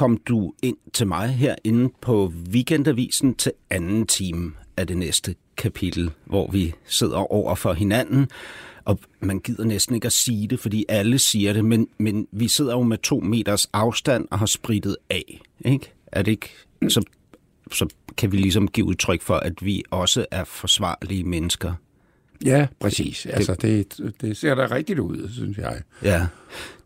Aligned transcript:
kom 0.00 0.16
du 0.16 0.52
ind 0.62 0.76
til 0.92 1.06
mig 1.06 1.28
herinde 1.28 1.92
på 2.00 2.32
Weekendavisen 2.50 3.34
til 3.34 3.52
anden 3.70 4.06
time 4.06 4.52
af 4.76 4.86
det 4.86 4.96
næste 4.96 5.34
kapitel, 5.56 6.10
hvor 6.24 6.50
vi 6.50 6.74
sidder 6.86 7.32
over 7.32 7.54
for 7.54 7.72
hinanden, 7.72 8.28
og 8.84 8.98
man 9.20 9.38
gider 9.38 9.64
næsten 9.64 9.94
ikke 9.94 10.06
at 10.06 10.12
sige 10.12 10.48
det, 10.48 10.60
fordi 10.60 10.84
alle 10.88 11.18
siger 11.18 11.52
det, 11.52 11.64
men, 11.64 11.88
men 11.98 12.26
vi 12.32 12.48
sidder 12.48 12.72
jo 12.72 12.82
med 12.82 12.98
to 12.98 13.20
meters 13.20 13.70
afstand 13.72 14.28
og 14.30 14.38
har 14.38 14.46
spritet 14.46 14.96
af, 15.10 15.40
ikke? 15.64 15.92
Er 16.06 16.22
det 16.22 16.30
ikke? 16.30 16.50
Så, 16.88 17.02
så 17.72 17.86
kan 18.16 18.32
vi 18.32 18.36
ligesom 18.36 18.68
give 18.68 18.86
udtryk 18.86 19.22
for, 19.22 19.36
at 19.36 19.64
vi 19.64 19.82
også 19.90 20.26
er 20.30 20.44
forsvarlige 20.44 21.24
mennesker. 21.24 21.74
Ja, 22.44 22.66
præcis. 22.80 23.26
Altså, 23.26 23.54
det, 23.54 24.00
det 24.20 24.36
ser 24.36 24.54
da 24.54 24.66
rigtigt 24.70 24.98
ud, 24.98 25.28
synes 25.32 25.58
jeg. 25.58 25.82
Ja, 26.02 26.26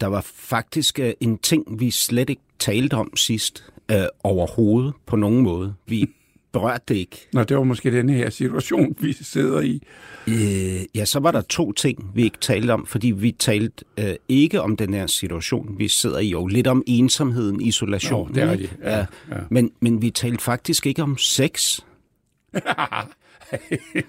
der 0.01 0.07
var 0.07 0.27
faktisk 0.35 0.99
uh, 1.03 1.11
en 1.21 1.39
ting, 1.39 1.81
vi 1.81 1.91
slet 1.91 2.31
ikke 2.31 2.43
talte 2.59 2.95
om 2.95 3.17
sidst 3.17 3.65
uh, 3.93 3.99
overhovedet 4.23 4.93
på 5.07 5.17
nogen 5.17 5.41
måde. 5.41 5.75
Vi 5.87 6.11
berørte 6.53 6.85
det 6.89 6.95
ikke. 6.95 7.29
Nå, 7.33 7.45
det 7.45 7.57
var 7.57 7.63
måske 7.63 7.91
den 7.91 8.09
her 8.09 8.31
situation, 8.31 8.97
vi 9.01 9.13
sidder 9.13 9.61
i. 9.61 9.83
Øh, 10.29 10.85
ja, 10.95 11.05
så 11.05 11.21
var 11.21 11.31
der 11.31 11.41
to 11.41 11.73
ting, 11.73 12.11
vi 12.15 12.25
ikke 12.25 12.39
talte 12.41 12.71
om, 12.71 12.87
fordi 12.87 13.11
vi 13.11 13.33
talte 13.33 13.85
øh, 13.99 14.15
ikke 14.29 14.61
om 14.61 14.77
den 14.77 14.95
her 14.95 15.07
situation, 15.07 15.75
vi 15.79 15.89
sidder 15.89 16.19
i, 16.19 16.29
jo 16.29 16.47
lidt 16.47 16.67
om 16.67 16.83
ensomheden, 16.87 17.61
isolation. 17.61 18.29
Nå, 18.29 18.35
det 18.35 18.43
er. 18.43 18.47
Ja, 18.91 18.97
Ja, 18.97 18.99
ja. 19.31 19.41
Men, 19.51 19.71
men 19.81 20.03
vi 20.03 20.11
talte 20.11 20.45
faktisk 20.45 20.87
ikke 20.87 21.03
om 21.03 21.19
sex. 21.19 21.81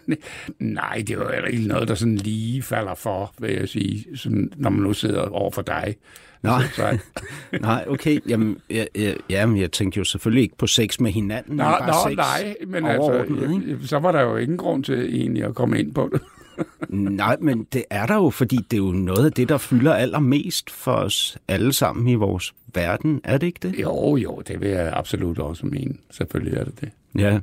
Nej, 0.60 1.04
det 1.08 1.10
er 1.10 1.14
jo 1.14 1.30
heller 1.34 1.48
ikke 1.48 1.68
noget, 1.68 1.88
der 1.88 1.96
sådan 1.96 2.16
lige 2.16 2.62
falder 2.62 2.96
for, 2.96 3.34
vil 3.40 3.54
jeg 3.54 3.70
sige, 3.70 4.06
sådan, 4.18 4.52
når 4.56 4.70
man 4.70 4.82
nu 4.82 4.94
sidder 4.94 5.22
over 5.22 5.52
for 5.52 5.62
dig. 5.62 5.96
Nej. 6.44 6.64
Så, 6.76 6.98
Nej, 7.62 7.86
okay. 7.88 8.20
Jamen, 8.28 8.58
ja, 8.70 8.86
ja, 8.96 9.14
jamen, 9.30 9.58
jeg 9.58 9.72
tænkte 9.72 9.98
jo 9.98 10.04
selvfølgelig 10.04 10.44
ikke 10.44 10.58
på 10.58 10.68
sex 10.68 11.00
med 11.00 11.12
hinanden. 11.12 11.56
Nå, 11.56 11.64
men 11.64 11.72
bare 11.80 11.88
nå, 11.88 12.10
sex 12.10 12.18
nej, 12.18 12.56
men 12.68 12.86
overordnet, 12.86 13.54
ikke? 13.56 13.72
altså, 13.72 13.88
så 13.88 14.00
var 14.00 14.12
der 14.12 14.22
jo 14.22 14.38
ingen 14.38 14.58
grund 14.58 14.84
til 14.84 15.16
egentlig 15.16 15.44
at 15.44 15.56
komme 15.56 15.80
ind 15.80 15.94
på 15.94 16.10
det. 16.14 16.22
Nej, 16.90 17.38
men 17.40 17.68
det 17.74 17.84
er 17.90 18.06
der 18.06 18.16
jo, 18.16 18.30
fordi 18.30 18.56
det 18.56 18.74
er 18.74 18.84
jo 18.84 18.92
noget 18.92 19.26
af 19.26 19.32
det, 19.32 19.50
der 19.50 19.58
fylder 19.58 19.94
allermest 19.94 20.70
for 20.70 20.92
os 20.92 21.38
alle 21.48 21.74
sammen 21.74 22.08
i 22.08 22.16
vores 22.16 22.54
verden. 22.74 23.22
Er 23.24 23.38
det 23.38 23.48
ikke 23.48 23.60
det? 23.62 23.80
Jo, 23.82 24.16
jo, 24.16 24.42
det 24.48 24.62
vil 24.62 24.70
jeg 24.70 24.94
absolut 24.94 25.40
også 25.40 25.66
mene. 25.66 25.94
Selvfølgelig 26.12 26.58
er 26.58 26.64
det 26.64 26.82
det. 26.82 26.90
Ja. 27.20 27.40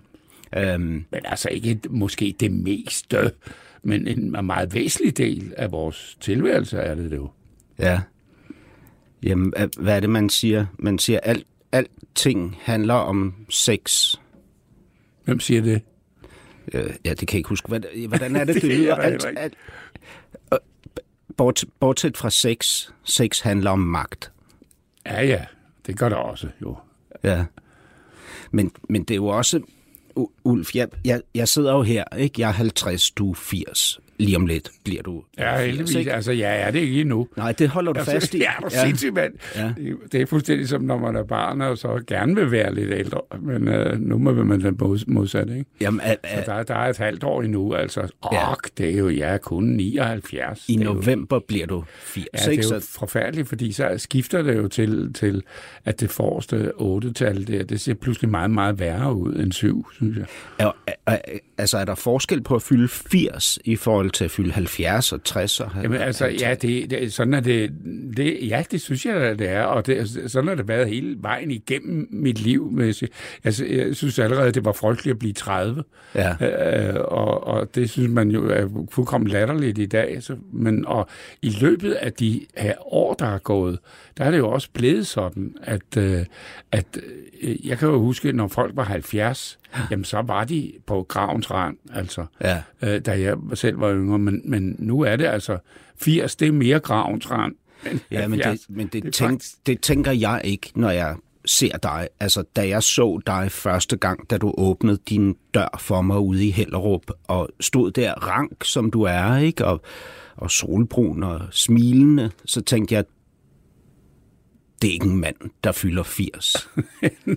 Øhm, 0.57 1.05
Men 1.11 1.21
altså 1.25 1.49
ikke 1.49 1.81
måske 1.91 2.35
det 2.41 2.53
meste, 2.53 3.33
men 3.83 4.07
en 4.09 4.31
meget 4.47 4.75
væsentlig 4.75 5.17
del 5.17 5.55
af 5.57 5.73
vores 5.73 6.17
tilværelse 6.21 6.79
er 6.79 6.95
det 6.95 7.13
jo. 7.17 7.31
Ja. 7.79 8.01
Jamen, 9.23 9.53
hva- 9.57 9.69
hvad 9.83 9.97
er 9.97 10.01
det, 10.01 10.11
man 10.11 10.29
siger? 10.31 10.67
Man 10.79 10.99
siger, 10.99 11.21
at 11.23 11.31
alt, 11.31 11.47
alting 11.73 12.57
handler 12.63 12.95
om 12.95 13.35
sex. 13.49 14.15
Hvem 15.25 15.41
siger 15.41 15.63
det? 15.63 15.83
Øh, 16.73 16.91
ja, 17.05 17.11
det 17.11 17.19
kan 17.19 17.29
jeg 17.33 17.35
ikke 17.39 17.49
huske. 17.49 17.69
Hvad- 17.69 18.09
Hvordan 18.09 18.37
er 18.37 18.45
det, 18.45 18.55
det 18.55 18.63
Det 18.63 18.73
er 18.73 18.77
lyder? 18.79 18.95
der 18.95 19.03
Alt, 19.03 19.25
alt, 19.37 19.55
Øh, 20.53 20.59
bort, 21.37 21.65
bortset 21.81 22.17
fra 22.17 22.31
sex. 22.31 22.89
Sex 23.05 23.41
handler 23.41 23.71
om 23.71 23.79
magt. 23.79 24.33
Ja, 25.07 25.23
ja, 25.25 25.45
det 25.87 25.99
gør 25.99 26.09
der 26.09 26.17
også, 26.17 26.49
jo. 26.63 26.77
Ja. 27.25 27.45
Men, 28.51 28.73
men 28.89 29.03
det 29.05 29.11
er 29.11 29.17
jo 29.17 29.27
også... 29.27 29.61
Ulf, 30.45 30.75
jeg, 30.75 30.89
jeg, 31.05 31.21
jeg 31.35 31.49
sidder 31.49 31.73
jo 31.73 31.83
her, 31.83 32.05
ikke? 32.19 32.41
Jeg 32.41 32.49
er 32.49 32.53
50, 32.53 33.11
du 33.11 33.31
er 33.31 33.35
80. 33.35 34.01
Lige 34.23 34.37
om 34.37 34.47
lidt 34.47 34.71
bliver 34.85 35.03
du 35.03 35.23
Ja, 35.39 35.57
80, 35.57 35.67
heldigvis. 35.67 35.95
ikke? 35.95 36.13
Altså, 36.13 36.33
jeg 36.33 36.61
er 36.61 36.71
det 36.71 36.79
ikke 36.79 37.01
endnu. 37.01 37.29
Nej, 37.37 37.53
det 37.53 37.69
holder 37.69 37.93
du 37.93 38.05
fast 38.05 38.35
i. 38.35 38.39
Ja, 38.43 38.51
du 38.63 38.69
ja. 38.73 38.85
sindssygt, 38.85 39.15
mand. 39.15 39.33
Ja. 39.57 39.73
Det, 40.13 40.21
er 40.21 40.27
fuldstændig 40.27 40.69
som, 40.69 40.83
når 40.83 40.99
man 40.99 41.17
er 41.17 41.23
barn, 41.25 41.61
og 41.61 41.79
så 41.79 42.03
gerne 42.07 42.35
vil 42.35 42.51
være 42.51 42.75
lidt 42.75 42.91
ældre. 42.93 43.21
Men 43.41 43.69
øh, 43.69 44.01
nu 44.01 44.19
må 44.19 44.33
man 44.33 44.61
den 44.61 44.77
mod- 44.81 45.05
modsatte, 45.07 45.53
ikke? 45.59 45.71
Jamen, 45.81 46.01
Så 46.01 46.17
er, 46.23 46.45
der, 46.45 46.63
der 46.63 46.75
er 46.75 46.91
et 46.91 46.99
halvt 46.99 47.25
år 47.25 47.43
endnu, 47.43 47.75
altså. 47.75 48.01
Åh, 48.01 48.07
Ja. 48.33 48.49
ja. 48.49 48.55
det 48.79 48.91
er 48.95 48.99
jo, 48.99 49.11
jeg 49.11 49.35
er 49.35 49.39
kun 49.39 49.65
79. 49.65 50.65
I 50.69 50.73
Det 50.73 50.81
er 50.81 50.85
jo- 50.85 50.93
november 50.93 51.39
bliver 51.49 51.67
du 51.67 51.85
80, 52.01 52.27
Ja, 52.47 52.51
det 52.51 52.59
er 52.71 52.75
jo 52.75 52.81
forfærdeligt, 52.91 53.49
fordi 53.49 53.73
så 53.73 53.95
skifter 53.97 54.43
det 54.43 54.57
jo 54.57 54.69
til, 54.69 55.13
til 55.15 55.43
at 55.85 56.01
det 56.01 56.11
forreste 56.11 56.73
8-tal 56.81 57.47
der, 57.47 57.63
det 57.65 57.81
ser 57.81 57.95
pludselig 57.95 58.31
meget, 58.31 58.51
meget 58.51 58.79
værre 58.81 59.15
ud 59.15 59.35
end 59.35 59.53
7, 59.53 59.87
synes 59.93 60.17
jeg. 60.19 60.27
er, 60.59 60.71
er, 61.07 61.19
altså, 61.59 61.79
er 61.79 61.85
der 61.85 61.95
forskel 61.95 62.43
på 62.43 62.55
at 62.55 62.63
fylde 62.63 62.89
80 62.89 63.59
i 63.65 63.77
forhold 63.77 64.11
til 64.13 64.25
at 64.25 64.31
fylde 64.31 64.53
70 64.53 65.13
og 65.13 65.25
60 65.25 65.61
og 65.61 65.71
Jamen 65.83 66.01
altså, 66.01 66.27
ja, 66.27 66.55
det, 66.55 66.91
det, 66.91 67.13
sådan 67.13 67.35
er 67.35 67.41
det, 67.41 67.73
det, 68.17 68.39
ja, 68.49 68.65
det 68.71 68.81
synes 68.81 69.07
jeg, 69.07 69.39
det 69.39 69.49
er, 69.49 69.63
og 69.63 69.87
det, 69.87 70.23
sådan 70.27 70.49
har 70.49 70.55
det 70.55 70.69
været 70.69 70.89
hele 70.89 71.17
vejen 71.21 71.51
igennem 71.51 72.09
mit 72.11 72.41
liv. 72.41 72.71
Med, 72.73 73.09
altså, 73.45 73.65
jeg 73.67 73.97
synes 73.97 74.19
allerede, 74.19 74.53
det 74.53 74.65
var 74.65 74.73
frygteligt 74.73 75.15
at 75.15 75.19
blive 75.19 75.33
30, 75.33 75.85
Ja. 76.15 76.37
øh, 76.41 76.95
og, 77.01 77.47
og 77.47 77.75
det 77.75 77.91
synes 77.91 78.11
man 78.11 78.31
jo 78.31 78.49
er 78.51 78.87
fuldkommen 78.91 79.31
latterligt 79.31 79.79
i 79.79 79.87
dag. 79.87 80.23
Så, 80.23 80.37
men 80.53 80.87
og 80.87 81.09
i 81.43 81.51
løbet 81.61 81.93
af 81.93 82.13
de 82.13 82.41
her 82.57 82.75
år, 82.95 83.15
der 83.15 83.27
er 83.27 83.39
gået, 83.39 83.79
der 84.19 84.25
er 84.25 84.31
det 84.31 84.39
jo 84.39 84.51
også 84.51 84.69
blevet 84.73 85.07
sådan, 85.07 85.55
at, 85.63 85.97
øh, 85.99 86.25
at 86.73 86.87
øh, 87.43 87.67
jeg 87.67 87.79
kan 87.79 87.89
jo 87.89 87.99
huske, 87.99 88.33
når 88.33 88.49
folk 88.49 88.77
var 88.77 88.85
70, 88.85 89.59
jamen 89.91 90.05
så 90.05 90.23
var 90.23 90.45
de 90.45 90.73
på 90.87 91.03
gravens 91.09 91.51
rand, 91.51 91.77
altså 91.95 92.27
Ja. 92.41 92.63
øh, 92.83 93.01
da 93.01 93.21
jeg 93.21 93.37
selv 93.55 93.81
var 93.81 93.95
yngre, 93.95 94.19
men, 94.19 94.43
men 94.45 94.77
nu 94.79 95.01
er 95.01 95.17
det 95.17 95.25
altså 95.25 95.59
80, 95.97 96.37
det 96.37 96.49
er 96.49 96.53
mere 96.53 96.79
gravens 96.81 97.31
rand. 97.31 97.55
Ja, 98.11 98.29
men, 98.29 98.39
det, 98.39 98.47
70. 98.47 98.67
men 98.77 98.87
det, 98.87 98.93
Det 98.93 99.03
det, 99.03 99.15
tænk, 99.15 99.31
faktisk- 99.31 99.67
det 99.67 99.81
tænker 99.81 100.13
jeg 100.13 100.41
ikke, 100.45 100.71
når 100.75 100.91
jeg 100.91 101.17
ser 101.45 101.77
dig. 101.77 102.09
Altså, 102.21 102.45
da 102.57 102.69
jeg 102.69 102.83
så 102.83 103.21
dig 103.27 103.53
første 103.53 103.97
gang, 103.97 104.31
da 104.31 104.39
du 104.39 104.55
åbnede 104.59 104.99
din 105.09 105.37
dør 105.55 105.79
for 105.81 106.03
mig 106.03 106.19
ude 106.19 106.47
i 106.47 106.51
Hellerup, 106.51 107.03
og 107.29 107.49
stod 107.61 107.91
der 107.91 108.15
rank, 108.15 108.65
som 108.65 108.91
du 108.91 109.03
er, 109.03 109.37
ikke? 109.37 109.65
Og, 109.65 109.81
og 110.37 110.51
solbrun 110.51 111.23
og 111.23 111.41
smilende, 111.51 112.31
så 112.45 112.61
tænkte 112.61 112.95
jeg, 112.95 113.05
det 114.83 114.89
er 114.89 114.93
ikke 114.93 115.07
en 115.07 115.21
mand, 115.21 115.37
der 115.65 115.73
fylder 115.73 116.03
80. 116.03 116.57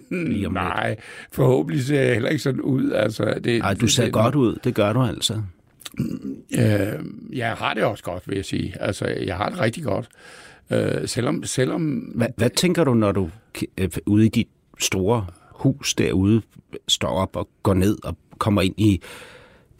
Lige 0.10 0.48
om 0.48 0.54
lidt. 0.54 0.54
Nej, 0.54 0.96
forhåbentlig 1.32 1.86
ser 1.86 2.02
jeg 2.02 2.14
heller 2.14 2.30
ikke 2.30 2.44
sådan 2.44 2.62
ud. 2.62 2.92
Altså, 2.92 3.40
det, 3.44 3.60
Nej, 3.60 3.74
du 3.74 3.88
ser 3.88 4.04
det, 4.04 4.14
godt 4.14 4.36
ud. 4.36 4.56
Det 4.64 4.76
gør 4.76 4.94
du 4.94 5.02
altså. 5.02 5.42
Øh, 6.52 7.06
jeg 7.34 7.54
har 7.54 7.74
det 7.74 7.84
også 7.84 8.04
godt, 8.04 8.24
vil 8.28 8.36
jeg 8.36 8.46
sige. 8.46 8.82
Altså, 8.82 9.06
jeg 9.06 9.38
har 9.38 9.50
det 9.50 9.60
rigtig 9.60 9.84
godt. 9.84 10.10
Øh, 10.72 11.08
selvom, 11.08 11.44
selvom 11.44 11.82
Hvad, 12.16 12.28
hvad 12.38 12.50
tænker 12.50 12.84
du, 12.84 12.94
når 12.94 13.12
du 13.12 13.30
øh, 13.78 13.90
ude 14.06 14.26
i 14.26 14.30
dit 14.30 14.48
store 14.80 15.26
hus 15.52 15.94
derude 15.94 16.42
står 16.88 17.10
op 17.10 17.36
og 17.36 17.50
går 17.64 17.74
ned 17.74 17.98
og 18.04 18.18
kommer 18.38 18.62
ind 18.62 18.76
i 18.78 19.02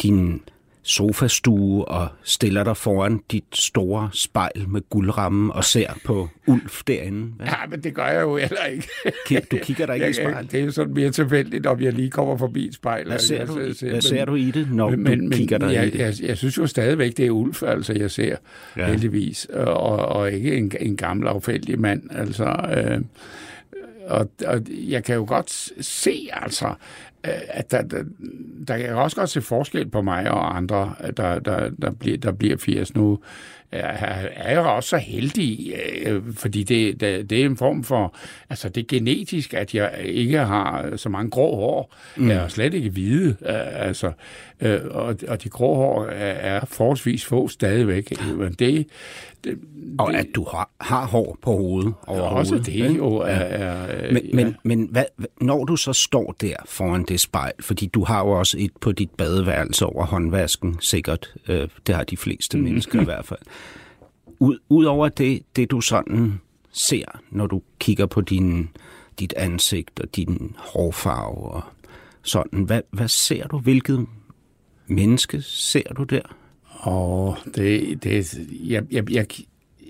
din 0.02 0.42
sofastue 0.88 1.86
og 1.86 2.08
stiller 2.24 2.64
dig 2.64 2.78
foran 2.78 3.20
dit 3.32 3.44
store 3.54 4.10
spejl 4.14 4.66
med 4.70 4.82
guldramme 4.90 5.54
og 5.54 5.64
ser 5.64 5.94
på 6.06 6.30
Ulf 6.48 6.84
derinde? 6.88 7.32
Hvad? 7.38 7.46
Ja, 7.48 7.56
men 7.70 7.84
det 7.84 7.94
gør 7.94 8.06
jeg 8.08 8.22
jo 8.22 8.38
heller 8.38 8.66
ikke. 8.66 8.88
Du 9.52 9.58
kigger 9.64 9.86
der 9.86 9.94
ikke 9.94 10.06
i 10.06 10.08
Jeg- 10.10 10.18
jeg- 10.24 10.32
spejlet? 10.32 10.52
Det 10.52 10.60
er 10.60 10.64
jo 10.66 10.72
sådan 10.72 10.94
mere 10.94 11.12
tilfældigt, 11.12 11.66
om 11.66 11.82
jeg 11.82 11.94
lige 11.94 12.10
kommer 12.10 12.38
forbi 12.38 12.68
et 12.68 12.74
spejl. 12.74 13.08
Hvad 13.08 13.20
ser, 13.20 13.46
du, 13.46 13.60
Jeg 13.60 13.90
hvad 13.92 14.02
ser 14.02 14.26
du 14.26 14.36
i 14.36 14.52
det, 14.52 14.72
når 14.72 14.90
men, 14.90 15.06
du 15.06 15.24
men, 15.24 15.32
kigger 15.32 15.58
der 15.58 15.70
i 15.70 15.74
jeg, 15.74 15.94
det? 15.94 16.00
jeg, 16.00 16.14
jeg 16.22 16.38
synes 16.38 16.58
jo 16.58 16.68
stadigvæk, 16.68 17.18
det 17.18 17.26
er 17.26 17.32
Ulf, 17.32 17.64
altså 17.64 17.94
jeg 17.94 18.12
ser, 18.12 18.36
ja. 18.78 18.88
heldigvis, 18.88 19.46
og, 19.54 19.78
og 19.98 20.32
ikke 20.32 20.56
en, 20.58 20.72
en 20.80 20.98
gammel 20.98 21.28
affældig 21.28 21.80
mand, 21.80 22.02
altså. 22.12 22.44
Øh, 22.78 23.02
og, 24.08 24.30
og 24.48 24.62
jeg 24.70 25.04
kan 25.04 25.16
jo 25.16 25.26
godt 25.28 25.52
se, 25.86 26.28
altså, 26.34 26.74
at 27.48 27.72
der, 27.72 27.82
der, 27.82 28.04
der 28.68 28.78
kan 28.78 28.90
også 28.90 29.16
godt 29.16 29.30
se 29.30 29.42
forskel 29.42 29.90
på 29.90 30.02
mig 30.02 30.32
og 30.32 30.58
andre, 30.58 30.94
der, 31.18 31.40
der, 31.40 31.70
der, 31.82 31.92
bliver, 31.92 32.18
der 32.18 32.32
bliver 32.32 32.58
80 32.58 32.96
nu 32.96 33.20
er 33.72 34.52
jeg 34.52 34.60
også 34.60 34.90
så 34.90 34.98
heldig, 34.98 35.74
øh, 36.06 36.22
fordi 36.34 36.64
det, 36.64 37.02
det, 37.02 37.30
det 37.30 37.42
er 37.42 37.46
en 37.46 37.58
form 37.58 37.84
for, 37.84 38.16
altså 38.50 38.70
det 38.70 38.82
er 38.82 38.88
genetisk, 38.88 39.54
at 39.54 39.76
jeg 39.76 39.92
ikke 40.04 40.38
har 40.38 40.98
så 40.98 41.10
mange 41.10 41.30
grå 41.30 41.56
hår. 41.56 41.96
Mm. 42.16 42.30
Jeg 42.30 42.38
er 42.38 42.48
slet 42.48 42.74
ikke 42.74 42.90
hvide, 42.90 43.30
øh, 43.30 43.88
altså, 43.88 44.12
øh, 44.62 44.82
og, 44.90 45.16
og 45.28 45.44
de 45.44 45.50
grå 45.50 45.76
hår 45.76 46.06
er, 46.06 46.58
er 46.58 46.66
forholdsvis 46.66 47.26
få 47.26 47.48
stadigvæk. 47.48 48.14
Men 48.38 48.54
det, 48.54 48.88
det, 49.44 49.60
og 50.00 50.14
at 50.14 50.28
du 50.36 50.44
har, 50.52 50.70
har 50.82 51.06
hår 51.06 51.38
på 51.42 51.52
hovedet 51.52 51.94
over 52.08 52.22
også 52.22 52.52
hovedet, 52.52 52.74
det 52.74 52.98
jo 52.98 53.16
er... 53.16 53.26
er 53.26 54.14
men 54.14 54.26
ja. 54.26 54.36
men, 54.36 54.56
men 54.64 54.88
hvad, 54.92 55.06
når 55.42 55.66
du 55.66 55.76
så 55.76 55.94
står 55.94 56.36
der 56.42 56.56
foran 56.66 57.04
det 57.04 57.20
spejl, 57.20 57.54
fordi 57.60 57.86
du 57.86 58.04
har 58.04 58.20
jo 58.20 58.32
også 58.32 58.58
et 58.60 58.72
på 58.82 58.92
dit 58.92 59.10
badeværelse 59.10 59.86
over 59.86 60.06
håndvasken, 60.06 60.78
sikkert, 60.80 61.34
øh, 61.48 61.68
det 61.88 61.96
har 61.96 62.04
de 62.04 62.18
fleste 62.18 62.58
mm. 62.58 62.64
mennesker 62.64 63.02
i 63.02 63.06
hvert 63.06 63.26
fald. 63.26 63.40
Ud, 64.40 64.58
Udover 64.70 65.10
det, 65.10 65.42
det 65.56 65.72
du 65.72 65.82
sådan 65.82 66.42
ser, 66.72 67.06
når 67.32 67.48
du 67.48 67.62
kigger 67.80 68.06
på 68.06 68.22
din, 68.22 68.70
dit 69.20 69.34
ansigt 69.38 70.00
og 70.00 70.16
din 70.16 70.56
hårfarve 70.58 71.52
og 71.52 71.62
sådan, 72.22 72.64
hvad, 72.64 72.82
hvad 72.92 73.08
ser 73.08 73.48
du? 73.48 73.60
Hvilket 73.60 74.06
menneske 74.88 75.42
ser 75.42 75.94
du 75.98 76.04
der? 76.04 76.36
Og 76.70 77.38
det, 77.56 78.04
det 78.04 78.38
jeg, 78.64 78.84
jeg, 78.92 79.12
jeg, 79.12 79.26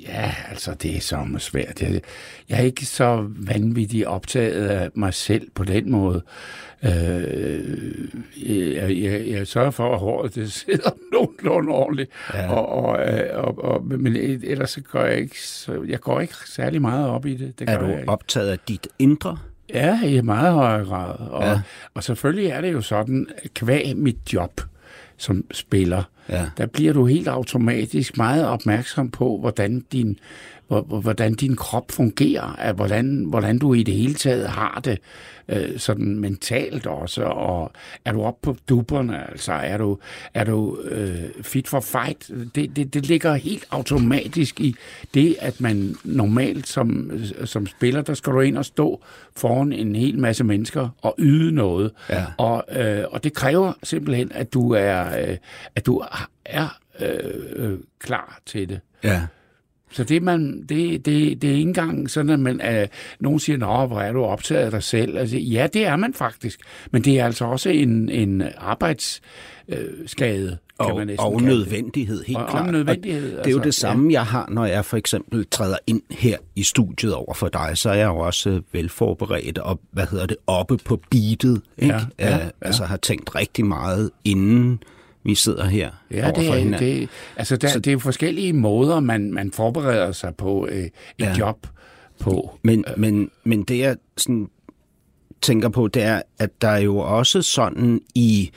ja, 0.08 0.34
altså 0.50 0.74
det 0.74 0.96
er 0.96 1.02
så 1.02 1.36
svært. 1.38 1.82
Jeg, 1.82 2.02
jeg 2.50 2.60
er 2.60 2.64
ikke 2.64 2.86
så 2.86 3.28
vanvittigt 3.30 4.06
optaget 4.06 4.68
af 4.68 4.90
mig 4.94 5.14
selv 5.14 5.52
på 5.56 5.64
den 5.64 5.92
måde. 5.92 6.22
Øh, 6.84 8.08
jeg, 8.46 8.98
jeg, 9.04 9.28
jeg 9.28 9.48
sørger 9.48 9.72
for, 9.72 9.94
at 9.94 10.00
håret 10.00 10.36
det 10.36 10.52
sidder 10.52 10.90
nogenlunde 11.14 11.72
ordentligt. 11.72 12.12
Ja. 12.34 12.54
Og, 12.54 12.70
og, 12.70 13.00
og, 13.34 13.64
og, 13.64 13.86
men 13.86 14.16
ellers 14.16 14.70
så 14.70 14.82
går 14.82 15.02
jeg 15.02 15.18
ikke, 15.18 15.42
så, 15.42 15.84
jeg 15.88 16.00
går 16.00 16.22
ikke 16.22 16.34
særlig 16.46 16.82
meget 16.82 17.10
op 17.10 17.26
i 17.26 17.36
det. 17.36 17.60
det 17.60 17.70
er 17.70 17.80
du 17.80 18.12
optaget 18.12 18.50
af 18.50 18.60
dit 18.60 18.88
indre? 19.00 19.38
Ja, 19.74 20.04
i 20.04 20.22
meget 20.22 20.54
højere 20.54 20.86
grad. 20.86 21.16
Og, 21.20 21.44
ja. 21.44 21.62
og 21.94 22.04
selvfølgelig 22.04 22.50
er 22.50 22.62
det 22.62 22.74
jo 22.74 22.82
sådan, 22.82 23.28
kvæg 23.54 23.98
mit 23.98 24.34
job 24.34 24.62
som 25.18 25.46
spiller, 25.52 26.04
ja. 26.30 26.46
der 26.58 26.66
bliver 26.66 26.94
du 26.94 27.06
helt 27.06 27.28
automatisk 27.28 28.18
meget 28.18 28.48
opmærksom 28.48 29.12
på, 29.12 29.38
hvordan 29.38 29.86
din 29.92 30.20
hvordan 30.68 31.34
din 31.34 31.56
krop 31.56 31.92
fungerer, 31.92 32.74
hvordan, 32.74 33.26
hvordan 33.30 33.60
du 33.60 33.74
i 33.74 33.84
det 33.84 33.94
hele 33.94 34.14
taget 34.14 34.50
har 34.50 34.82
det 34.84 35.00
øh, 35.50 35.80
sådan 35.80 36.20
mentalt 36.20 36.88
også, 36.88 37.24
og 37.24 37.72
er 38.06 38.12
du 38.12 38.24
oppe 38.24 38.40
på 38.42 38.58
dupperne, 38.70 39.32
altså 39.32 39.54
er 39.54 39.78
du, 39.78 40.00
er 40.34 40.44
du 40.44 40.80
øh, 40.84 41.24
fit 41.42 41.68
for 41.68 41.80
fight? 41.80 42.32
Det, 42.56 42.76
det, 42.76 42.94
det 42.94 43.06
ligger 43.06 43.34
helt 43.34 43.66
automatisk 43.72 44.60
i 44.60 44.76
det, 45.14 45.36
at 45.40 45.62
man 45.62 45.96
normalt 46.04 46.68
som, 46.68 47.12
som 47.46 47.68
spiller, 47.68 48.02
der 48.02 48.14
skal 48.14 48.34
du 48.34 48.40
ind 48.40 48.58
og 48.58 48.66
stå 48.66 49.04
foran 49.36 49.74
en 49.74 49.96
hel 49.96 50.20
masse 50.20 50.44
mennesker 50.44 50.90
og 51.02 51.16
yde 51.18 51.52
noget, 51.52 51.92
ja. 52.10 52.26
og, 52.38 52.64
øh, 52.76 53.04
og 53.12 53.24
det 53.24 53.34
kræver 53.34 53.74
simpelthen, 53.84 54.32
at 54.32 54.54
du 54.54 54.72
er, 54.72 55.30
øh, 55.30 55.38
at 55.76 55.86
du 55.86 56.04
er 56.46 56.80
øh, 57.02 57.20
øh, 57.56 57.80
klar 58.00 58.40
til 58.46 58.70
det. 58.70 58.80
Ja. 59.04 59.22
Så 59.92 60.04
det, 60.04 60.24
man, 60.24 60.66
det, 60.70 61.06
det, 61.06 61.42
det 61.42 61.50
er 61.50 61.54
ikke 61.54 61.62
engang 61.62 62.10
sådan, 62.10 62.30
at 62.30 62.40
man, 62.40 62.62
at 62.62 62.92
nogen 63.20 63.40
siger, 63.40 63.58
nå, 63.58 63.86
hvor 63.86 64.02
er 64.02 64.14
du 64.14 64.24
optaget 64.24 64.66
af 64.66 64.72
dig 64.72 64.84
selv? 64.84 65.18
Altså, 65.18 65.38
ja, 65.38 65.68
det 65.74 65.86
er 65.86 65.96
man 65.96 66.14
faktisk. 66.14 66.60
Men 66.92 67.04
det 67.04 67.20
er 67.20 67.26
altså 67.26 67.46
også 67.46 67.70
en, 67.70 68.10
en 68.10 68.44
arbejdsskade. 68.58 70.52
Øh, 70.52 70.58
og, 70.78 70.98
kan 70.98 71.16
og 71.20 71.42
nødvendighed, 71.42 72.24
helt 72.24 72.40
og, 72.40 72.50
klart. 72.50 72.66
Og 72.66 72.72
nødvendighed, 72.72 73.38
og 73.38 73.44
det 73.46 73.50
er 73.50 73.52
jo 73.52 73.58
altså, 73.58 73.66
det 73.66 73.74
samme, 73.74 74.10
ja. 74.10 74.14
jeg 74.14 74.26
har, 74.26 74.48
når 74.52 74.66
jeg 74.66 74.86
for 74.86 74.98
eksempel 74.98 75.46
træder 75.52 75.78
ind 75.88 76.02
her 76.12 76.38
i 76.56 76.64
studiet 76.64 77.14
over 77.14 77.34
for 77.34 77.48
dig, 77.48 77.72
så 77.74 77.90
er 77.90 77.94
jeg 77.94 78.06
jo 78.06 78.18
også 78.18 78.62
velforberedt 78.72 79.58
og, 79.58 79.80
hvad 79.92 80.08
hedder 80.12 80.26
det, 80.26 80.38
oppe 80.48 80.78
på 80.78 81.02
beatet. 81.10 81.62
Ikke? 81.78 81.94
Ja, 81.94 82.02
ja, 82.20 82.38
ja. 82.38 82.50
Altså 82.62 82.86
har 82.86 82.98
tænkt 82.98 83.36
rigtig 83.36 83.66
meget 83.66 84.12
inden 84.26 84.80
vi 85.26 85.36
sidder 85.36 85.66
her 85.66 85.92
ja, 86.12 86.28
det, 86.28 86.46
for 86.46 86.56
hinanden. 86.56 86.80
Det, 86.80 87.10
altså 87.36 87.58
der, 87.58 87.68
så, 87.68 87.80
det 87.80 87.88
er 87.88 87.94
jo 87.94 88.00
forskellige 88.00 88.54
måder, 88.54 89.00
man, 89.00 89.34
man 89.34 89.52
forbereder 89.52 90.12
sig 90.12 90.36
på 90.36 90.68
øh, 90.72 90.84
et 90.84 90.92
ja. 91.20 91.38
job 91.38 91.68
på. 92.20 92.60
Men, 92.62 92.86
men, 92.98 93.30
men 93.44 93.64
det 93.64 93.80
jeg 93.80 93.96
sådan 94.18 94.50
tænker 95.42 95.70
på, 95.70 95.88
det 95.88 96.04
er, 96.04 96.22
at 96.40 96.62
der 96.62 96.68
er 96.68 96.80
jo 96.80 96.98
også 96.98 97.42
sådan 97.42 98.02
i, 98.16 98.52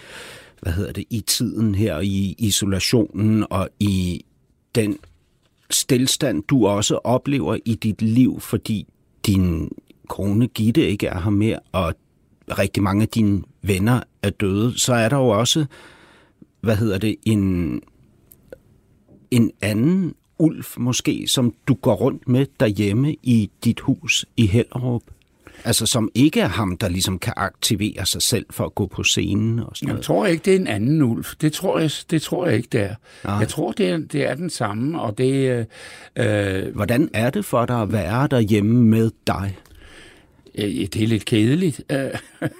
hvad 0.62 0.72
hedder 0.72 0.92
det, 0.92 1.04
i 1.10 1.20
tiden 1.20 1.74
her, 1.74 2.00
i 2.00 2.34
isolationen 2.38 3.46
og 3.50 3.68
i 3.80 4.24
den 4.74 4.98
stillstand, 5.70 6.42
du 6.42 6.66
også 6.66 6.94
oplever 7.04 7.56
i 7.64 7.74
dit 7.74 8.02
liv, 8.02 8.40
fordi 8.40 8.86
din 9.26 9.70
kone 10.08 10.46
Gitte 10.48 10.88
ikke 10.88 11.06
er 11.06 11.20
her 11.20 11.30
mere, 11.30 11.58
og 11.72 11.94
rigtig 12.58 12.82
mange 12.82 13.02
af 13.02 13.08
dine 13.08 13.42
venner 13.62 14.00
er 14.22 14.30
døde, 14.30 14.78
så 14.78 14.94
er 14.94 15.08
der 15.08 15.16
jo 15.16 15.28
også 15.28 15.66
hvad 16.60 16.76
hedder 16.76 16.98
det, 16.98 17.16
en, 17.24 17.80
en 19.30 19.50
anden 19.60 20.14
ulv 20.38 20.64
måske, 20.76 21.24
som 21.28 21.54
du 21.68 21.74
går 21.74 21.94
rundt 21.94 22.28
med 22.28 22.46
derhjemme 22.60 23.16
i 23.22 23.50
dit 23.64 23.80
hus 23.80 24.26
i 24.36 24.46
Hellerup? 24.46 25.02
Altså 25.64 25.86
som 25.86 26.10
ikke 26.14 26.40
er 26.40 26.48
ham, 26.48 26.76
der 26.76 26.88
ligesom 26.88 27.18
kan 27.18 27.32
aktivere 27.36 28.06
sig 28.06 28.22
selv 28.22 28.46
for 28.50 28.64
at 28.64 28.74
gå 28.74 28.86
på 28.86 29.02
scenen 29.02 29.58
og 29.58 29.70
sådan 29.74 29.86
noget. 29.86 29.98
Jeg 29.98 30.04
tror 30.04 30.26
ikke, 30.26 30.44
det 30.44 30.54
er 30.54 30.58
en 30.58 30.66
anden 30.66 31.02
ulv. 31.02 31.24
Det 31.40 31.52
tror 31.52 31.78
jeg, 31.78 31.90
det 32.10 32.22
tror 32.22 32.46
jeg 32.46 32.56
ikke, 32.56 32.68
det 32.72 32.80
er. 32.80 32.94
Nej. 33.24 33.34
Jeg 33.34 33.48
tror, 33.48 33.72
det 33.72 33.88
er, 33.88 33.98
det 33.98 34.28
er 34.28 34.34
den 34.34 34.50
samme, 34.50 35.00
og 35.00 35.18
det... 35.18 35.32
Øh, 35.32 35.64
øh 36.16 36.74
Hvordan 36.74 37.10
er 37.14 37.30
det 37.30 37.44
for 37.44 37.66
dig 37.66 37.82
at 37.82 37.92
være 37.92 38.28
derhjemme 38.30 38.84
med 38.84 39.10
dig? 39.26 39.56
Det 40.56 41.02
er 41.02 41.06
lidt 41.06 41.24
kedeligt. 41.24 41.82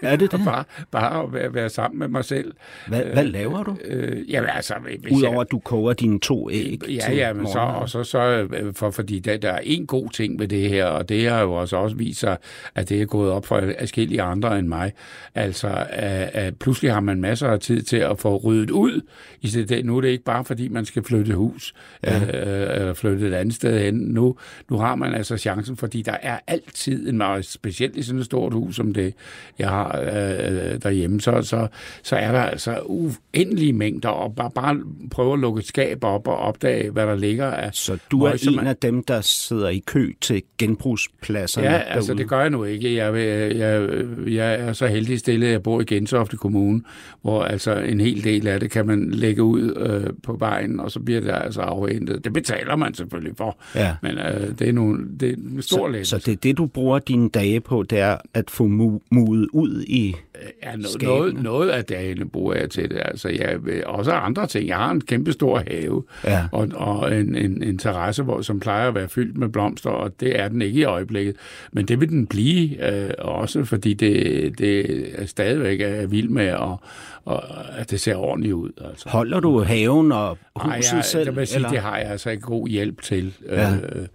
Er 0.02 0.17
det 0.17 0.32
det? 0.32 0.40
bare, 0.44 0.64
bare 0.90 1.23
at 1.23 1.32
være, 1.32 1.55
være 1.55 1.69
sammen 1.69 1.99
med 1.99 2.08
mig 2.08 2.25
selv. 2.25 2.52
Hvad, 2.88 3.02
hvad 3.05 3.25
øh, 3.25 3.32
laver 3.32 3.62
du? 3.62 3.76
Øh, 3.85 4.31
jamen 4.31 4.50
altså... 4.50 4.75
Udover 5.11 5.40
at 5.40 5.50
du 5.50 5.58
koger 5.58 5.93
dine 5.93 6.20
to 6.20 6.50
æg 6.50 6.82
Ja, 6.88 7.12
ja, 7.12 7.32
men 7.32 7.46
så, 7.46 7.58
og 7.58 7.88
så, 7.88 8.05
så 8.05 8.19
øh, 8.19 8.75
for, 8.75 8.90
fordi 8.90 9.19
der, 9.19 9.37
der 9.37 9.52
er 9.52 9.61
en 9.62 9.87
god 9.87 10.11
ting 10.11 10.38
ved 10.38 10.49
det 10.49 10.69
her, 10.69 10.85
og 10.85 11.08
det 11.08 11.29
har 11.29 11.40
jo 11.40 11.52
også, 11.52 11.76
også 11.76 11.96
vist 11.96 12.20
sig, 12.20 12.37
at 12.75 12.88
det 12.88 13.02
er 13.02 13.06
gået 13.06 13.31
op 13.31 13.46
for 13.46 13.62
forskellige 13.99 14.23
andre 14.23 14.58
end 14.58 14.69
mig. 14.69 14.93
Altså, 15.35 15.87
at, 15.90 16.31
at 16.32 16.58
pludselig 16.58 16.93
har 16.93 17.00
man 17.00 17.20
masser 17.20 17.49
af 17.49 17.61
tid 17.61 17.82
til 17.82 17.96
at 17.96 18.19
få 18.19 18.37
ryddet 18.37 18.70
ud. 18.70 19.00
I 19.40 19.49
det, 19.49 19.85
nu 19.85 19.96
er 19.96 20.00
det 20.00 20.08
ikke 20.08 20.25
bare, 20.25 20.44
fordi 20.44 20.69
man 20.69 20.85
skal 20.85 21.05
flytte 21.05 21.35
hus, 21.35 21.75
ja. 22.05 22.20
øh, 22.20 22.81
eller 22.81 22.94
flytte 22.94 23.29
et 23.29 23.35
andet 23.35 23.55
sted 23.55 23.79
hen. 23.85 23.94
Nu, 23.94 24.37
nu 24.70 24.79
har 24.79 24.94
man 24.94 25.14
altså 25.14 25.37
chancen, 25.37 25.76
fordi 25.76 26.02
der 26.02 26.17
er 26.23 26.38
altid 26.46 27.08
en 27.08 27.19
meget 27.19 27.44
speciel 27.44 27.78
specielt 27.79 27.97
i 27.97 28.03
sådan 28.03 28.19
et 28.21 28.27
stort 28.27 28.53
hus 28.53 28.77
som 28.77 28.95
det, 28.95 29.15
jeg 29.59 29.69
har 29.69 30.01
øh, 30.01 30.83
derhjemme, 30.83 31.21
så, 31.21 31.43
så, 31.43 31.67
så 32.03 32.17
er 32.17 32.33
der 32.33 32.41
altså 32.41 32.79
uendelige 32.85 33.73
mængder, 33.73 34.09
og 34.09 34.35
bare, 34.35 34.51
bare 34.51 34.81
prøve 35.11 35.33
at 35.33 35.39
lukke 35.39 35.59
et 35.59 35.67
skab 35.67 36.05
op 36.05 36.29
og 36.29 36.37
opdage, 36.37 36.91
hvad 36.91 37.07
der 37.07 37.17
ligger 37.17 37.47
af 37.47 37.75
Så 37.75 37.99
du 38.11 38.23
er 38.23 38.49
en 38.61 38.67
af 38.67 38.77
dem, 38.77 39.05
der 39.05 39.21
sidder 39.21 39.69
i 39.69 39.83
kø 39.87 40.13
til 40.21 40.43
genbrugspladserne 40.59 41.67
Ja, 41.67 41.73
derude. 41.73 41.85
altså 41.85 42.15
det 42.15 42.29
gør 42.29 42.41
jeg 42.41 42.51
nu 42.51 42.65
ikke. 42.65 42.95
Jeg, 42.95 43.15
jeg, 43.57 43.89
jeg 44.27 44.55
er 44.55 44.73
så 44.73 44.87
heldig 44.87 45.19
stille, 45.19 45.47
at 45.47 45.53
jeg 45.53 45.63
bor 45.63 45.81
i 45.81 45.85
Gentofte 45.85 46.37
Kommune, 46.37 46.83
hvor 47.23 47.43
altså 47.43 47.75
en 47.76 48.00
hel 48.00 48.25
del 48.25 48.47
af 48.47 48.61
det 48.61 48.71
kan 48.71 48.87
man 48.87 49.11
lægge 49.11 49.43
ud 49.43 49.75
øh, 49.76 50.11
på 50.23 50.37
vejen, 50.38 50.81
og 50.81 50.91
så 50.91 51.00
bliver 51.00 51.21
det 51.21 51.31
altså 51.35 51.61
afhentet. 51.61 52.25
Det 52.25 52.33
betaler 52.33 52.76
man 52.76 52.95
selvfølgelig 52.95 53.37
for, 53.37 53.59
ja. 53.75 53.95
men 54.02 54.19
øh, 54.19 54.59
det 54.59 54.69
er 54.69 54.73
nogle, 54.73 55.07
det 55.21 55.29
er 55.29 55.35
en 55.37 55.62
stor 55.62 56.05
så, 56.05 56.11
så 56.11 56.19
det 56.26 56.33
er 56.33 56.37
det, 56.37 56.59
du 56.59 56.67
bruger 56.67 56.99
dine 56.99 57.29
dage 57.29 57.61
på, 57.69 57.83
det 57.83 57.99
er 57.99 58.17
at 58.35 58.51
få 58.51 58.65
mu- 58.65 59.07
mudet 59.11 59.49
ud 59.53 59.83
i 59.83 60.15
ja, 60.63 60.77
noget, 60.77 61.03
noget, 61.03 61.43
noget 61.43 61.69
af 61.69 61.85
dagene 61.85 62.29
bruger 62.29 62.55
jeg 62.55 62.71
til 62.71 62.91
det. 62.91 63.01
Altså, 63.05 63.29
jeg, 63.29 63.59
også 63.87 64.13
andre 64.13 64.47
ting. 64.47 64.69
Jeg 64.69 64.77
har 64.77 64.91
en 64.91 65.01
kæmpe 65.01 65.33
stor 65.33 65.63
have, 65.71 66.05
ja. 66.25 66.45
og, 66.53 66.69
og 66.75 67.17
en, 67.17 67.35
en, 67.35 67.63
en 67.63 67.79
terrasse, 67.79 68.23
hvor, 68.23 68.43
som 68.43 68.61
plejer 68.61 68.89
at 68.89 68.95
være 68.95 69.09
fyldt 69.09 69.37
med 69.37 69.49
blomster, 69.49 69.91
og 69.91 70.21
det 70.21 70.41
er 70.41 70.49
den 70.49 70.63
ikke 70.63 70.81
i 70.81 70.85
øjeblikket. 70.85 71.37
Men 71.73 71.89
det 71.89 72.01
vil 72.01 72.09
den 72.09 72.27
blive 72.27 72.93
øh, 72.93 73.11
også, 73.19 73.65
fordi 73.65 73.95
det, 73.95 74.59
det 74.59 75.09
er 75.21 75.27
stadigvæk 75.27 75.81
er 75.81 76.07
vild 76.07 76.29
med, 76.29 76.47
at, 76.47 76.77
og, 77.25 77.43
at 77.79 77.91
det 77.91 78.01
ser 78.01 78.15
ordentligt 78.15 78.55
ud. 78.55 78.71
Altså. 78.91 79.09
Holder 79.09 79.41
du 79.41 79.63
haven 79.63 80.13
og 80.13 80.39
huset 80.57 80.93
Ej, 80.93 80.97
jeg, 80.97 81.05
selv? 81.05 81.27
Det, 81.27 81.37
vil 81.37 81.47
sige, 81.47 81.57
eller? 81.57 81.71
det 81.71 81.79
har 81.79 81.97
jeg 81.99 82.11
altså 82.11 82.31
ikke 82.31 82.43
god 82.43 82.69
hjælp 82.69 83.03
til. 83.03 83.35
Ja. 83.49 83.73
Øh, 83.73 84.07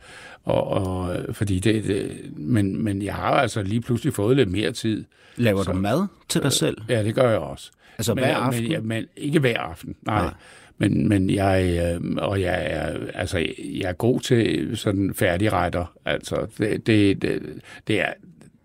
og, 0.44 0.68
og, 0.68 1.18
fordi 1.32 1.60
det, 1.60 1.84
det, 1.84 2.32
men, 2.38 2.84
men 2.84 3.02
jeg 3.02 3.14
har 3.14 3.32
altså 3.32 3.64
lige 3.64 3.82
pludselig 3.82 4.14
fået 4.14 4.38
lidt 4.38 4.52
mere 4.52 4.72
tid. 4.72 5.06
Laver 5.36 5.64
så, 5.64 5.72
du 5.72 5.78
mad 5.78 6.08
til 6.30 6.42
dig 6.44 6.52
selv? 6.52 6.78
Ja, 6.90 7.04
det 7.04 7.16
gør 7.16 7.30
jeg 7.30 7.40
også. 7.40 7.72
Altså 7.98 8.14
men, 8.14 8.24
hver 8.24 8.36
aften? 8.36 8.64
Men, 8.64 8.72
ja, 8.72 8.80
men 8.80 9.06
ikke 9.18 9.40
hver 9.40 9.60
aften, 9.60 9.96
nej. 10.02 10.22
nej. 10.22 10.34
Men, 10.78 11.10
men 11.10 11.30
jeg, 11.30 11.80
øh, 11.96 12.16
og 12.18 12.42
jeg 12.42 12.68
er, 12.70 12.98
altså, 13.14 13.38
jeg 13.60 13.90
er 13.90 13.94
god 13.94 14.20
til 14.20 14.72
sådan 14.78 15.14
færdigretter. 15.14 15.86
Altså, 16.06 16.48
det, 16.58 16.88
det, 16.88 17.22
det, 17.22 17.42
det 17.88 18.02
er, 18.02 18.14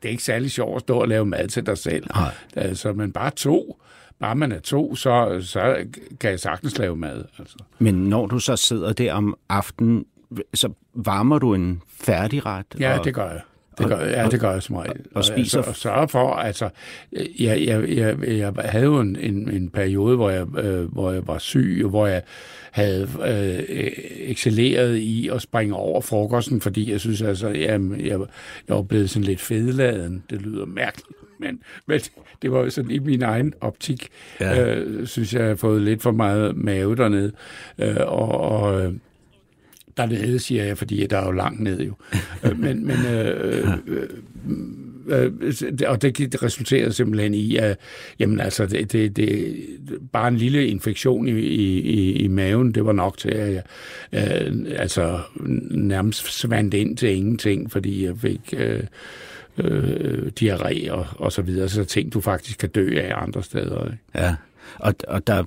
det 0.02 0.08
er 0.08 0.10
ikke 0.10 0.22
særlig 0.22 0.50
sjovt 0.50 0.76
at 0.76 0.80
stå 0.80 0.98
og 0.98 1.08
lave 1.08 1.26
mad 1.26 1.48
til 1.48 1.66
dig 1.66 1.78
selv. 1.78 2.06
Nej. 2.14 2.34
Altså, 2.56 2.92
men 2.92 3.12
bare 3.12 3.30
to, 3.30 3.80
bare 4.18 4.36
man 4.36 4.52
er 4.52 4.60
to, 4.60 4.94
så, 4.94 5.38
så 5.40 5.76
kan 6.20 6.30
jeg 6.30 6.40
sagtens 6.40 6.78
lave 6.78 6.96
mad. 6.96 7.24
Altså. 7.38 7.56
Men 7.78 7.94
når 7.94 8.26
du 8.26 8.38
så 8.38 8.56
sidder 8.56 8.92
der 8.92 9.12
om 9.12 9.36
aftenen, 9.48 10.04
så 10.54 10.68
varmer 10.94 11.38
du 11.38 11.54
en 11.54 11.82
færdigret? 12.00 12.66
Ja, 12.80 12.98
og, 12.98 13.04
det 13.04 13.14
gør 13.14 13.28
jeg. 13.30 13.40
Det 13.78 13.86
gør, 13.86 13.98
ja, 14.00 14.28
det 14.30 14.40
gør 14.40 14.52
jeg 14.52 14.62
som 14.62 14.76
regel. 14.76 14.96
og 15.14 15.24
spiser- 15.24 15.58
Altså, 15.58 15.70
og 15.70 15.76
sørger 15.76 16.06
for, 16.06 16.32
altså, 16.34 16.68
jeg, 17.12 17.62
jeg, 17.66 17.88
jeg, 17.96 18.16
jeg 18.28 18.52
havde 18.64 18.84
jo 18.84 19.00
en, 19.00 19.16
en, 19.20 19.50
en 19.50 19.68
periode, 19.70 20.16
hvor 20.16 20.30
jeg, 20.30 20.58
øh, 20.58 20.92
hvor 20.92 21.12
jeg 21.12 21.26
var 21.26 21.38
syg, 21.38 21.80
og 21.84 21.90
hvor 21.90 22.06
jeg 22.06 22.22
havde 22.70 23.08
øh, 23.28 23.92
excelleret 24.30 24.96
i 24.96 25.28
at 25.28 25.42
springe 25.42 25.74
over 25.74 26.00
frokosten, 26.00 26.60
fordi 26.60 26.92
jeg 26.92 27.00
synes, 27.00 27.22
altså, 27.22 27.48
jamen, 27.48 28.00
jeg, 28.00 28.18
jeg 28.68 28.76
var 28.76 28.82
blevet 28.82 29.10
sådan 29.10 29.24
lidt 29.24 29.40
fedladen. 29.40 30.22
Det 30.30 30.42
lyder 30.42 30.66
mærkeligt, 30.66 31.08
men, 31.40 31.60
men 31.86 32.00
det 32.42 32.52
var 32.52 32.58
jo 32.60 32.70
sådan 32.70 32.90
i 32.90 32.98
min 32.98 33.22
egen 33.22 33.52
optik, 33.60 34.08
Ja. 34.40 34.50
ja. 34.54 34.74
øh, 34.74 35.06
synes 35.06 35.32
jeg, 35.34 35.40
jeg 35.40 35.48
har 35.48 35.56
fået 35.56 35.82
lidt 35.82 36.02
for 36.02 36.10
meget 36.10 36.56
mave 36.56 36.96
dernede, 36.96 37.32
øh, 37.78 37.96
og, 38.00 38.28
og 38.40 38.80
øh, 38.84 38.92
dernede, 39.98 40.38
siger 40.38 40.64
jeg, 40.64 40.78
fordi 40.78 41.06
der 41.06 41.18
er 41.18 41.26
jo 41.26 41.32
langt 41.32 41.60
ned 41.60 41.80
jo. 41.80 41.94
Øh, 42.44 42.58
men, 42.58 42.86
men 42.86 43.06
øh, 43.06 43.52
øh, 43.52 43.68
øh, 43.86 44.08
øh 45.08 45.32
og 45.86 46.02
det, 46.02 46.18
det 46.18 46.42
resulterede 46.42 46.92
simpelthen 46.92 47.34
i, 47.34 47.56
at 47.56 47.78
jamen, 48.18 48.40
altså, 48.40 48.66
det, 48.66 48.92
det, 48.92 49.16
det, 49.16 49.56
bare 50.12 50.28
en 50.28 50.36
lille 50.36 50.66
infektion 50.66 51.28
i, 51.28 51.32
i, 51.32 51.80
i, 51.80 52.12
i 52.12 52.28
maven, 52.28 52.74
det 52.74 52.84
var 52.84 52.92
nok 52.92 53.18
til, 53.18 53.28
at 53.28 53.52
jeg 53.54 53.62
øh, 54.12 54.64
altså, 54.76 55.20
nærmest 55.70 56.40
svandt 56.40 56.74
ind 56.74 56.96
til 56.96 57.08
ingenting, 57.08 57.72
fordi 57.72 58.04
jeg 58.04 58.18
fik 58.18 58.54
øh, 58.56 58.82
øh, 59.58 60.32
diarré 60.40 60.90
og, 60.90 61.06
og 61.16 61.32
så 61.32 61.42
videre, 61.42 61.68
så 61.68 61.84
ting, 61.84 62.12
du 62.12 62.20
faktisk 62.20 62.58
kan 62.58 62.68
dø 62.68 62.98
af 63.00 63.22
andre 63.22 63.42
steder. 63.42 63.84
Ikke? 63.84 63.98
Ja, 64.14 64.34
og, 64.78 64.94
og 65.08 65.26
der 65.26 65.44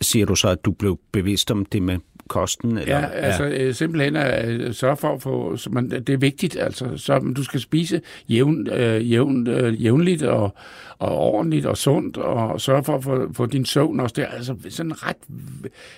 siger 0.00 0.26
du 0.26 0.34
så, 0.34 0.48
at 0.48 0.64
du 0.64 0.70
blev 0.70 1.00
bevidst 1.12 1.50
om 1.50 1.64
det 1.64 1.82
med 1.82 1.98
kosten? 2.28 2.78
Eller? 2.78 2.98
Ja, 2.98 3.06
altså 3.06 3.44
ja. 3.44 3.72
simpelthen 3.72 4.16
at 4.16 4.48
øh, 4.48 4.74
sørge 4.74 4.96
for 4.96 5.14
at 5.14 5.22
få, 5.22 5.56
så 5.56 5.70
man, 5.70 5.90
det 5.90 6.10
er 6.10 6.16
vigtigt, 6.16 6.56
altså, 6.56 6.96
så 6.96 7.18
du 7.36 7.44
skal 7.44 7.60
spise 7.60 8.00
jævn, 8.28 8.68
øh, 8.70 9.10
jævn, 9.12 9.46
øh, 9.46 9.84
jævnligt 9.84 10.22
og, 10.22 10.54
og 10.98 11.16
ordentligt 11.18 11.66
og 11.66 11.76
sundt, 11.76 12.16
og 12.16 12.60
sørge 12.60 12.84
for 12.84 12.94
at 12.96 13.04
få, 13.04 13.32
få 13.32 13.46
din 13.46 13.64
søvn 13.64 14.00
også. 14.00 14.12
Det 14.16 14.24
er 14.24 14.28
altså 14.28 14.54
sådan 14.68 15.06
ret 15.06 15.16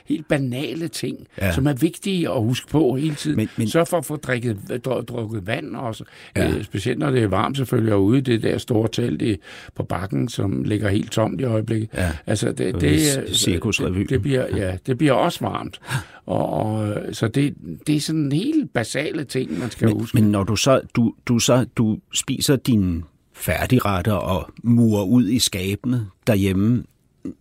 helt 0.06 0.28
banale 0.28 0.88
ting, 0.88 1.26
Ja. 1.38 1.52
som 1.52 1.66
er 1.66 1.72
vigtige 1.72 2.28
at 2.30 2.42
huske 2.42 2.68
på 2.68 2.94
hele 2.96 3.14
tiden. 3.14 3.36
Men- 3.36 3.48
Men, 3.56 3.68
Sørg 3.68 3.88
for 3.88 3.98
at 3.98 4.04
få 4.04 4.16
drikket, 4.16 4.58
dr- 4.88 5.00
drukket 5.04 5.46
vand 5.46 5.76
også, 5.76 6.04
Ja. 6.36 6.48
øh, 6.48 6.64
specielt 6.64 6.98
når 6.98 7.10
det 7.10 7.22
er 7.22 7.26
varmt 7.28 7.56
selvfølgelig, 7.56 7.94
og 7.94 8.04
ude 8.04 8.18
i 8.18 8.20
det 8.20 8.42
der 8.42 8.58
store 8.58 8.88
telt 8.92 9.22
i, 9.22 9.36
på 9.74 9.82
bakken, 9.82 10.28
som 10.28 10.62
ligger 10.64 10.88
helt 10.88 11.10
tomt 11.12 11.40
i 11.40 11.44
øjeblikket. 11.44 11.88
Ja. 11.94 12.10
Altså, 12.26 12.52
det, 12.52 12.80
det, 12.80 13.18
øh, 13.28 13.34
Cirkusrevyen. 13.34 14.00
det, 14.02 14.10
det, 14.10 14.22
bliver, 14.22 14.56
ja, 14.56 14.76
det 14.86 14.98
bliver 14.98 15.12
også 15.12 15.38
varmt. 15.40 15.80
Og, 16.26 16.48
og, 16.50 16.94
så 17.12 17.28
det, 17.28 17.54
det 17.86 17.96
er 17.96 18.00
sådan 18.00 18.32
helt 18.32 18.72
basale 18.72 19.24
ting, 19.24 19.58
man 19.58 19.70
skal 19.70 19.88
Men, 19.88 19.98
huske. 20.00 20.20
men 20.20 20.30
når 20.30 20.44
du 20.44 20.56
så, 20.56 20.80
du, 20.96 21.14
du 21.26 21.38
så 21.38 21.66
du 21.76 21.98
spiser 22.14 22.56
dine 22.56 23.02
færdigretter 23.40 24.12
og 24.12 24.50
murer 24.62 25.04
ud 25.04 25.28
i 25.28 25.38
skabene 25.38 26.06
derhjemme, 26.26 26.84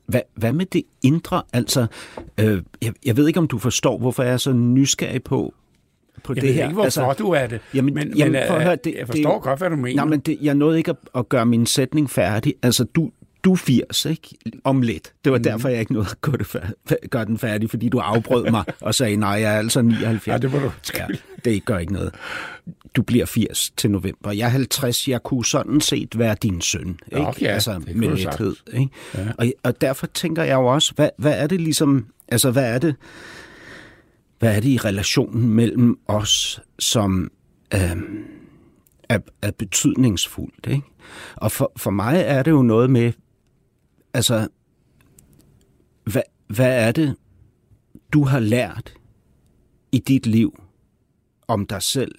hvad, 0.06 0.22
hvad 0.36 0.54
med 0.54 0.66
det 0.66 0.84
indre? 1.04 1.42
Altså, 1.54 1.88
øh, 2.40 2.62
jeg, 2.82 2.94
jeg 3.06 3.18
ved 3.18 3.28
ikke, 3.28 3.40
om 3.40 3.48
du 3.48 3.58
forstår, 3.58 3.98
hvorfor 3.98 4.24
jeg 4.24 4.34
er 4.34 4.38
så 4.38 4.54
nysgerrig 4.54 5.24
på, 5.24 5.54
på 6.24 6.34
jeg 6.34 6.42
det 6.42 6.48
ved 6.48 6.54
her. 6.56 6.64
ikke, 6.64 6.74
hvorfor 6.74 7.02
altså, 7.02 7.24
du 7.24 7.32
er 7.32 7.48
det. 7.48 7.60
Jamen, 7.74 7.94
men, 7.94 8.14
jamen, 8.18 8.32
men, 8.32 8.42
prøv 8.48 8.56
at 8.58 8.62
øh, 8.62 8.66
høre, 8.68 8.76
det- 8.84 8.96
jeg 9.00 9.08
forstår 9.08 9.34
det- 9.34 9.42
godt, 9.44 9.60
hvad 9.60 9.70
du 9.70 9.76
mener. 9.76 9.96
Nej, 9.96 10.06
men 10.06 10.20
det, 10.20 10.38
jeg 10.42 10.56
nåede 10.56 10.78
ikke 10.78 10.92
at, 10.92 10.98
at 11.16 11.30
gøre 11.30 11.46
min 11.46 11.66
sætning 11.66 12.10
færdig. 12.10 12.54
Altså, 12.64 12.84
du, 12.84 13.12
du 13.44 13.52
er 13.52 13.58
80, 13.58 14.06
ikke? 14.06 14.28
Om 14.64 14.82
lidt. 14.82 15.14
Det 15.26 15.32
var 15.32 15.38
mm. 15.38 15.44
derfor, 15.44 15.70
jeg 15.70 15.80
ikke 15.80 15.94
nåede 15.94 16.08
at 16.12 16.22
gøre, 16.22 16.38
det 16.38 16.46
færdig, 16.46 16.76
gøre 17.10 17.26
den 17.26 17.38
færdig, 17.38 17.70
fordi 17.70 17.90
du 17.90 18.00
afbrød 18.00 18.52
mig 18.52 18.64
og 18.82 18.96
sagde, 18.96 19.16
nej, 19.16 19.30
jeg 19.30 19.54
er 19.54 19.58
altså 19.58 19.82
79. 19.82 20.28
Ja, 20.28 20.38
det 20.38 20.52
må 20.52 20.60
du 20.60 20.72
Ja, 20.96 21.08
det 21.46 21.66
gør 21.66 21.78
ikke 21.78 21.94
noget. 21.94 22.14
Du 22.96 23.02
bliver 23.02 23.26
80 23.26 23.70
til 23.78 23.92
november. 23.92 24.32
Jeg 24.32 24.46
er 24.46 24.50
50. 24.50 25.08
Jeg 25.08 25.24
kunne 25.24 25.46
sådan 25.46 25.82
set 25.82 26.20
være 26.20 26.36
din 26.44 26.62
søn. 26.62 27.00
Ikke? 27.12 27.32
Ja, 27.42 27.48
altså, 27.48 27.82
det 27.88 27.96
med 27.96 28.10
lethed. 28.10 28.56
Ikke? 28.74 28.90
Ja. 29.18 29.28
Og, 29.38 29.48
og 29.64 29.82
derfor 29.82 30.08
tænker 30.08 30.44
jeg 30.44 30.56
jo 30.56 30.66
også, 30.66 30.94
hvad, 30.96 31.10
hvad 31.18 31.44
er 31.44 31.48
det 31.48 31.62
ligesom... 31.62 32.06
Altså, 32.28 32.52
hvad 32.52 32.74
er 32.74 32.80
det... 32.80 32.96
Hvad 34.40 34.56
er 34.56 34.60
det 34.60 34.70
i 34.70 34.78
relationen 34.78 35.50
mellem 35.50 36.00
os, 36.08 36.62
som 36.80 37.32
øhm, 37.74 38.26
er, 39.10 39.20
er 39.42 39.52
betydningsfuldt? 39.52 40.68
Ikke? 40.68 40.84
Og 41.36 41.52
for, 41.52 41.72
for 41.78 41.92
mig 41.92 42.24
er 42.26 42.44
det 42.44 42.52
jo 42.52 42.62
noget 42.62 42.90
med... 42.90 43.12
Altså, 44.14 44.48
hvad, 46.04 46.22
hvad 46.48 46.88
er 46.88 46.92
det, 46.92 47.16
du 48.14 48.24
har 48.24 48.40
lært 48.40 48.94
i 49.92 50.00
dit 50.00 50.26
liv 50.26 50.64
om 51.48 51.66
dig 51.66 51.82
selv? 51.82 52.16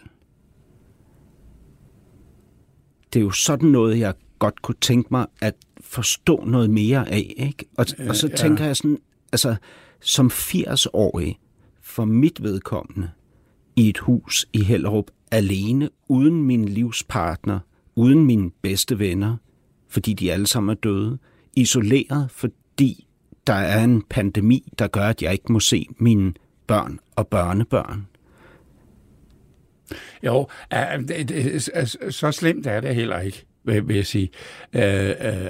Det 3.13 3.21
er 3.21 3.25
jo 3.25 3.31
sådan 3.31 3.69
noget, 3.69 3.99
jeg 3.99 4.15
godt 4.39 4.63
kunne 4.63 4.77
tænke 4.81 5.09
mig 5.11 5.27
at 5.41 5.55
forstå 5.81 6.45
noget 6.45 6.71
mere 6.71 7.09
af. 7.09 7.35
Ikke? 7.37 7.65
Og, 7.77 7.87
og 8.09 8.17
så 8.17 8.29
ja. 8.29 8.37
tænker 8.37 8.65
jeg 8.65 8.77
sådan, 8.77 8.99
altså 9.33 9.57
som 10.01 10.27
80-årig, 10.27 11.39
for 11.81 12.05
mit 12.05 12.43
vedkommende, 12.43 13.11
i 13.77 13.89
et 13.89 13.99
hus 13.99 14.47
i 14.53 14.63
Hellerup, 14.63 15.11
alene, 15.31 15.89
uden 16.09 16.43
min 16.43 16.65
livspartner, 16.69 17.59
uden 17.97 18.25
mine 18.25 18.51
bedste 18.63 18.99
venner, 18.99 19.37
fordi 19.89 20.15
de 20.15 20.33
alle 20.33 20.47
sammen 20.47 20.71
er 20.71 20.81
døde, 20.81 21.19
isoleret, 21.57 22.31
fordi 22.31 23.07
der 23.47 23.55
er 23.55 23.85
en 23.85 24.03
pandemi, 24.03 24.73
der 24.79 24.87
gør, 24.87 25.07
at 25.07 25.23
jeg 25.23 25.33
ikke 25.33 25.53
må 25.53 25.61
se 25.61 25.87
mine 25.99 26.35
børn 26.67 26.99
og 27.17 27.29
børnebørn. 27.29 28.07
Jo, 30.23 30.49
det, 31.09 31.71
altså, 31.75 31.99
så 32.11 32.33
slemt 32.33 32.67
er 32.67 32.81
det 32.81 32.95
heller 32.95 33.21
ikke, 33.21 33.45
vil, 33.65 33.89
vil 33.89 33.97
jeg 33.97 34.07
sige. 34.07 34.31
Øh, 34.73 35.11
øh, 35.11 35.47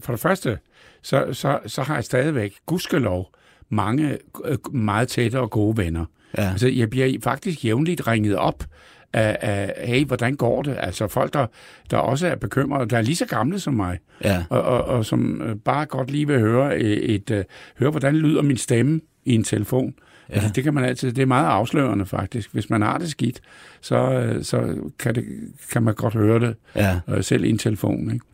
for 0.00 0.12
det 0.12 0.20
første, 0.20 0.58
så, 1.02 1.32
så, 1.32 1.60
så 1.66 1.82
har 1.82 1.94
jeg 1.94 2.04
stadigvæk, 2.04 2.54
gudskelov, 2.66 3.30
mange 3.68 4.18
øh, 4.44 4.74
meget 4.74 5.08
tætte 5.08 5.40
og 5.40 5.50
gode 5.50 5.76
venner. 5.76 6.04
Ja. 6.38 6.50
Altså, 6.50 6.68
jeg 6.68 6.90
bliver 6.90 7.18
faktisk 7.22 7.64
jævnligt 7.64 8.06
ringet 8.06 8.36
op 8.36 8.64
af, 9.12 9.36
af 9.40 9.86
hey, 9.88 10.04
hvordan 10.06 10.36
går 10.36 10.62
det? 10.62 10.76
Altså 10.80 11.08
folk, 11.08 11.32
der, 11.32 11.46
der 11.90 11.96
også 11.96 12.26
er 12.26 12.34
bekymrede, 12.34 12.88
der 12.90 12.96
er 12.98 13.02
lige 13.02 13.16
så 13.16 13.26
gamle 13.26 13.60
som 13.60 13.74
mig, 13.74 13.98
Ja. 14.24 14.44
og, 14.50 14.62
og, 14.62 14.84
og 14.84 15.04
som 15.06 15.42
øh, 15.42 15.56
bare 15.56 15.86
godt 15.86 16.10
lige 16.10 16.26
vil 16.26 16.40
høre, 16.40 16.78
et, 16.78 17.14
et, 17.14 17.30
øh, 17.30 17.44
høre, 17.78 17.90
hvordan 17.90 18.16
lyder 18.16 18.42
min 18.42 18.56
stemme 18.56 19.00
i 19.24 19.34
en 19.34 19.44
telefon. 19.44 19.94
Ja. 20.28 20.34
Altså, 20.34 20.50
det 20.54 20.64
kan 20.64 20.74
man 20.74 20.84
altid, 20.84 21.12
det 21.12 21.22
er 21.22 21.26
meget 21.26 21.46
afslørende 21.46 22.06
faktisk. 22.06 22.52
Hvis 22.52 22.70
man 22.70 22.82
har 22.82 22.98
det 22.98 23.10
skidt, 23.10 23.40
så, 23.80 23.96
øh, 24.12 24.44
så 24.44 24.76
kan, 24.98 25.14
det, 25.14 25.24
kan 25.72 25.82
man 25.82 25.94
godt 25.94 26.14
høre 26.14 26.40
det, 26.40 26.56
Ja. 26.76 27.00
øh, 27.08 27.24
selv 27.24 27.44
i 27.44 27.50
en 27.50 27.58
telefon. 27.58 28.12
Ikke? 28.12 28.24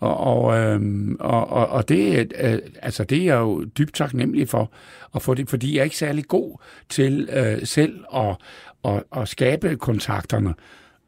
Og, 0.00 0.16
og, 0.16 0.58
øhm, 0.58 1.16
og, 1.20 1.48
og, 1.50 1.68
og 1.68 1.88
det, 1.88 2.32
øh, 2.40 2.58
altså 2.82 3.04
det 3.04 3.18
er 3.18 3.24
jeg 3.24 3.38
jo 3.38 3.64
dybt 3.64 3.94
taknemmelig 3.94 4.48
for, 4.48 4.70
at 5.14 5.22
få 5.22 5.34
det, 5.34 5.50
fordi 5.50 5.74
jeg 5.74 5.80
er 5.80 5.84
ikke 5.84 5.96
særlig 5.96 6.24
god 6.24 6.58
til 6.88 7.28
øh, 7.32 7.66
selv 7.66 8.04
at, 8.14 8.36
at, 8.84 9.02
at 9.16 9.28
skabe 9.28 9.76
kontakterne. 9.76 10.54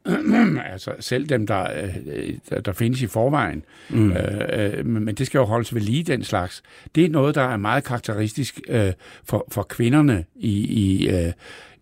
altså 0.71 0.91
selv 0.99 1.25
dem, 1.25 1.47
der, 1.47 1.67
øh, 2.05 2.61
der, 2.65 2.71
findes 2.71 3.01
i 3.01 3.07
forvejen. 3.07 3.63
Mm. 3.89 4.11
Øh, 4.11 4.77
øh, 4.77 4.85
men 4.85 5.05
men 5.05 5.15
det 5.15 5.27
skal 5.27 5.39
jo 5.39 5.45
holdes 5.45 5.75
ved 5.75 5.81
lige, 5.81 6.03
den 6.03 6.23
slags. 6.23 6.63
Det 6.95 7.05
er 7.05 7.09
noget, 7.09 7.35
der 7.35 7.41
er 7.41 7.57
meget 7.57 7.83
karakteristisk 7.83 8.59
øh, 8.67 8.93
for, 9.23 9.45
for 9.51 9.63
kvinderne 9.63 10.25
i, 10.35 10.51
i, 10.59 11.09
øh, 11.09 11.31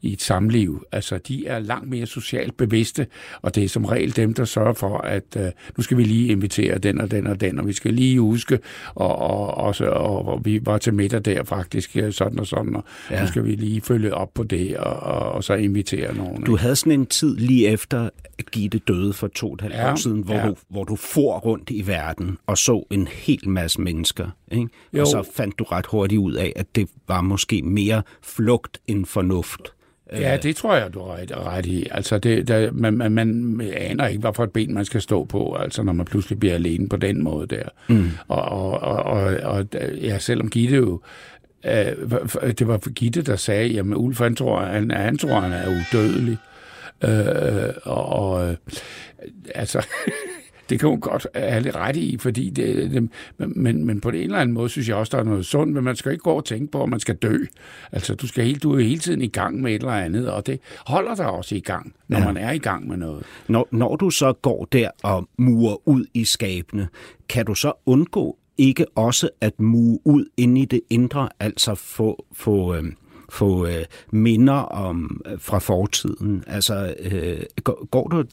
i 0.02 0.14
et 0.14 0.22
samliv. 0.22 0.84
Altså, 0.92 1.18
de 1.28 1.48
er 1.48 1.60
langt 1.60 1.90
mere 1.90 2.06
socialt 2.06 2.58
bevidste, 2.58 3.08
og 3.42 3.56
det 3.56 3.64
er 3.64 3.70
som 3.70 3.86
regel 3.86 4.16
dem, 4.16 4.34
der 4.34 4.46
sørger 4.46 4.74
for, 4.74 4.98
at 4.98 5.24
øh, 5.38 5.52
nu 5.78 5.84
skal 5.84 5.98
vi 5.98 6.04
lige 6.04 6.28
invitere 6.32 6.78
den 6.78 7.02
og 7.02 7.12
den 7.12 7.28
og 7.28 7.42
den, 7.42 7.60
og 7.60 7.68
vi 7.68 7.74
skal 7.74 7.94
lige 7.94 8.20
huske, 8.20 8.60
og, 8.96 9.16
og, 9.16 9.54
også, 9.58 9.86
og, 9.90 10.26
og 10.26 10.46
vi 10.46 10.60
var 10.66 10.78
til 10.78 10.94
middag 10.94 11.26
der 11.26 11.44
faktisk, 11.44 11.98
øh, 11.98 12.14
sådan 12.14 12.40
og 12.40 12.48
sådan, 12.48 12.76
og 12.76 12.84
Ja. 13.12 13.22
nu 13.22 13.28
skal 13.28 13.46
vi 13.46 13.56
lige 13.56 13.82
følge 13.82 14.14
op 14.14 14.34
på 14.34 14.44
det, 14.44 14.78
og, 14.78 14.94
og, 15.00 15.32
og 15.32 15.44
så 15.44 15.54
invitere 15.54 16.16
nogen. 16.16 16.44
Du 16.44 16.56
havde 16.58 16.76
sådan 16.76 16.92
en 17.00 17.06
tid 17.06 17.36
lige 17.38 17.68
efter 17.68 18.10
at 18.40 18.52
Gitte 18.52 18.80
døde 18.80 19.14
for 19.14 19.28
to 19.28 19.48
og 19.48 19.54
et 19.54 19.62
halvt 19.62 19.76
Ja, 19.76 19.92
år 19.92 19.96
siden, 19.96 20.22
hvor, 20.22 20.36
ja. 20.36 20.48
du, 20.48 20.56
hvor 20.70 20.84
du 20.84 20.96
for 20.96 21.40
rundt 21.40 21.70
i 21.70 21.88
verden 21.88 22.38
og 22.48 22.58
så 22.58 22.84
en 22.92 23.08
hel 23.08 23.50
masse 23.50 23.82
mennesker. 23.82 24.30
Ikke? 24.52 24.68
Jo. 24.94 25.02
Og 25.02 25.08
så 25.08 25.30
fandt 25.36 25.60
du 25.60 25.64
ret 25.64 25.86
hurtigt 25.86 26.20
ud 26.20 26.34
af, 26.34 26.54
at 26.56 26.76
det 26.76 26.90
var 27.08 27.22
måske 27.22 27.62
mere 27.62 28.02
flugt 28.22 28.78
end 28.88 29.06
fornuft. 29.06 29.62
Ja, 30.14 30.38
det 30.38 30.56
tror 30.56 30.76
jeg, 30.76 30.94
du 30.94 31.00
har 31.00 31.16
ret, 31.16 31.32
ret 31.38 31.66
i. 31.66 31.88
Altså, 31.92 32.18
det, 32.18 32.48
der, 32.48 32.72
man, 32.72 32.94
man, 32.94 33.12
man 33.12 33.62
aner 33.74 34.08
ikke, 34.08 34.20
hvad 34.20 34.34
for 34.34 34.44
et 34.44 34.52
ben 34.52 34.74
man 34.74 34.86
skal 34.86 35.02
stå 35.02 35.26
på, 35.26 35.54
altså, 35.54 35.84
når 35.84 35.94
man 35.94 36.06
pludselig 36.06 36.40
bliver 36.40 36.54
alene 36.54 36.90
på 36.90 36.98
den 36.98 37.24
måde 37.24 37.48
der. 37.48 37.64
Mm. 37.88 38.10
Og, 38.28 38.42
og, 38.42 38.80
og, 38.80 39.04
og, 39.04 39.36
og 39.44 39.66
ja, 40.02 40.20
selvom 40.20 40.50
Gitte 40.50 40.76
jo... 40.76 41.02
Øh, 41.66 41.94
det 42.60 42.68
var 42.68 42.78
Gitte, 42.90 43.22
der 43.22 43.36
sagde, 43.36 43.68
jamen 43.68 43.96
Ulf, 43.96 44.20
han 44.20 44.36
tror, 44.36 44.60
han, 44.60 44.92
han 44.92 45.18
tror, 45.18 45.40
han 45.40 45.52
er 45.52 45.68
udødelig. 45.68 46.38
Øh, 47.04 47.74
og, 47.84 48.06
og 48.06 48.50
øh, 48.50 48.56
altså, 49.56 49.88
det 50.70 50.80
kan 50.80 50.90
hun 50.90 51.00
godt 51.00 51.28
have 51.36 51.62
lidt 51.62 51.76
ret 51.76 51.96
i, 51.96 52.18
fordi 52.20 52.50
det, 52.50 52.92
det, 52.92 53.10
men, 53.38 53.86
men 53.86 54.02
på 54.02 54.10
en 54.10 54.16
eller 54.16 54.38
anden 54.38 54.54
måde 54.54 54.70
synes 54.70 54.90
jeg 54.90 54.96
også, 54.96 55.18
der 55.18 55.24
er 55.24 55.26
noget 55.26 55.46
sundt, 55.46 55.74
men 55.74 55.84
man 55.84 55.96
skal 55.96 56.12
ikke 56.12 56.24
gå 56.24 56.32
og 56.32 56.46
tænke 56.46 56.72
på, 56.72 56.84
at 56.84 56.90
man 56.90 57.00
skal 57.00 57.16
dø. 57.16 57.38
Altså, 57.92 58.16
du, 58.16 58.28
skal 58.28 58.46
helt, 58.46 58.64
du 58.64 58.74
er 58.76 58.80
hele 58.80 59.00
tiden 59.00 59.22
i 59.22 59.28
gang 59.28 59.62
med 59.62 59.72
et 59.72 59.80
eller 59.80 59.94
andet, 59.94 60.32
og 60.32 60.48
det 60.48 60.60
holder 60.86 61.16
dig 61.16 61.28
også 61.28 61.56
i 61.56 61.60
gang, 61.60 61.94
når 62.08 62.20
ja. 62.20 62.26
man 62.26 62.38
er 62.38 62.52
i 62.52 62.58
gang 62.58 62.88
med 62.88 62.98
noget. 62.98 63.24
Når, 63.48 63.68
når 63.72 63.96
du 63.96 64.10
så 64.10 64.34
går 64.34 64.68
der 64.72 64.90
og 65.04 65.30
murer 65.38 65.88
ud 65.88 66.06
i 66.14 66.26
skabene, 66.26 66.88
kan 67.30 67.46
du 67.46 67.56
så 67.56 67.74
undgå 67.86 68.38
ikke 68.58 68.86
også 68.96 69.30
at 69.42 69.60
mue 69.60 70.00
ud 70.06 70.26
ind 70.38 70.58
i 70.58 70.66
det 70.66 70.82
indre, 70.90 71.30
altså 71.40 71.76
få, 71.76 72.26
få, 72.32 72.76
øh, 72.76 72.84
få 73.30 73.66
øh, 73.68 73.86
minder 74.12 74.54
om 74.54 75.22
øh, 75.26 75.40
fra 75.40 75.60
fortiden? 75.60 76.44
Altså, 76.48 76.96
øh, 77.00 77.44
går, 77.64 77.86
går 77.86 78.08
du 78.08 78.24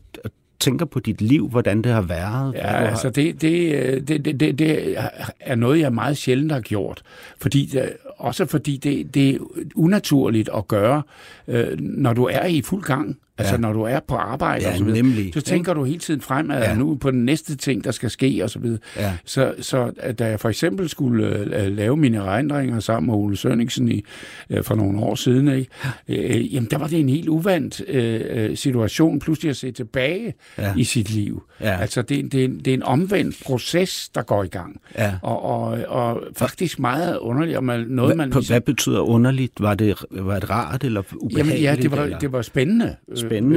tænker 0.61 0.87
på 0.87 1.01
dit 1.01 1.21
liv, 1.21 1.49
hvordan 1.49 1.83
det 1.83 1.93
har 1.93 2.03
været? 2.03 2.55
Ja, 2.55 2.67
har... 2.67 2.77
altså 2.77 3.11
det, 3.11 3.43
det, 3.43 4.09
det, 4.09 4.41
det, 4.41 4.59
det 4.59 4.97
er 5.41 5.55
noget, 5.55 5.81
jeg 5.81 5.93
meget 5.93 6.17
sjældent 6.17 6.53
har 6.53 6.61
gjort. 6.61 7.03
Fordi 7.39 7.67
det, 7.73 7.93
også 8.17 8.47
fordi 8.47 8.77
det, 8.77 9.15
det 9.15 9.35
er 9.35 9.39
unaturligt 9.75 10.51
at 10.57 10.69
gøre, 10.69 11.03
øh, 11.49 11.81
når 11.81 12.13
du 12.13 12.25
er 12.25 12.45
i 12.45 12.63
fuld 12.63 12.83
gang. 12.83 13.19
Altså 13.39 13.55
ja. 13.55 13.61
når 13.61 13.73
du 13.73 13.83
er 13.83 14.01
på 14.01 14.15
arbejde 14.15 14.65
ja, 14.65 14.71
og 14.71 14.79
så 14.79 14.85
videre, 14.85 15.03
nemlig. 15.03 15.35
så 15.35 15.41
tænker 15.41 15.75
du 15.75 15.85
hele 15.85 15.99
tiden 15.99 16.21
fremad 16.21 16.63
ja. 16.63 16.75
nu 16.75 16.95
på 16.95 17.11
den 17.11 17.25
næste 17.25 17.57
ting, 17.57 17.85
der 17.85 17.91
skal 17.91 18.11
ske 18.11 18.41
og 18.43 18.51
så 18.51 18.59
videre. 18.59 18.79
Ja. 18.97 19.13
Så, 19.25 19.55
så 19.61 19.91
da 20.19 20.27
jeg 20.27 20.41
for 20.41 20.49
eksempel 20.49 20.89
skulle 20.89 21.41
uh, 21.41 21.77
lave 21.77 21.97
mine 21.97 22.17
erindringer 22.17 22.81
sammen 22.81 23.07
med 23.07 23.15
Ole 23.15 23.37
Sønningsen 23.37 23.89
i, 23.93 24.05
uh, 24.51 24.63
for 24.63 24.75
nogle 24.75 25.01
år 25.01 25.15
siden, 25.15 25.49
ikke? 25.49 25.71
Uh, 26.09 26.55
jamen 26.55 26.71
der 26.71 26.79
var 26.79 26.87
det 26.87 27.01
en 27.01 27.09
helt 27.09 27.29
uvandt 27.29 27.83
uh, 28.51 28.57
situation 28.57 29.19
pludselig 29.19 29.51
at 29.51 29.57
se 29.57 29.73
tilbage 29.73 30.35
ja. 30.59 30.75
i 30.77 30.85
sit 30.85 31.11
liv. 31.11 31.43
Ja. 31.61 31.81
Altså 31.81 32.03
det, 32.03 32.33
det, 32.33 32.41
er 32.41 32.45
en, 32.45 32.59
det 32.59 32.69
er 32.69 32.75
en 32.75 32.83
omvendt 32.83 33.43
proces, 33.47 34.09
der 34.09 34.23
går 34.23 34.45
i 34.45 34.49
gang. 34.49 34.81
Ja. 34.99 35.15
Og, 35.23 35.43
og, 35.43 35.79
og 35.89 36.23
faktisk 36.37 36.79
meget 36.79 37.19
underligt. 37.19 37.57
Og 37.57 37.65
man, 37.65 37.87
noget, 37.89 38.09
hvad, 38.09 38.17
man 38.17 38.31
ligesom... 38.31 38.53
hvad 38.53 38.61
betyder 38.61 39.01
underligt? 39.01 39.53
Var 39.61 39.75
det, 39.75 39.95
var 40.11 40.41
det 40.41 40.51
rart 40.51 40.85
eller 40.85 41.03
ubehageligt? 41.17 41.63
Jamen 41.63 41.63
ja, 41.63 41.83
det 41.83 41.91
var, 41.91 42.05
eller? 42.05 42.19
det 42.19 42.33
var 42.33 42.43
spændende 42.43 42.77
spændende. 42.77 42.97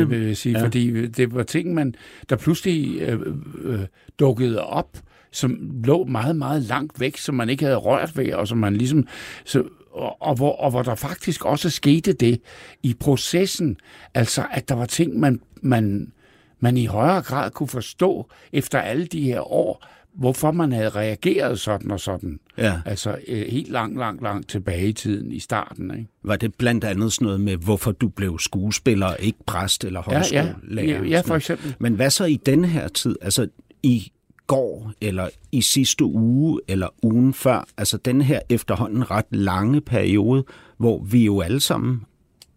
Vil 0.09 0.27
jeg 0.27 0.37
sige, 0.37 0.57
ja. 0.57 0.65
fordi 0.65 1.07
det 1.07 1.35
var 1.35 1.43
ting, 1.43 1.73
man, 1.73 1.95
der 2.29 2.35
pludselig 2.35 3.01
øh, 3.01 3.19
øh, 3.61 3.79
dukkede 4.19 4.63
op, 4.63 4.97
som 5.31 5.57
lå 5.83 6.05
meget, 6.05 6.35
meget 6.35 6.61
langt 6.61 6.99
væk, 6.99 7.17
som 7.17 7.35
man 7.35 7.49
ikke 7.49 7.63
havde 7.63 7.77
rørt 7.77 8.17
ved, 8.17 8.33
og 8.33 8.47
som 8.47 8.57
man 8.57 8.75
ligesom... 8.75 9.07
Så, 9.45 9.63
og, 9.91 10.21
og, 10.21 10.35
hvor, 10.35 10.55
og 10.55 10.71
hvor 10.71 10.83
der 10.83 10.95
faktisk 10.95 11.45
også 11.45 11.69
skete 11.69 12.13
det 12.13 12.41
i 12.83 12.95
processen, 12.99 13.77
altså 14.13 14.45
at 14.51 14.69
der 14.69 14.75
var 14.75 14.85
ting, 14.85 15.19
man, 15.19 15.41
man, 15.61 16.11
man 16.59 16.77
i 16.77 16.85
højere 16.85 17.21
grad 17.21 17.51
kunne 17.51 17.69
forstå 17.69 18.29
efter 18.53 18.79
alle 18.79 19.05
de 19.05 19.21
her 19.21 19.51
år, 19.51 19.85
hvorfor 20.13 20.51
man 20.51 20.71
havde 20.71 20.89
reageret 20.89 21.59
sådan 21.59 21.91
og 21.91 21.99
sådan. 21.99 22.39
Ja. 22.59 22.81
Altså 22.85 23.17
øh, 23.27 23.45
helt 23.47 23.71
langt, 23.71 23.97
langt, 23.97 24.23
langt 24.23 24.49
tilbage 24.49 24.87
i 24.87 24.93
tiden, 24.93 25.31
i 25.31 25.39
starten. 25.39 25.91
Ikke? 25.91 26.07
Var 26.23 26.35
det 26.35 26.55
blandt 26.55 26.83
andet 26.83 27.13
sådan 27.13 27.25
noget 27.25 27.41
med, 27.41 27.57
hvorfor 27.57 27.91
du 27.91 28.07
blev 28.07 28.39
skuespiller, 28.39 29.15
ikke 29.15 29.39
præst 29.45 29.83
eller 29.83 30.01
højskolelærer? 30.01 30.85
Ja, 30.85 31.03
ja, 31.03 31.03
ja, 31.03 31.21
for 31.21 31.35
eksempel. 31.35 31.75
Men 31.79 31.93
hvad 31.93 32.09
så 32.09 32.25
i 32.25 32.35
denne 32.35 32.67
her 32.67 32.87
tid? 32.87 33.15
Altså 33.21 33.47
i 33.83 34.11
går, 34.47 34.91
eller 35.01 35.29
i 35.51 35.61
sidste 35.61 36.05
uge, 36.05 36.61
eller 36.67 36.87
ugen 37.03 37.33
før, 37.33 37.67
altså 37.77 37.97
den 37.97 38.21
her 38.21 38.39
efterhånden 38.49 39.11
ret 39.11 39.25
lange 39.31 39.81
periode, 39.81 40.43
hvor 40.77 41.03
vi 41.03 41.25
jo 41.25 41.41
alle 41.41 41.59
sammen, 41.59 42.01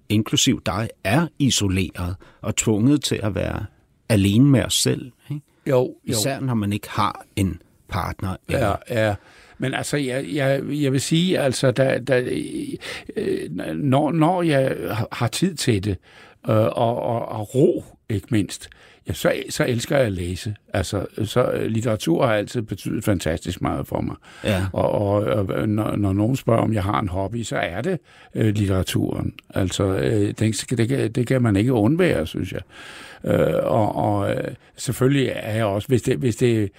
inklusiv 0.09 0.63
dig, 0.67 0.89
er 1.05 1.27
isoleret 1.39 2.17
og 2.41 2.57
tvunget 2.57 3.03
til 3.03 3.21
at 3.23 3.35
være 3.35 3.67
alene 4.09 4.45
med 4.45 4.65
os 4.65 4.75
selv. 4.75 5.13
Ikke? 5.31 5.43
Jo, 5.67 5.77
jo. 5.77 5.95
Især 6.05 6.41
når 6.41 6.55
man 6.55 6.73
ikke 6.73 6.91
har 6.91 7.25
en 7.37 7.63
partner. 7.89 8.37
Eller... 8.49 8.77
Ja, 8.91 9.07
ja. 9.07 9.15
Men 9.63 9.75
altså, 9.75 9.97
jeg, 9.97 10.25
jeg, 10.35 10.63
jeg 10.69 10.93
vil 10.93 11.01
sige, 11.01 11.39
altså, 11.39 11.71
da, 11.71 11.99
da, 11.99 12.25
øh, 13.17 13.51
når, 13.75 14.13
når 14.13 14.43
jeg 14.43 14.77
har 15.13 15.29
tid 15.29 15.55
til 15.55 15.85
det, 15.85 15.97
øh, 16.49 16.57
og, 16.57 17.03
og, 17.03 17.29
og 17.29 17.55
ro, 17.55 17.85
ikke 18.09 18.27
mindst, 18.31 18.69
ja, 19.09 19.13
så, 19.13 19.33
så 19.51 19.65
elsker 19.65 19.97
jeg 19.97 20.07
at 20.07 20.13
læse. 20.13 20.55
Altså, 20.75 21.07
så 21.25 21.67
litteratur 21.69 22.27
har 22.27 22.35
altid 22.35 22.63
betydet 22.63 23.05
fantastisk 23.05 23.63
meget 23.63 23.87
for 23.87 24.01
mig. 24.01 24.17
Ja. 24.45 24.67
Og, 24.73 24.91
og, 24.91 25.15
og 25.47 25.69
når, 25.69 25.97
når 25.97 26.13
nogen 26.13 26.37
spørger, 26.37 26.63
om 26.63 26.73
jeg 26.73 26.83
har 26.83 27.01
en 27.01 27.09
hobby, 27.09 27.43
så 27.43 27.57
er 27.57 27.81
det 27.81 27.99
øh, 28.35 28.55
litteraturen. 28.55 29.33
Altså, 29.55 29.85
øh, 29.85 30.35
det, 30.39 30.65
det, 30.71 31.15
det 31.15 31.27
kan 31.27 31.43
man 31.43 31.57
ikke 31.57 31.73
undvære, 31.73 32.27
synes 32.27 32.53
jeg. 32.53 32.63
Øh, 33.25 33.55
og 33.63 33.97
og 33.97 34.31
øh, 34.31 34.55
selvfølgelig 34.77 35.33
er 35.35 35.55
jeg 35.55 35.65
også, 35.65 35.89
hvis 35.89 36.03
det, 36.03 36.17
hvis 36.17 36.37
det 36.37 36.71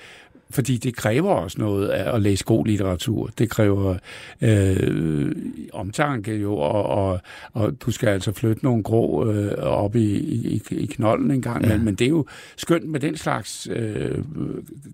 fordi 0.54 0.78
det 0.78 0.96
kræver 0.96 1.34
også 1.34 1.62
noget 1.62 1.90
at 1.90 2.22
læse 2.22 2.44
god 2.44 2.66
litteratur. 2.66 3.30
Det 3.38 3.50
kræver 3.50 3.98
øh, 4.42 5.32
omtanke 5.74 6.36
jo, 6.36 6.58
og, 6.58 6.84
og, 6.84 7.20
og 7.54 7.82
du 7.82 7.92
skal 7.92 8.10
altså 8.10 8.32
flytte 8.32 8.64
nogle 8.64 8.84
grå 8.84 9.32
øh, 9.32 9.52
op 9.58 9.96
i, 9.96 10.18
i, 10.20 10.62
i 10.72 10.86
knolden 10.86 11.32
en 11.32 11.42
gang, 11.42 11.66
ja. 11.66 11.78
men, 11.78 11.86
men 11.86 11.96
det 11.96 12.06
er 12.06 12.10
jo 12.10 12.26
skønt 12.58 12.86
med 12.86 13.00
den 13.00 13.18
slags 13.18 13.68
øh, 13.72 14.18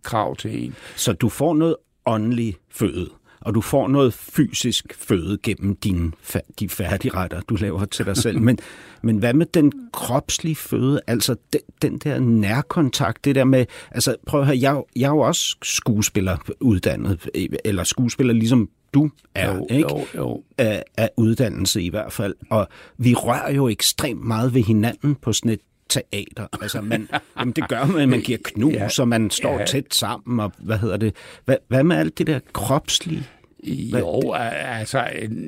krav 0.03 0.36
til 0.36 0.63
en. 0.63 0.75
Så 0.95 1.13
du 1.13 1.29
får 1.29 1.53
noget 1.53 1.75
åndelig 2.05 2.55
føde? 2.71 3.10
Og 3.41 3.56
du 3.56 3.62
får 3.62 3.88
noget 3.88 4.13
fysisk 4.13 4.93
føde 4.97 5.38
gennem 5.43 5.75
din, 5.75 6.13
de 6.60 6.69
færdigretter, 6.69 7.41
du 7.41 7.56
laver 7.56 7.86
til 7.86 8.06
dig 8.06 8.17
selv. 8.17 8.41
Men, 8.49 8.58
men 9.02 9.17
hvad 9.17 9.34
med 9.34 9.45
den 9.45 9.71
kropslige 9.93 10.56
føde? 10.56 11.02
Altså 11.08 11.36
den, 11.54 11.62
den 11.82 11.97
der 11.97 12.19
nærkontakt, 12.19 13.25
det 13.25 13.36
der 13.36 13.43
med... 13.43 13.65
Altså 13.91 14.15
prøv 14.28 14.39
at 14.39 14.45
høre, 14.45 14.60
jeg, 14.60 14.84
jeg 14.95 15.06
er 15.06 15.10
jo 15.10 15.19
også 15.19 15.58
skuespiller 15.63 16.38
uddannet, 16.60 17.30
eller 17.65 17.84
skuespiller 17.84 18.34
ligesom 18.34 18.69
du 18.93 19.10
er, 19.36 19.56
jo, 19.56 19.67
ikke? 19.69 19.89
Jo, 19.91 20.06
jo. 20.15 20.43
Af, 20.58 20.84
af 20.97 21.10
uddannelse 21.17 21.82
i 21.82 21.89
hvert 21.89 22.13
fald. 22.13 22.36
Og 22.49 22.67
vi 22.97 23.13
rører 23.13 23.52
jo 23.52 23.67
ekstremt 23.67 24.23
meget 24.23 24.54
ved 24.54 24.62
hinanden 24.62 25.15
på 25.15 25.34
sådan 25.34 25.52
et 25.52 25.60
teater. 25.89 26.47
Altså, 26.62 26.82
man, 26.82 27.10
jamen, 27.39 27.52
det 27.52 27.69
gør 27.69 27.86
man, 27.86 28.10
man 28.10 28.21
giver 28.21 28.38
knus, 28.43 28.73
ja, 28.73 28.89
og 28.99 29.08
man 29.08 29.30
står 29.30 29.60
ja. 29.60 29.65
tæt 29.65 29.93
sammen, 29.93 30.39
og 30.39 30.52
hvad 30.58 30.78
hedder 30.78 30.97
det? 30.97 31.15
Hvad, 31.45 31.58
hvad 31.67 31.84
med 31.84 31.97
alt 31.97 32.17
det 32.17 32.28
der 32.28 32.39
kropslige? 32.54 33.28
Jo, 33.67 34.33
altså, 34.33 35.03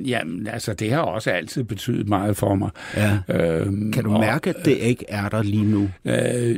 jamen, 0.06 0.46
altså, 0.46 0.74
det 0.74 0.92
har 0.92 1.00
også 1.00 1.30
altid 1.30 1.64
betydet 1.64 2.08
meget 2.08 2.36
for 2.36 2.54
mig. 2.54 2.70
Ja. 2.96 3.18
Øhm, 3.28 3.92
kan 3.92 4.04
du 4.04 4.10
mærke, 4.10 4.50
og, 4.50 4.56
at 4.58 4.64
det 4.64 4.76
ikke 4.76 5.04
er 5.08 5.28
der 5.28 5.42
lige 5.42 5.64
nu? 5.64 5.90
Øh, 6.04 6.56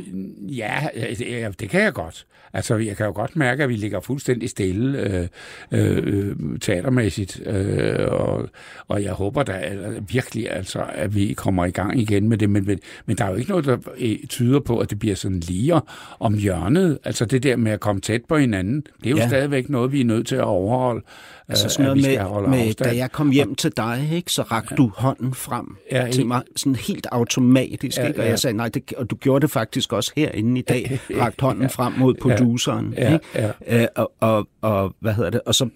ja, 0.57 0.87
det, 1.17 1.59
det 1.59 1.69
kan 1.69 1.81
jeg 1.81 1.93
godt. 1.93 2.25
Altså, 2.55 2.75
jeg 2.75 2.97
kan 2.97 3.05
jo 3.05 3.11
godt 3.11 3.35
mærke, 3.35 3.63
at 3.63 3.69
vi 3.69 3.75
ligger 3.75 3.99
fuldstændig 3.99 4.49
stille 4.49 4.99
øh, 4.99 5.27
øh, 5.71 6.35
teatermæssigt, 6.61 7.41
øh, 7.45 8.07
og, 8.07 8.49
og 8.87 9.03
jeg 9.03 9.11
håber 9.11 9.43
da 9.43 9.77
virkelig, 10.07 10.51
altså, 10.51 10.85
at 10.93 11.15
vi 11.15 11.33
kommer 11.33 11.65
i 11.65 11.71
gang 11.71 11.99
igen 11.99 12.29
med 12.29 12.37
det, 12.37 12.49
men, 12.49 12.65
men, 12.65 12.79
men 13.05 13.17
der 13.17 13.25
er 13.25 13.29
jo 13.29 13.35
ikke 13.35 13.49
noget, 13.49 13.65
der 13.65 13.77
øh, 13.97 14.17
tyder 14.29 14.59
på, 14.59 14.79
at 14.79 14.89
det 14.89 14.99
bliver 14.99 15.15
sådan 15.15 15.39
lige 15.39 15.81
om 16.19 16.37
hjørnet. 16.37 16.99
Altså, 17.03 17.25
det 17.25 17.43
der 17.43 17.55
med 17.55 17.71
at 17.71 17.79
komme 17.79 18.01
tæt 18.01 18.21
på 18.29 18.37
hinanden, 18.37 18.83
det 18.97 19.05
er 19.05 19.11
jo 19.11 19.17
ja. 19.17 19.27
stadigvæk 19.27 19.69
noget, 19.69 19.91
vi 19.91 20.01
er 20.01 20.05
nødt 20.05 20.27
til 20.27 20.35
at 20.35 20.43
overholde. 20.43 21.01
Altså 21.49 21.69
sådan 21.69 21.85
noget 21.85 22.01
med, 22.01 22.47
med 22.47 22.73
da 22.73 22.95
jeg 22.95 23.11
kom 23.11 23.31
hjem 23.31 23.55
til 23.55 23.71
dig, 23.77 24.09
ikke, 24.13 24.31
så 24.31 24.41
rakte 24.41 24.67
ja. 24.71 24.75
du 24.75 24.91
hånden 24.95 25.33
frem 25.33 25.77
ja, 25.91 26.11
til 26.11 26.25
mig, 26.25 26.41
sådan 26.55 26.75
helt 26.75 27.07
automatisk, 27.11 27.97
ja, 27.97 28.07
ikke? 28.07 28.21
og 28.21 28.27
jeg 28.27 28.39
sagde, 28.39 28.57
nej, 28.57 28.69
det, 28.69 28.93
og 28.93 29.09
du 29.09 29.15
gjorde 29.15 29.41
det 29.41 29.51
faktisk 29.51 29.93
også 29.93 30.11
herinde 30.15 30.59
i 30.59 30.61
dag, 30.61 30.99
rakte 31.21 31.41
hånden 31.41 31.61
ja, 31.61 31.67
frem 31.67 31.93
mod 31.93 32.13
produceren, 32.13 32.93
ja, 32.97 33.13
ikke? 33.13 33.25
Ja, 33.35 33.51
ja. 33.67 33.81
Øh, 33.81 33.87
og, 33.95 34.11
og, 34.19 34.47
og, 34.61 34.95
hvad 34.99 35.13
hedder 35.13 35.29
det, 35.29 35.41
og 35.45 35.55
så 35.55 35.69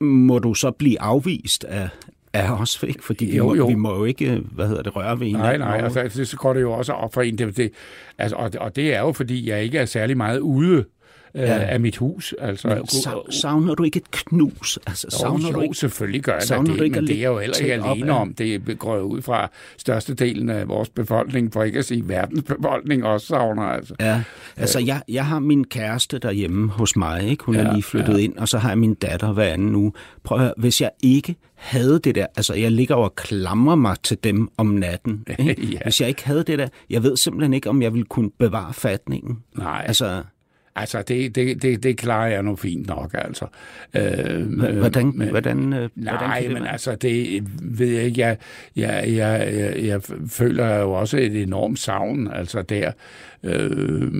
må 0.00 0.38
du 0.38 0.54
så 0.54 0.70
blive 0.70 1.00
afvist 1.00 1.64
af, 1.64 1.88
af 2.32 2.60
os, 2.60 2.82
ikke? 2.88 3.04
Fordi 3.04 3.24
vi, 3.24 3.36
jo, 3.36 3.44
må, 3.44 3.54
jo. 3.54 3.66
vi 3.66 3.74
må 3.74 3.96
jo 3.96 4.04
ikke, 4.04 4.42
hvad 4.52 4.68
hedder 4.68 4.82
det, 4.82 4.96
røre 4.96 5.20
ved 5.20 5.26
en. 5.26 5.36
Nej, 5.36 5.56
nej, 5.56 5.80
altså, 5.96 6.24
så 6.24 6.36
går 6.36 6.54
det 6.54 6.60
jo 6.60 6.72
også 6.72 6.92
op 6.92 7.14
for 7.14 7.22
en. 7.22 7.38
Det, 7.38 7.56
det, 7.56 7.72
altså, 8.18 8.36
og, 8.36 8.50
og 8.58 8.76
det 8.76 8.94
er 8.94 9.00
jo, 9.00 9.12
fordi 9.12 9.48
jeg 9.48 9.62
ikke 9.62 9.78
er 9.78 9.84
særlig 9.84 10.16
meget 10.16 10.38
ude 10.38 10.84
Øh, 11.34 11.42
ja. 11.42 11.58
af 11.58 11.80
mit 11.80 11.96
hus. 11.96 12.34
Altså, 12.38 12.68
men 12.68 12.86
savner 13.32 13.74
du 13.74 13.82
ikke 13.82 13.96
et 13.96 14.10
knus? 14.10 14.78
Altså, 14.86 15.06
savner 15.10 15.48
jo, 15.48 15.54
du 15.54 15.60
ikke, 15.60 15.74
selvfølgelig 15.74 16.22
gør 16.22 16.32
jeg 16.32 16.66
det, 16.66 16.92
men 16.92 17.06
det 17.06 17.18
er 17.22 17.28
jo 17.28 17.38
heller 17.38 17.56
ikke 17.56 17.74
alene 17.74 18.12
om. 18.12 18.34
Det 18.34 18.78
går 18.78 18.98
ud 18.98 19.22
fra 19.22 19.50
størstedelen 19.78 20.50
af 20.50 20.68
vores 20.68 20.88
befolkning, 20.88 21.52
for 21.52 21.62
ikke 21.62 21.78
at 21.78 21.84
sige 21.84 22.08
verdens 22.08 22.42
befolkning 22.42 23.04
også 23.04 23.26
savner. 23.26 23.62
Altså, 23.62 23.94
ja. 24.00 24.22
altså 24.56 24.78
jeg, 24.78 25.02
jeg 25.08 25.26
har 25.26 25.38
min 25.38 25.64
kæreste 25.64 26.18
derhjemme 26.18 26.70
hos 26.70 26.96
mig, 26.96 27.28
ikke? 27.28 27.44
hun 27.44 27.54
ja, 27.54 27.60
er 27.60 27.72
lige 27.72 27.82
flyttet 27.82 28.18
ja. 28.18 28.18
ind, 28.18 28.36
og 28.36 28.48
så 28.48 28.58
har 28.58 28.68
jeg 28.68 28.78
min 28.78 28.94
datter 28.94 29.32
hver 29.32 29.44
anden 29.44 29.74
uge. 29.74 29.92
Prøv 30.24 30.38
at 30.38 30.44
høre, 30.44 30.54
hvis 30.56 30.80
jeg 30.80 30.90
ikke 31.02 31.36
havde 31.54 32.00
det 32.04 32.14
der, 32.14 32.26
altså 32.36 32.54
jeg 32.54 32.72
ligger 32.72 32.94
og 32.94 33.14
klamrer 33.14 33.74
mig 33.74 33.96
til 34.02 34.18
dem 34.24 34.48
om 34.56 34.66
natten. 34.66 35.24
Ikke? 35.38 35.66
ja. 35.66 35.78
Hvis 35.84 36.00
jeg 36.00 36.08
ikke 36.08 36.26
havde 36.26 36.44
det 36.44 36.58
der, 36.58 36.68
jeg 36.90 37.02
ved 37.02 37.16
simpelthen 37.16 37.54
ikke, 37.54 37.68
om 37.70 37.82
jeg 37.82 37.92
ville 37.92 38.04
kunne 38.04 38.30
bevare 38.38 38.72
fatningen. 38.74 39.38
Nej. 39.58 39.84
Altså, 39.86 40.22
altså, 40.80 41.02
det, 41.02 41.34
det, 41.34 41.62
det, 41.62 41.82
det 41.82 41.96
klarer 41.96 42.30
jeg 42.30 42.42
nu 42.42 42.56
fint 42.56 42.86
nok, 42.86 43.10
altså. 43.14 43.46
Øh, 43.94 44.78
hvordan, 44.78 45.12
men, 45.14 45.28
hvordan, 45.28 45.72
øh, 45.72 45.88
nej, 45.94 46.16
hvordan 46.16 46.42
det 46.42 46.52
men 46.52 46.62
være? 46.62 46.72
altså, 46.72 46.94
det 46.94 47.44
ved 47.62 47.88
jeg 47.88 48.04
ikke. 48.04 48.20
Jeg, 48.20 48.36
jeg, 48.76 49.04
jeg, 49.06 49.54
jeg, 49.54 49.84
jeg 49.84 50.02
føler 50.28 50.76
jo 50.76 50.92
også 50.92 51.16
et 51.16 51.42
enormt 51.42 51.78
savn, 51.78 52.28
altså 52.32 52.62
der. 52.62 52.92
Øh, 53.44 54.12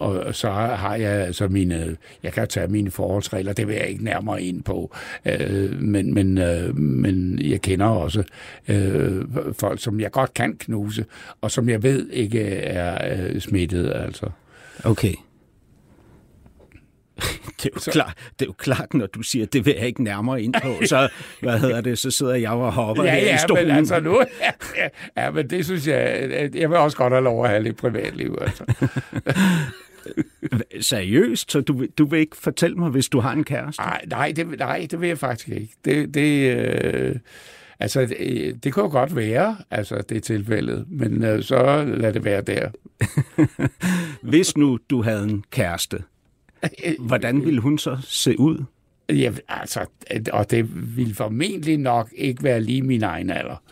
og 0.00 0.34
så 0.34 0.50
har 0.50 0.94
jeg 0.94 1.12
altså 1.12 1.48
mine, 1.48 1.96
jeg 2.22 2.32
kan 2.32 2.48
tage 2.48 2.68
mine 2.68 2.90
forholdsregler, 2.90 3.52
det 3.52 3.68
vil 3.68 3.76
jeg 3.76 3.88
ikke 3.88 4.04
nærmere 4.04 4.42
ind 4.42 4.62
på, 4.62 4.94
øh, 5.26 5.82
men, 5.82 6.14
men, 6.14 6.38
øh, 6.38 6.76
men 6.76 7.38
jeg 7.42 7.60
kender 7.60 7.86
også 7.86 8.22
øh, 8.68 9.24
folk, 9.58 9.80
som 9.80 10.00
jeg 10.00 10.10
godt 10.10 10.34
kan 10.34 10.56
knuse, 10.56 11.04
og 11.40 11.50
som 11.50 11.68
jeg 11.68 11.82
ved 11.82 12.10
ikke 12.10 12.42
er 12.50 13.18
øh, 13.18 13.40
smittet, 13.40 13.92
altså. 13.94 14.26
Okay. 14.84 15.14
Det 17.62 17.64
er, 17.64 17.68
jo 17.74 17.80
så... 17.80 17.90
klart, 17.90 18.14
det 18.38 18.44
er 18.44 18.46
jo 18.46 18.52
klart, 18.52 18.94
når 18.94 19.06
du 19.06 19.22
siger, 19.22 19.46
det 19.46 19.66
vil 19.66 19.74
jeg 19.78 19.86
ikke 19.86 20.02
nærmere 20.02 20.42
ind 20.42 20.54
på, 20.62 20.86
så, 20.86 21.08
hvad 21.40 21.58
hedder 21.58 21.80
det, 21.80 21.98
så 21.98 22.10
sidder 22.10 22.34
jeg 22.34 22.50
og 22.50 22.72
hopper 22.72 23.04
ja, 23.04 23.10
her 23.10 23.26
ja, 23.26 23.34
i 23.34 23.38
stolen. 23.38 23.66
Men 23.66 23.76
altså 23.76 24.00
nu, 24.00 24.20
ja, 24.76 24.88
ja, 25.16 25.30
men 25.30 25.50
det 25.50 25.64
synes 25.64 25.86
jeg, 25.86 26.30
jeg 26.54 26.70
vil 26.70 26.78
også 26.78 26.96
godt 26.96 27.12
have 27.12 27.24
lov 27.24 27.44
at 27.44 27.50
have 27.50 27.62
lidt 27.62 27.76
privatliv. 27.76 28.38
Altså. 28.40 28.64
Seriøst? 30.80 31.52
Så 31.52 31.60
du, 31.60 31.86
du 31.98 32.04
vil 32.06 32.20
ikke 32.20 32.36
fortælle 32.36 32.76
mig, 32.76 32.90
hvis 32.90 33.08
du 33.08 33.20
har 33.20 33.32
en 33.32 33.44
kæreste? 33.44 33.82
Nej, 33.82 34.04
nej, 34.06 34.32
det, 34.36 34.58
nej, 34.58 34.86
det 34.90 35.00
vil 35.00 35.08
jeg 35.08 35.18
faktisk 35.18 35.48
ikke. 35.48 35.74
Det, 35.84 36.14
det, 36.14 36.56
øh, 36.56 37.16
altså, 37.80 38.06
det, 38.06 38.64
det 38.64 38.72
kunne 38.72 38.90
godt 38.90 39.16
være, 39.16 39.56
altså, 39.70 40.02
det 40.08 40.22
tilfældet, 40.22 40.84
men 40.88 41.24
øh, 41.24 41.42
så 41.42 41.84
lad 41.84 42.12
det 42.12 42.24
være 42.24 42.40
der. 42.40 42.70
hvis 44.30 44.56
nu 44.56 44.78
du 44.90 45.02
havde 45.02 45.24
en 45.24 45.44
kæreste, 45.50 46.02
hvordan 47.08 47.44
ville 47.44 47.60
hun 47.60 47.78
så 47.78 47.98
se 48.02 48.40
ud? 48.40 48.64
Ja, 49.08 49.32
altså, 49.48 49.86
og 50.32 50.50
det 50.50 50.96
ville 50.96 51.14
formentlig 51.14 51.78
nok 51.78 52.10
ikke 52.16 52.42
være 52.42 52.60
lige 52.60 52.82
min 52.82 53.02
egen 53.02 53.30
alder. 53.30 53.62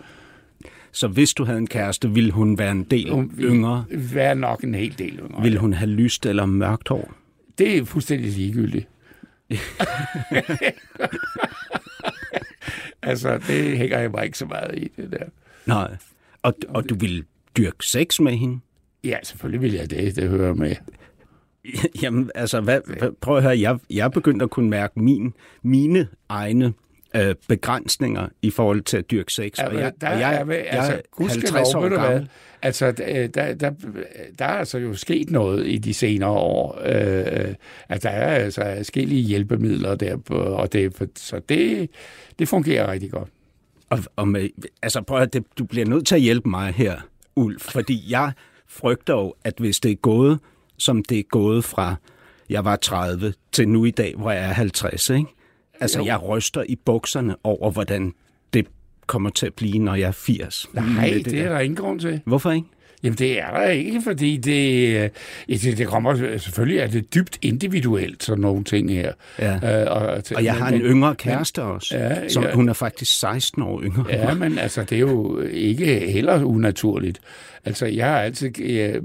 Så 0.92 1.09
hvis 1.09 1.35
du 1.35 1.44
havde 1.44 1.59
en 1.59 1.66
kæreste, 1.66 2.11
ville 2.11 2.33
hun 2.33 2.59
være 2.59 2.70
en 2.70 2.85
del 2.85 3.11
hun 3.11 3.33
yngre? 3.38 3.85
Være 3.90 4.35
nok 4.35 4.64
en 4.64 4.74
hel 4.74 4.98
del 4.98 5.18
yngre. 5.18 5.42
Ville 5.42 5.59
hun 5.59 5.72
have 5.72 5.90
lyst 5.90 6.26
eller 6.26 6.46
mørkt 6.46 6.88
hår? 6.88 7.14
Det 7.59 7.78
er 7.78 7.85
fuldstændig 7.85 8.30
ligegyldigt. 8.30 8.88
altså, 13.02 13.38
det 13.38 13.78
hænger 13.78 13.98
jeg 13.98 14.11
mig 14.11 14.24
ikke 14.24 14.38
så 14.38 14.46
meget 14.46 14.78
i, 14.78 14.88
det 14.96 15.11
der. 15.12 15.24
Nej. 15.66 15.96
Og, 16.42 16.54
og 16.68 16.88
du 16.88 16.94
ville 16.94 17.24
dyrke 17.57 17.87
sex 17.87 18.20
med 18.20 18.33
hende? 18.33 18.61
Ja, 19.04 19.18
selvfølgelig 19.22 19.61
vil 19.61 19.72
jeg 19.72 19.90
det. 19.90 20.16
Det 20.16 20.28
hører 20.28 20.54
med. 20.54 20.76
Jamen, 22.03 22.31
altså, 22.35 22.61
hvad, 22.61 22.81
hvad, 22.98 23.11
prøv 23.20 23.37
at 23.37 23.42
høre. 23.42 23.61
Jeg, 23.61 23.79
jeg 23.90 24.05
er 24.05 24.09
begyndt 24.09 24.42
at 24.42 24.50
kunne 24.50 24.70
mærke 24.70 25.00
min, 25.00 25.35
mine 25.62 26.09
egne 26.29 26.72
øh, 27.16 27.35
begrænsninger 27.48 28.29
i 28.42 28.50
forhold 28.50 28.83
til 28.83 28.96
at 28.96 29.11
dyrke 29.11 29.33
sex. 29.33 29.59
Ja, 29.59 29.66
og 29.66 29.74
jeg, 29.74 29.92
der, 30.00 30.09
og 30.09 30.20
jeg, 30.20 30.44
jeg, 30.48 30.66
altså, 30.68 30.92
jeg 30.92 31.27
er 31.27 31.29
50 31.29 31.74
år 31.74 31.88
gammel. 31.88 32.29
Altså, 32.62 32.92
der, 32.92 33.27
der, 33.27 33.55
der, 33.55 33.70
der 34.38 34.44
er 34.44 34.59
altså 34.59 34.79
jo 34.79 34.94
sket 34.94 35.31
noget 35.31 35.66
i 35.66 35.79
de 35.79 35.94
senere 35.94 36.31
år. 36.31 36.81
Øh, 36.85 37.55
at 37.88 38.03
der 38.03 38.11
er 38.11 38.35
altså 38.35 38.74
forskellige 38.77 39.22
hjælpemidler 39.22 39.94
der, 39.94 40.16
og 40.31 40.72
det, 40.72 41.11
så 41.16 41.40
det, 41.48 41.90
det 42.38 42.48
fungerer 42.48 42.92
rigtig 42.92 43.11
godt. 43.11 43.29
Og, 43.90 43.98
og 44.16 44.29
med, 44.29 44.48
altså, 44.83 45.00
prøv 45.00 45.20
at 45.20 45.33
det, 45.33 45.44
du 45.59 45.64
bliver 45.64 45.87
nødt 45.87 46.07
til 46.07 46.14
at 46.14 46.20
hjælpe 46.20 46.48
mig 46.48 46.72
her, 46.74 46.96
Ulf, 47.37 47.62
fordi 47.62 48.05
jeg 48.09 48.33
frygter 48.68 49.14
jo, 49.14 49.35
at 49.44 49.55
hvis 49.59 49.81
det 49.81 49.90
er 49.90 49.96
gået, 49.96 50.38
som 50.85 51.03
det 51.03 51.18
er 51.18 51.23
gået 51.23 51.64
fra 51.64 51.97
jeg 52.51 52.64
var 52.64 52.77
30 52.77 53.35
til 53.53 53.68
nu 53.68 53.85
i 53.85 53.90
dag, 53.90 54.14
hvor 54.16 54.31
jeg 54.31 54.44
er 54.44 54.53
50, 54.53 55.11
ikke? 55.11 55.27
Altså, 55.81 55.99
jo. 55.99 56.05
jeg 56.05 56.23
ryster 56.23 56.62
i 56.68 56.77
bukserne 56.77 57.37
over, 57.44 57.70
hvordan 57.70 58.12
det 58.53 58.66
kommer 59.07 59.31
til 59.31 59.47
at 59.47 59.55
blive, 59.55 59.79
når 59.79 59.94
jeg 59.94 60.09
er 60.09 60.12
80. 60.12 60.66
Nej, 60.73 61.11
det, 61.14 61.25
det, 61.25 61.40
er 61.40 61.49
der 61.49 61.61
ingen 61.61 61.77
grund 61.77 62.01
til. 62.01 62.20
Hvorfor 62.25 62.51
ikke? 62.51 62.66
Jamen, 63.03 63.18
det 63.18 63.40
er 63.40 63.51
der 63.51 63.66
ikke, 63.66 64.03
fordi 64.03 64.37
det, 64.37 65.11
det, 65.49 65.79
det 65.79 65.87
kommer 65.87 66.38
selvfølgelig, 66.38 66.79
er 66.79 66.87
det 66.87 67.14
dybt 67.14 67.38
individuelt, 67.42 68.25
sådan 68.25 68.42
nogle 68.42 68.64
ting 68.64 68.90
her. 68.90 69.12
Ja. 69.38 69.83
Øh, 69.83 69.90
og, 69.90 70.23
og 70.37 70.44
jeg 70.44 70.55
har 70.55 70.68
en 70.68 70.81
yngre 70.81 71.14
kæreste 71.14 71.61
men, 71.61 71.70
også, 71.70 71.97
ja, 71.97 72.29
som 72.29 72.42
ja. 72.42 72.53
hun 72.53 72.68
er 72.68 72.73
faktisk 72.73 73.18
16 73.18 73.62
år 73.62 73.83
yngre. 73.83 74.05
Ja, 74.09 74.35
men 74.35 74.59
altså, 74.59 74.85
det 74.85 74.97
er 74.97 75.01
jo 75.01 75.40
ikke 75.40 76.11
heller 76.11 76.44
unaturligt. 76.44 77.20
Altså, 77.64 77.87
jeg 77.87 78.07
har 78.07 78.20
altid, 78.20 78.61
jeg, 78.61 79.00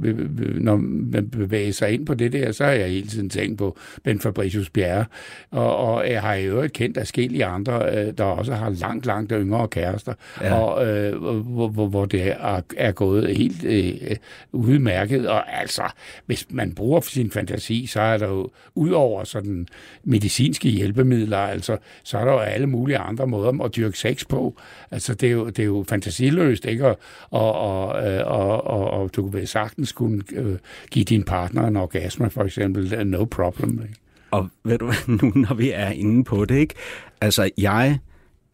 når 0.56 0.76
man 1.12 1.30
bevæger 1.30 1.72
sig 1.72 1.91
ind 1.91 2.06
på 2.06 2.13
det 2.13 2.34
der, 2.34 2.52
så 2.52 2.63
har 2.63 2.72
jeg 2.72 2.89
hele 2.89 3.08
tiden 3.08 3.30
tænkt 3.30 3.58
på 3.58 3.78
Ben 4.04 4.19
Fabricius 4.19 4.69
Bjerre, 4.69 5.06
og, 5.52 5.78
og 5.78 6.10
jeg 6.10 6.22
har 6.22 6.34
i 6.34 6.45
øvrigt 6.45 6.74
kendt 6.74 6.98
forskellige 7.10 7.45
andre, 7.45 7.89
øh, 7.95 8.13
der 8.17 8.24
også 8.24 8.54
har 8.54 8.69
langt, 8.69 9.06
langt 9.06 9.32
yngre 9.36 9.67
kærester, 9.67 10.13
ja. 10.41 10.54
og 10.54 10.88
øh, 10.88 11.15
hvor, 11.17 11.67
hvor, 11.67 11.88
hvor 11.88 12.06
det 12.06 12.28
er, 12.28 12.62
er 12.78 12.91
gået 12.91 13.38
helt 13.38 13.63
øh, 13.63 14.15
udmærket, 14.52 15.28
og 15.28 15.60
altså, 15.62 15.84
hvis 16.26 16.45
man 16.50 16.72
bruger 16.72 17.02
sin 17.02 17.32
fantasi, 17.32 17.86
så 17.88 18.02
er 18.02 18.17
der 18.17 18.28
jo, 18.28 18.50
udover 18.76 19.24
sådan 19.24 19.67
medicinske 20.04 20.69
hjælpemidler, 20.69 21.38
altså, 21.38 21.78
så 22.04 22.17
er 22.17 22.26
der 22.26 22.32
jo 22.32 22.39
alle 22.39 22.67
mulige 22.67 22.98
andre 22.98 23.28
måder 23.28 23.63
at 23.63 23.76
dyrke 23.76 23.98
sex 23.98 24.26
på. 24.30 24.56
Altså, 24.91 25.13
det 25.13 25.28
er 25.28 25.34
jo, 25.34 25.48
det 25.48 25.60
er 25.60 25.65
jo 25.65 25.86
fantasiløst, 25.89 26.65
ikke? 26.65 26.88
Og, 26.88 27.00
og, 27.30 27.54
og, 27.54 28.08
øh, 28.08 28.28
og 28.28 28.49
og, 28.52 28.92
og, 28.92 29.16
du 29.16 29.28
vil 29.28 29.48
sagtens 29.48 29.92
kunne 29.92 30.24
øh, 30.34 30.58
give 30.92 31.06
din 31.06 31.24
partner 31.24 31.68
en 31.68 31.76
orgasme, 31.76 32.30
for 32.30 32.44
eksempel, 32.44 33.08
no 33.08 33.26
problem. 33.26 33.82
Ikke? 33.82 33.96
Og 34.32 34.50
ved 34.64 34.78
du 34.78 34.92
nu 35.08 35.32
når 35.36 35.54
vi 35.54 35.72
er 35.72 35.90
inde 35.90 36.24
på 36.24 36.46
det, 36.46 36.56
ikke? 36.56 36.74
Altså, 37.22 37.50
jeg 37.58 38.00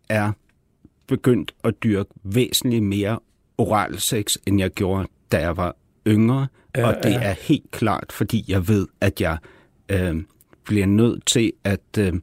er 0.10 0.32
begyndt 1.08 1.56
at 1.64 1.74
dyrke 1.84 2.10
væsentligt 2.24 2.84
mere 2.84 3.20
oral 3.58 4.00
sex, 4.00 4.36
end 4.46 4.60
jeg 4.60 4.72
gjorde, 4.72 5.08
da 5.32 5.40
jeg 5.40 5.58
var 5.58 5.76
yngre. 6.08 6.48
Ja, 6.78 6.88
og 6.88 7.04
det 7.04 7.12
ja. 7.12 7.22
er 7.22 7.34
helt 7.34 7.72
klart, 7.72 8.12
fordi 8.12 8.46
jeg 8.48 8.68
ved, 8.68 8.88
at 9.02 9.22
jeg 9.22 9.38
øh, 9.90 10.24
bliver 10.66 10.86
nødt 10.86 11.26
til 11.26 11.54
at 11.64 11.98
øh, 12.00 12.14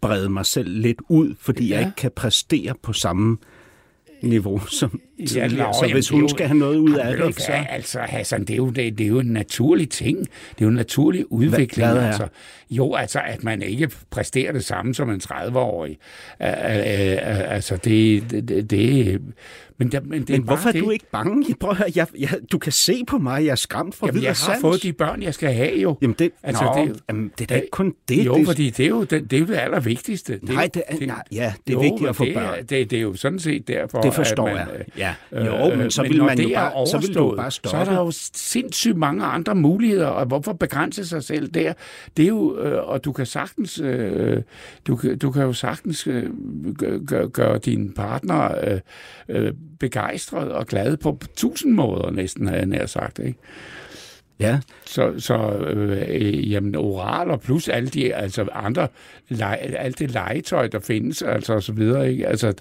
brede 0.00 0.28
mig 0.28 0.46
selv 0.46 0.70
lidt 0.70 0.98
ud, 1.08 1.34
fordi 1.38 1.68
ja. 1.68 1.74
jeg 1.74 1.86
ikke 1.86 1.96
kan 1.96 2.10
præstere 2.16 2.74
på 2.82 2.92
samme 2.92 3.38
niveau 4.22 4.58
som 4.80 5.00
tidligere. 5.18 5.66
Ja, 5.66 5.72
så 5.72 5.88
hvis 5.92 6.08
hun 6.08 6.20
jo, 6.20 6.28
skal 6.28 6.46
have 6.46 6.58
noget 6.58 6.76
ud 6.76 6.94
af 6.94 7.16
det... 7.16 7.40
Så... 7.40 7.52
Altså, 7.68 8.00
Hassan, 8.00 8.40
det 8.40 8.50
er, 8.50 8.56
jo, 8.56 8.70
det, 8.70 8.98
det 8.98 9.04
er 9.04 9.08
jo 9.08 9.18
en 9.18 9.26
naturlig 9.26 9.90
ting. 9.90 10.18
Det 10.18 10.26
er 10.28 10.62
jo 10.62 10.68
en 10.68 10.74
naturlig 10.74 11.32
udvikling. 11.32 11.88
Hvad, 11.88 11.98
hvad 11.98 12.08
altså, 12.08 12.28
jo, 12.70 12.94
altså, 12.94 13.20
at 13.26 13.44
man 13.44 13.62
ikke 13.62 13.90
præsterer 14.10 14.52
det 14.52 14.64
samme 14.64 14.94
som 14.94 15.10
en 15.10 15.20
30-årig. 15.24 15.98
Altså, 16.38 17.76
det, 17.76 18.30
det, 18.30 18.70
det 18.70 19.20
men, 19.78 19.92
der, 19.92 20.00
men, 20.00 20.20
det 20.20 20.28
men 20.28 20.42
hvorfor 20.42 20.70
det. 20.70 20.78
er 20.78 20.84
du 20.84 20.90
ikke 20.90 21.10
bange? 21.12 21.54
Prøv 21.60 21.70
at 21.70 21.76
høre, 21.76 21.88
jeg, 21.94 22.06
jeg, 22.18 22.30
du 22.52 22.58
kan 22.58 22.72
se 22.72 23.04
på 23.06 23.18
mig, 23.18 23.44
jeg 23.44 23.50
er 23.50 23.54
skræmt 23.54 23.94
for 23.94 24.06
Jamen, 24.06 24.22
jeg 24.22 24.28
har 24.28 24.34
sans. 24.34 24.60
fået 24.60 24.82
de 24.82 24.92
børn, 24.92 25.22
jeg 25.22 25.34
skal 25.34 25.52
have 25.52 25.78
jo. 25.78 25.96
Jamen, 26.02 26.16
det, 26.18 26.30
altså, 26.42 26.64
nå, 26.64 26.84
det, 26.84 27.00
jamen, 27.08 27.32
det 27.38 27.44
er 27.44 27.46
da 27.46 27.54
ikke 27.54 27.70
kun 27.70 27.94
det. 28.08 28.26
Jo, 28.26 28.34
det, 28.34 28.46
fordi 28.46 28.70
det 28.70 28.84
er 28.84 28.88
jo 28.88 29.04
det, 29.04 29.30
det, 29.30 29.42
er 29.42 29.46
det 29.46 29.56
allervigtigste. 29.56 30.32
Det, 30.32 30.42
nej, 30.42 30.68
det 30.74 30.82
er, 30.86 30.96
det, 30.96 31.06
nej, 31.06 31.22
ja, 31.32 31.52
det 31.66 31.72
er 31.72 31.74
jo, 31.74 31.80
vigtigt 31.80 32.08
at 32.08 32.16
få 32.16 32.24
børn. 32.34 32.58
Det, 32.58 32.70
det, 32.70 32.90
det 32.90 32.96
er 32.96 33.02
jo 33.02 33.14
sådan 33.14 33.38
set 33.38 33.68
derfor, 33.68 34.00
Det 34.00 34.14
forstår 34.14 34.48
at 34.48 34.54
man, 34.54 34.66
jeg. 34.78 34.84
Ja. 34.98 35.05
Jo, 35.32 35.70
øh, 35.70 35.78
men 35.78 35.90
så 35.90 36.02
vil 36.02 36.22
man 36.24 36.40
jo 36.40 36.48
bare, 36.54 36.86
så 36.86 36.98
vil 36.98 37.14
du 37.14 37.34
bare 37.36 37.50
stoppe. 37.50 37.70
Så 37.70 37.76
er 37.76 37.84
der 37.84 38.00
jo 38.00 38.10
sindssygt 38.34 38.96
mange 38.96 39.24
andre 39.24 39.54
muligheder, 39.54 40.06
og 40.06 40.26
hvorfor 40.26 40.52
begrænse 40.52 41.06
sig 41.06 41.24
selv 41.24 41.48
der? 41.48 41.72
Det 42.16 42.22
er 42.22 42.28
jo, 42.28 42.58
øh, 42.58 42.88
og 42.88 43.04
du 43.04 43.12
kan 43.12 43.26
sagtens, 43.26 43.80
øh, 43.80 44.42
du, 44.86 44.98
du 45.22 45.30
kan 45.30 45.42
jo 45.42 45.52
sagtens 45.52 46.06
øh, 46.06 46.30
gøre 47.06 47.28
gør 47.28 47.58
din 47.58 47.92
partner 47.92 48.54
øh, 48.64 48.80
øh, 49.28 49.52
begejstret 49.80 50.52
og 50.52 50.66
glad 50.66 50.96
på 50.96 51.20
tusind 51.36 51.72
måder 51.72 52.10
næsten, 52.10 52.48
har 52.48 52.56
jeg 52.56 52.66
nær 52.66 52.86
sagt. 52.86 53.18
Ikke? 53.18 53.38
Ja. 54.40 54.60
Så, 54.84 55.20
så 55.20 55.52
øh, 55.58 56.50
jamen, 56.50 56.74
oral 56.74 57.30
og 57.30 57.40
plus 57.40 57.68
alle 57.68 57.88
de 57.88 58.14
altså 58.14 58.48
andre, 58.52 58.88
lege, 59.28 59.56
alt 59.56 59.98
det 59.98 60.10
legetøj, 60.10 60.66
der 60.66 60.80
findes, 60.80 61.22
altså 61.22 61.54
og 61.54 61.62
så 61.62 61.72
videre, 61.72 62.10
ikke? 62.10 62.26
Altså, 62.26 62.54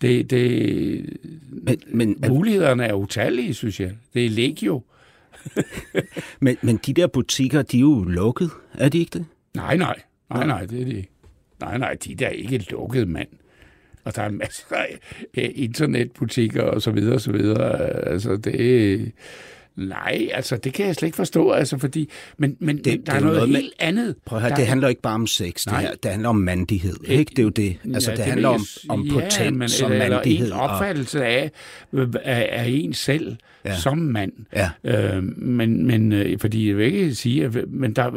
det, 0.00 0.30
det, 0.30 1.18
men, 1.48 1.78
men, 1.88 2.16
mulighederne 2.28 2.84
er 2.84 2.92
utallige, 2.92 3.54
synes 3.54 3.80
jeg. 3.80 3.92
Det 4.14 4.26
er 4.26 4.30
legio. 4.30 4.82
men, 6.40 6.56
men 6.62 6.76
de 6.86 6.92
der 6.92 7.06
butikker, 7.06 7.62
de 7.62 7.76
er 7.76 7.80
jo 7.80 8.04
lukket, 8.04 8.50
er 8.74 8.88
de 8.88 8.98
ikke 8.98 9.18
det? 9.18 9.26
Nej, 9.54 9.76
nej. 9.76 9.96
Nej, 10.30 10.46
nej, 10.46 10.64
det 10.66 10.80
er 10.80 10.84
de 10.84 11.04
Nej, 11.60 11.78
nej, 11.78 11.96
de 12.04 12.14
der 12.14 12.26
er 12.26 12.30
ikke 12.30 12.58
lukket, 12.70 13.08
mand 13.08 13.28
og 14.08 14.16
der 14.16 14.22
er 14.22 14.30
masser 14.30 14.76
af 14.76 14.98
internetbutikker 15.34 16.62
og 16.62 16.82
så 16.82 16.90
videre 16.90 17.14
og 17.14 17.20
så 17.20 17.32
videre. 17.32 17.90
Altså 18.08 18.36
det 18.36 19.12
Nej, 19.78 20.28
altså 20.34 20.56
det 20.56 20.72
kan 20.72 20.86
jeg 20.86 20.94
slet 20.94 21.06
ikke 21.06 21.16
forstå, 21.16 21.50
altså 21.50 21.78
fordi, 21.78 22.08
men, 22.38 22.56
men, 22.60 22.76
det, 22.76 22.84
der 22.84 22.92
det 22.92 23.08
er 23.08 23.20
noget, 23.20 23.36
noget 23.36 23.48
med- 23.48 23.60
helt 23.60 23.72
andet. 23.78 24.16
Prøv 24.26 24.36
at 24.36 24.42
høre, 24.42 24.50
der, 24.50 24.56
det 24.56 24.66
handler 24.66 24.88
ikke 24.88 25.02
bare 25.02 25.14
om 25.14 25.26
sex, 25.26 25.64
det 25.64 25.72
Nej. 25.72 25.80
her. 25.80 25.90
Det 26.02 26.10
handler 26.10 26.28
om 26.28 26.36
mandighed, 26.36 26.96
ikke? 27.06 27.30
Det 27.30 27.38
er 27.38 27.42
jo 27.42 27.48
det. 27.48 27.76
Altså, 27.94 28.10
Ja, 28.10 28.16
det 28.16 28.24
vil 28.24 28.30
handler 28.30 28.48
om, 28.48 28.60
om 28.88 29.02
ja, 29.02 29.12
potens 29.12 29.40
men, 29.80 29.90
og 29.90 29.96
eller 29.96 30.08
mandighed. 30.16 30.46
en 30.46 30.52
og- 30.52 30.60
opfattelse 30.60 31.24
af, 31.24 31.50
øh, 31.92 32.08
af, 32.24 32.48
af 32.52 32.64
en 32.68 32.92
selv 32.92 33.36
Ja. 33.64 33.76
som 33.76 33.98
mand. 33.98 34.32
Ja. 34.56 34.70
Øh, 34.84 35.22
men, 35.38 35.86
men 35.86 36.12
øh, 36.12 36.38
fordi 36.38 36.68
jeg 36.68 36.76
vil 36.76 36.86
ikke 36.86 37.14
sige, 37.14 37.44
at, 37.44 37.56
men 37.68 37.92
der, 37.92 38.10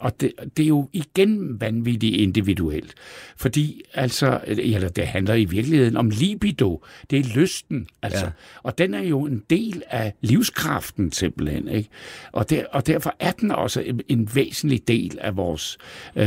og 0.00 0.20
det, 0.20 0.32
det 0.56 0.62
er 0.62 0.66
jo 0.66 0.88
igen 0.92 1.60
vanvittigt 1.60 2.16
individuelt. 2.16 2.94
Fordi 3.36 3.82
altså, 3.94 4.40
eller 4.46 4.88
det 4.88 5.06
handler 5.06 5.34
i 5.34 5.44
virkeligheden 5.44 5.96
om 5.96 6.10
libido. 6.10 6.84
Det 7.10 7.18
er 7.18 7.24
lysten, 7.38 7.86
altså. 8.02 8.24
Ja. 8.24 8.30
Og 8.62 8.78
den 8.78 8.94
er 8.94 9.02
jo 9.02 9.22
en 9.26 9.42
del 9.50 9.82
af 9.90 10.12
livskraften 10.20 11.05
simpelthen, 11.12 11.68
ikke? 11.68 11.88
Og, 12.32 12.50
der, 12.50 12.64
og 12.72 12.86
derfor 12.86 13.14
er 13.20 13.32
den 13.32 13.50
også 13.50 13.80
en, 13.80 14.00
en 14.08 14.30
væsentlig 14.34 14.88
del 14.88 15.18
af 15.20 15.36
vores, 15.36 15.78
øh, 16.16 16.24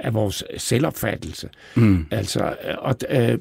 af 0.00 0.14
vores 0.14 0.44
selvopfattelse. 0.56 1.48
Mm. 1.74 2.06
Altså, 2.10 2.44
øh, 2.44 2.74
og, 2.78 2.96
øh, 3.10 3.38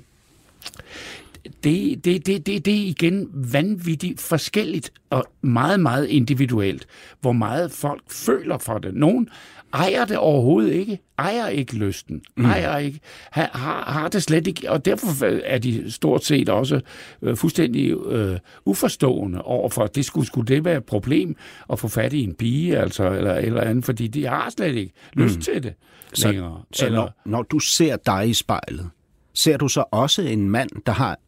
det, 1.63 2.06
det, 2.06 2.25
det, 2.25 2.45
det, 2.45 2.65
det 2.65 2.73
er 2.73 2.88
igen 2.88 3.30
vanvittigt 3.34 4.21
forskelligt 4.21 4.91
og 5.10 5.25
meget, 5.41 5.80
meget 5.80 6.08
individuelt, 6.08 6.88
hvor 7.21 7.32
meget 7.32 7.71
folk 7.71 8.04
føler 8.12 8.58
for 8.58 8.78
det. 8.78 8.93
Nogen 8.93 9.30
ejer 9.73 10.05
det 10.05 10.17
overhovedet 10.17 10.73
ikke, 10.73 10.99
ejer 11.17 11.47
ikke 11.47 11.75
lysten, 11.75 12.21
mm. 12.38 12.45
ejer 12.45 12.77
ikke, 12.77 12.99
har, 13.32 13.49
har, 13.53 13.91
har 13.91 14.08
det 14.08 14.23
slet 14.23 14.47
ikke, 14.47 14.71
og 14.71 14.86
derfor 14.86 15.25
er 15.45 15.58
de 15.58 15.91
stort 15.91 16.25
set 16.25 16.49
også 16.49 16.82
øh, 17.21 17.38
fuldstændig 17.38 17.91
øh, 17.91 18.39
uforstående 18.65 19.41
overfor, 19.41 19.84
at 19.84 19.95
det 19.95 20.05
skulle, 20.05 20.27
skulle 20.27 20.47
det 20.47 20.65
være 20.65 20.77
et 20.77 20.86
problem 20.86 21.36
at 21.71 21.79
få 21.79 21.88
fat 21.88 22.13
i 22.13 22.23
en 22.23 22.34
pige, 22.34 22.77
altså, 22.77 23.12
eller, 23.12 23.34
eller 23.34 23.62
andet, 23.62 23.86
fordi 23.86 24.08
de 24.08 24.27
har 24.27 24.49
slet 24.49 24.75
ikke 24.75 24.93
lyst 25.13 25.36
mm. 25.36 25.41
til 25.41 25.63
det 25.63 25.73
længere. 26.17 26.62
Så 26.73 26.86
eller, 26.86 26.99
når, 26.99 27.21
når 27.25 27.41
du 27.41 27.60
ser 27.60 27.97
dig 28.05 28.29
i 28.29 28.34
spejlet, 28.34 28.89
ser 29.34 29.58
du 29.58 29.67
så 29.67 29.84
også 29.91 30.21
en 30.21 30.49
mand, 30.49 30.69
der 30.86 30.91
har 30.91 31.19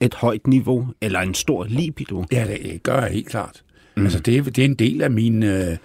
et 0.00 0.14
højt 0.14 0.46
niveau, 0.46 0.88
eller 1.00 1.20
en 1.20 1.34
stor 1.34 1.64
libido? 1.64 2.24
Ja, 2.32 2.46
det 2.46 2.82
gør 2.82 3.00
jeg 3.00 3.10
helt 3.10 3.28
klart. 3.28 3.62
Mm. 3.98 4.04
Altså, 4.04 4.18
det, 4.20 4.36
er- 4.36 4.42
det 4.42 4.58
er 4.58 4.64
en 4.64 4.74
del 4.74 5.02
af 5.02 5.10
min, 5.10 5.42
øh, 5.42 5.76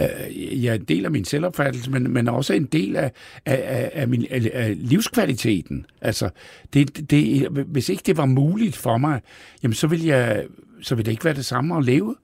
øh, 0.00 0.64
ja, 0.64 0.74
en 0.74 0.84
del 0.84 1.04
af 1.04 1.10
min 1.10 1.24
selvopfattelse, 1.24 1.90
men, 1.90 2.10
men 2.12 2.28
også 2.28 2.52
en 2.52 2.64
del 2.64 2.96
af, 2.96 3.12
af, 3.46 3.62
af, 3.64 3.90
af, 3.92 4.08
min, 4.08 4.26
af, 4.30 4.50
af 4.54 4.76
livskvaliteten. 4.78 5.86
Altså, 6.00 6.30
det, 6.72 7.10
det, 7.10 7.48
hvis 7.50 7.88
ikke 7.88 8.02
det 8.06 8.16
var 8.16 8.26
muligt 8.26 8.76
for 8.76 8.98
mig, 8.98 9.20
jamen, 9.62 9.74
så 9.74 9.86
ville, 9.86 10.06
jeg, 10.06 10.44
så 10.82 10.94
ville 10.94 11.06
det 11.06 11.12
ikke 11.12 11.24
være 11.24 11.34
det 11.34 11.44
samme 11.44 11.76
at 11.76 11.84
leve, 11.84 12.14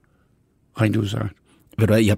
rent 0.81 0.95
ud 0.95 1.07
sagt. 1.07 1.33
Ved 1.77 1.87
du 1.87 1.93
hvad, 1.93 2.03
jeg, 2.03 2.17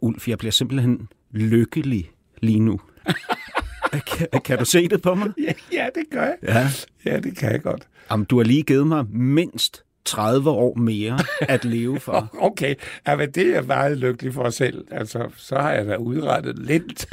uh, 0.00 0.08
Ulf, 0.08 0.28
jeg 0.28 0.38
bliver 0.38 0.52
simpelthen 0.52 1.08
lykkelig 1.32 2.10
lige 2.42 2.60
nu. 2.60 2.80
kan, 4.06 4.26
kan 4.44 4.58
du 4.58 4.64
se 4.64 4.88
det 4.88 5.02
på 5.02 5.14
mig? 5.14 5.30
Ja, 5.42 5.52
ja, 5.72 5.86
det 5.94 6.02
gør 6.10 6.22
jeg. 6.24 6.36
Ja. 6.42 6.68
Ja, 7.12 7.20
det 7.20 7.36
kan 7.36 7.52
jeg 7.52 7.62
godt. 7.62 7.88
Jamen, 8.10 8.26
du 8.26 8.36
har 8.36 8.44
lige 8.44 8.62
givet 8.62 8.86
mig 8.86 9.04
mindst 9.10 9.82
30 10.06 10.50
år 10.50 10.74
mere 10.74 11.18
at 11.40 11.64
leve 11.64 12.00
for. 12.06 12.28
Okay, 12.40 12.74
ja, 13.06 13.16
men 13.16 13.30
det 13.30 13.46
er 13.46 13.52
jeg 13.54 13.64
meget 13.64 13.98
lykkelig 13.98 14.34
for 14.34 14.50
selv. 14.50 14.84
Altså, 14.90 15.28
så 15.36 15.58
har 15.58 15.72
jeg 15.72 15.86
da 15.86 15.96
udrettet 15.96 16.58
lidt. 16.58 17.06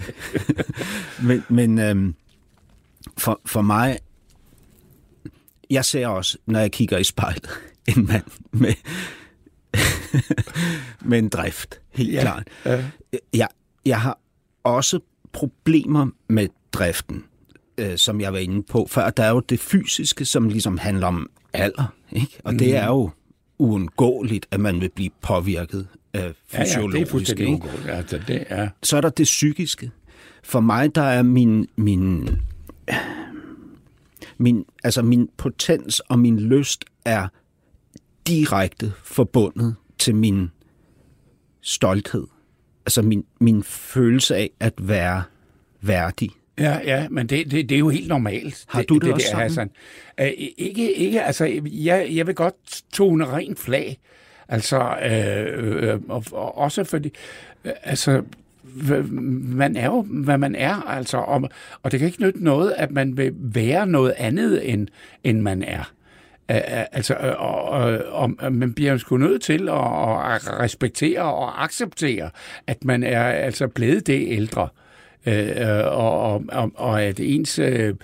Men, 1.27 1.43
men 1.49 1.79
øhm, 1.79 2.15
for, 3.17 3.41
for 3.45 3.61
mig, 3.61 3.99
jeg 5.69 5.85
ser 5.85 6.07
også, 6.07 6.37
når 6.45 6.59
jeg 6.59 6.71
kigger 6.71 6.97
i 6.97 7.03
spejlet, 7.03 7.49
en 7.97 8.07
mand 8.07 8.23
med, 8.51 8.73
med 11.01 11.19
en 11.19 11.29
drift, 11.29 11.81
helt 11.91 12.13
ja. 12.13 12.15
Ja, 12.15 12.21
klart. 12.21 12.47
ja. 12.65 12.83
Jeg, 13.33 13.47
jeg 13.85 14.01
har 14.01 14.19
også 14.63 14.99
problemer 15.31 16.07
med 16.27 16.47
driften, 16.73 17.23
øh, 17.77 17.97
som 17.97 18.21
jeg 18.21 18.33
var 18.33 18.39
inde 18.39 18.63
på 18.63 18.87
før. 18.89 19.09
Der 19.09 19.23
er 19.23 19.29
jo 19.29 19.39
det 19.39 19.59
fysiske, 19.59 20.25
som 20.25 20.49
ligesom 20.49 20.77
handler 20.77 21.07
om 21.07 21.29
alder, 21.53 21.93
ikke? 22.11 22.39
og 22.43 22.53
det 22.53 22.75
er 22.75 22.85
jo 22.85 23.09
uundgåeligt, 23.59 24.45
at 24.51 24.59
man 24.59 24.81
vil 24.81 24.89
blive 24.89 25.09
påvirket 25.21 25.87
af 26.13 26.19
Ja, 26.19 26.21
ja, 26.21 26.27
det 26.27 27.01
er 27.01 27.05
fysiologisk. 27.05 27.87
Altså, 27.87 28.19
det 28.27 28.43
er... 28.47 28.69
så 28.83 28.97
er 28.97 29.01
der 29.01 29.09
det 29.09 29.23
psykiske. 29.23 29.91
For 30.43 30.59
mig, 30.59 30.95
der 30.95 31.01
er 31.01 31.23
min, 31.23 31.67
min, 31.75 32.29
min, 34.37 34.65
altså 34.83 35.01
min 35.01 35.29
potens 35.37 35.99
og 35.99 36.19
min 36.19 36.39
lyst 36.39 36.85
er 37.05 37.27
direkte 38.27 38.93
forbundet 39.03 39.75
til 39.97 40.15
min 40.15 40.51
stolthed. 41.61 42.27
Altså 42.85 43.01
min, 43.01 43.25
min 43.39 43.63
følelse 43.63 44.35
af 44.35 44.51
at 44.59 44.73
være 44.77 45.23
værdig. 45.81 46.29
Ja, 46.59 46.79
ja, 46.83 47.07
men 47.09 47.27
det, 47.27 47.51
det, 47.51 47.69
det 47.69 47.75
er 47.75 47.79
jo 47.79 47.89
helt 47.89 48.07
normalt. 48.07 48.65
Har 48.67 48.83
du 48.83 48.97
det 48.97 49.13
også 49.13 49.27
der, 49.37 49.47
sådan? 49.47 49.71
Hassan. 50.17 50.31
Uh, 50.37 50.43
ikke, 50.57 50.93
ikke, 50.93 51.21
altså, 51.21 51.61
jeg, 51.65 52.07
jeg 52.11 52.27
vil 52.27 52.35
godt 52.35 52.81
tone 52.93 53.25
rent 53.25 53.59
flag. 53.59 53.99
Altså, 54.47 54.97
øh, 55.05 55.83
øh, 55.83 55.99
og, 56.09 56.23
og 56.31 56.57
også 56.57 56.83
fordi, 56.83 57.13
øh, 57.65 57.71
altså, 57.83 58.21
man 59.41 59.75
er 59.75 59.85
jo, 59.85 60.01
hvad 60.01 60.37
man 60.37 60.55
er, 60.55 60.75
altså, 60.75 61.17
og, 61.17 61.49
og 61.83 61.91
det 61.91 61.99
kan 61.99 62.07
ikke 62.07 62.21
nytte 62.21 62.43
noget, 62.43 62.73
at 62.77 62.91
man 62.91 63.17
vil 63.17 63.33
være 63.35 63.87
noget 63.87 64.13
andet, 64.17 64.69
end, 64.73 64.87
end 65.23 65.41
man 65.41 65.63
er. 65.63 65.91
Altså, 66.47 67.13
øh, 67.13 67.41
og, 67.41 67.69
og, 67.69 68.31
og 68.39 68.53
man 68.53 68.73
bliver 68.73 68.97
sgu 68.97 69.17
nødt 69.17 69.41
til 69.41 69.69
at, 69.69 69.75
at 69.75 70.59
respektere 70.59 71.21
og 71.21 71.63
acceptere, 71.63 72.29
at 72.67 72.85
man 72.85 73.03
er 73.03 73.23
altså 73.23 73.67
blevet 73.67 74.07
det 74.07 74.27
ældre. 74.27 74.61
Øh, 74.63 74.82
øh, 75.25 75.47
øh 75.47 75.85
og, 75.85 76.43
og, 76.49 76.71
og 76.75 77.03
at 77.03 77.19
ens 77.19 77.59
øh, 77.59 77.95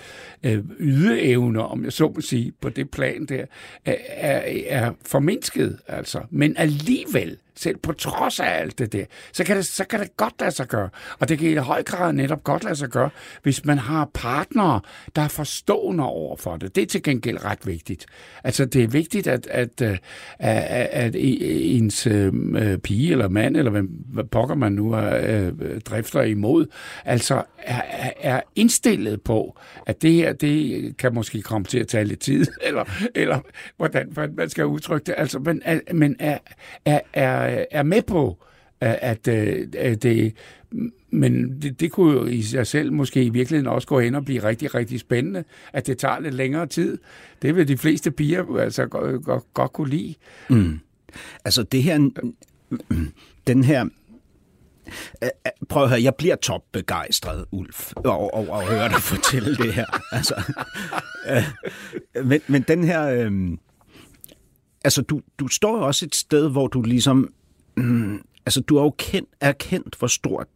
øh 0.44 0.64
ydeevner, 0.80 1.62
om 1.62 1.84
jeg 1.84 1.94
så 1.94 2.12
må 2.16 2.22
sige, 2.22 2.54
på 2.62 2.70
det 2.70 2.92
plan 2.92 3.26
der, 3.26 3.46
er, 3.86 3.96
er, 4.08 4.42
er 4.68 4.92
formindsket, 5.06 5.80
altså. 5.88 6.20
Men 6.30 6.58
alligevel, 6.58 7.38
selv 7.62 7.78
på 7.78 7.94
trods 7.94 8.40
af 8.40 8.60
alt 8.60 8.80
det 8.80 8.94
der, 8.94 9.06
så 9.34 9.44
kan 9.44 9.58
det, 9.58 9.66
så 9.66 9.84
kan 9.86 10.00
det 10.00 10.18
godt 10.18 10.34
lade 10.40 10.52
sig 10.52 10.68
gøre. 10.68 10.90
Og 11.20 11.30
det 11.30 11.40
kan 11.40 11.50
i 11.50 11.56
høj 11.56 11.84
grad 11.84 12.14
netop 12.14 12.44
godt 12.44 12.64
lade 12.64 12.76
sig 12.76 12.90
gøre, 12.90 13.10
hvis 13.44 13.66
man 13.66 13.78
har 13.78 14.10
partnere, 14.14 14.82
der 15.16 15.22
er 15.22 15.28
forstående 15.28 16.04
over 16.04 16.36
for 16.38 16.58
det. 16.58 16.76
Det 16.76 16.82
er 16.82 16.88
til 16.88 17.04
gengæld 17.04 17.46
ret 17.46 17.68
vigtigt. 17.68 18.06
Altså, 18.44 18.66
det 18.66 18.84
er 18.84 18.88
vigtigt, 18.88 19.28
at, 19.28 19.48
at, 19.48 19.82
øh, 19.82 19.98
at, 20.40 20.88
at 20.92 21.16
ens 21.20 22.08
øh, 22.08 22.34
øh, 22.56 22.78
pige 22.78 23.12
eller 23.12 23.30
mand, 23.30 23.58
eller 23.58 23.72
hvem 23.72 23.86
hvad 23.88 24.24
pokker 24.24 24.56
man 24.56 24.72
nu 24.72 24.92
er, 24.92 25.52
drifter 25.86 26.22
imod, 26.22 26.66
altså 27.06 27.44
er, 27.58 28.12
er- 28.20 28.42
indstillet 28.56 29.22
på, 29.22 29.60
at 29.86 30.02
det 30.02 30.14
her, 30.14 30.34
det 30.34 30.98
kan 30.98 31.14
måske 31.14 31.42
komme 31.42 31.66
til 31.66 31.80
at 31.80 31.88
tage 31.88 32.06
lidt 32.06 32.20
tid, 32.20 32.46
eller, 32.68 32.84
eller 33.16 33.40
hvordan 33.78 34.14
man 34.38 34.50
skal 34.50 34.66
udtrykke 34.66 35.06
det, 35.06 35.16
altså, 35.18 35.40
men, 35.40 35.62
er, 35.66 35.80
men 35.94 36.16
er, 36.20 36.38
er, 36.86 37.00
er, 37.14 37.49
Øh, 37.50 37.64
er 37.72 37.84
med 37.84 38.02
på, 38.02 38.38
øh, 38.84 38.94
at, 39.02 39.28
at, 39.28 40.04
det, 40.04 40.34
men 41.10 41.62
det, 41.62 41.80
det 41.80 41.92
kunne 41.92 42.14
jo 42.14 42.26
i 42.26 42.42
sig 42.42 42.68
selv 42.68 42.94
måske 42.94 43.24
i 43.24 43.30
virkeligheden 43.30 43.68
også 43.68 43.88
gå 43.88 44.00
hen 44.00 44.16
og 44.16 44.26
blive 44.26 44.44
rigtig, 44.44 44.76
rigtig 44.76 45.00
spændende, 45.00 45.44
at 45.74 45.88
det 45.88 45.98
tager 45.98 46.20
lidt 46.20 46.34
længere 46.34 46.68
tid. 46.68 46.98
Det 47.42 47.56
vil 47.56 47.68
de 47.68 47.78
fleste 47.78 48.12
piger 48.12 48.58
altså 48.58 48.86
godt, 48.86 49.26
godt, 49.26 49.44
godt 49.54 49.74
kunne 49.74 49.90
lide. 49.90 50.16
Mm. 50.50 50.80
Altså 51.46 51.64
det 51.64 51.84
her, 51.84 52.10
den 53.48 53.64
her, 53.64 53.86
prøv 55.70 55.84
at 55.84 55.90
høre, 55.90 56.04
jeg 56.04 56.16
bliver 56.16 56.36
topbegejstret, 56.36 57.46
Ulf, 57.52 57.94
over, 57.96 58.30
over 58.30 58.58
at 58.58 58.68
høre 58.68 58.90
dig 58.90 59.02
fortælle 59.02 59.56
det 59.56 59.74
her. 59.74 59.86
Altså, 60.12 60.36
øh, 61.30 61.44
men, 62.26 62.42
men 62.48 62.62
den 62.62 62.84
her, 62.84 63.08
øh, 63.08 63.58
altså 64.84 65.02
du, 65.02 65.22
du 65.40 65.48
står 65.48 65.78
jo 65.78 65.84
også 65.84 66.06
et 66.06 66.16
sted, 66.16 66.50
hvor 66.52 66.68
du 66.68 66.82
ligesom, 66.82 67.34
mm, 67.84 68.22
altså 68.46 68.62
du 68.62 68.78
har 68.78 68.84
jo 68.84 68.96
kendt, 68.98 69.30
erkendt, 69.42 69.96
hvor 70.00 70.08
stor, 70.08 70.48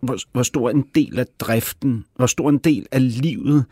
hvor, 0.00 0.18
hvor 0.32 0.42
stor 0.42 0.70
en 0.70 0.84
del 0.94 1.18
af 1.18 1.26
driften, 1.38 2.04
hvor 2.16 2.26
stor 2.26 2.48
en 2.48 2.58
del 2.58 2.86
af 2.92 3.20
livet 3.22 3.64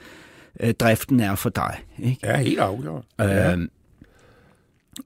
øh, 0.60 0.74
driften 0.74 1.20
er 1.20 1.34
for 1.34 1.50
dig. 1.50 1.76
Ikke? 1.98 2.18
Ja, 2.22 2.36
helt 2.36 2.58
afgjort. 2.58 3.04
Ja. 3.18 3.56
Øh, 3.56 3.68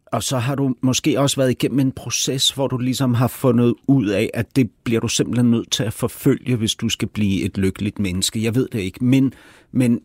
og 0.06 0.22
så 0.22 0.38
har 0.38 0.54
du 0.54 0.74
måske 0.80 1.20
også 1.20 1.36
været 1.36 1.50
igennem 1.50 1.80
en 1.80 1.92
proces, 1.92 2.50
hvor 2.50 2.66
du 2.66 2.78
ligesom 2.78 3.14
har 3.14 3.28
fundet 3.28 3.74
ud 3.86 4.06
af, 4.06 4.30
at 4.34 4.56
det 4.56 4.70
bliver 4.84 5.00
du 5.00 5.08
simpelthen 5.08 5.50
nødt 5.50 5.70
til 5.70 5.82
at 5.82 5.92
forfølge, 5.92 6.56
hvis 6.56 6.74
du 6.74 6.88
skal 6.88 7.08
blive 7.08 7.42
et 7.42 7.58
lykkeligt 7.58 7.98
menneske. 7.98 8.42
Jeg 8.42 8.54
ved 8.54 8.68
det 8.72 8.80
ikke, 8.80 9.04
men, 9.04 9.32
men 9.72 10.00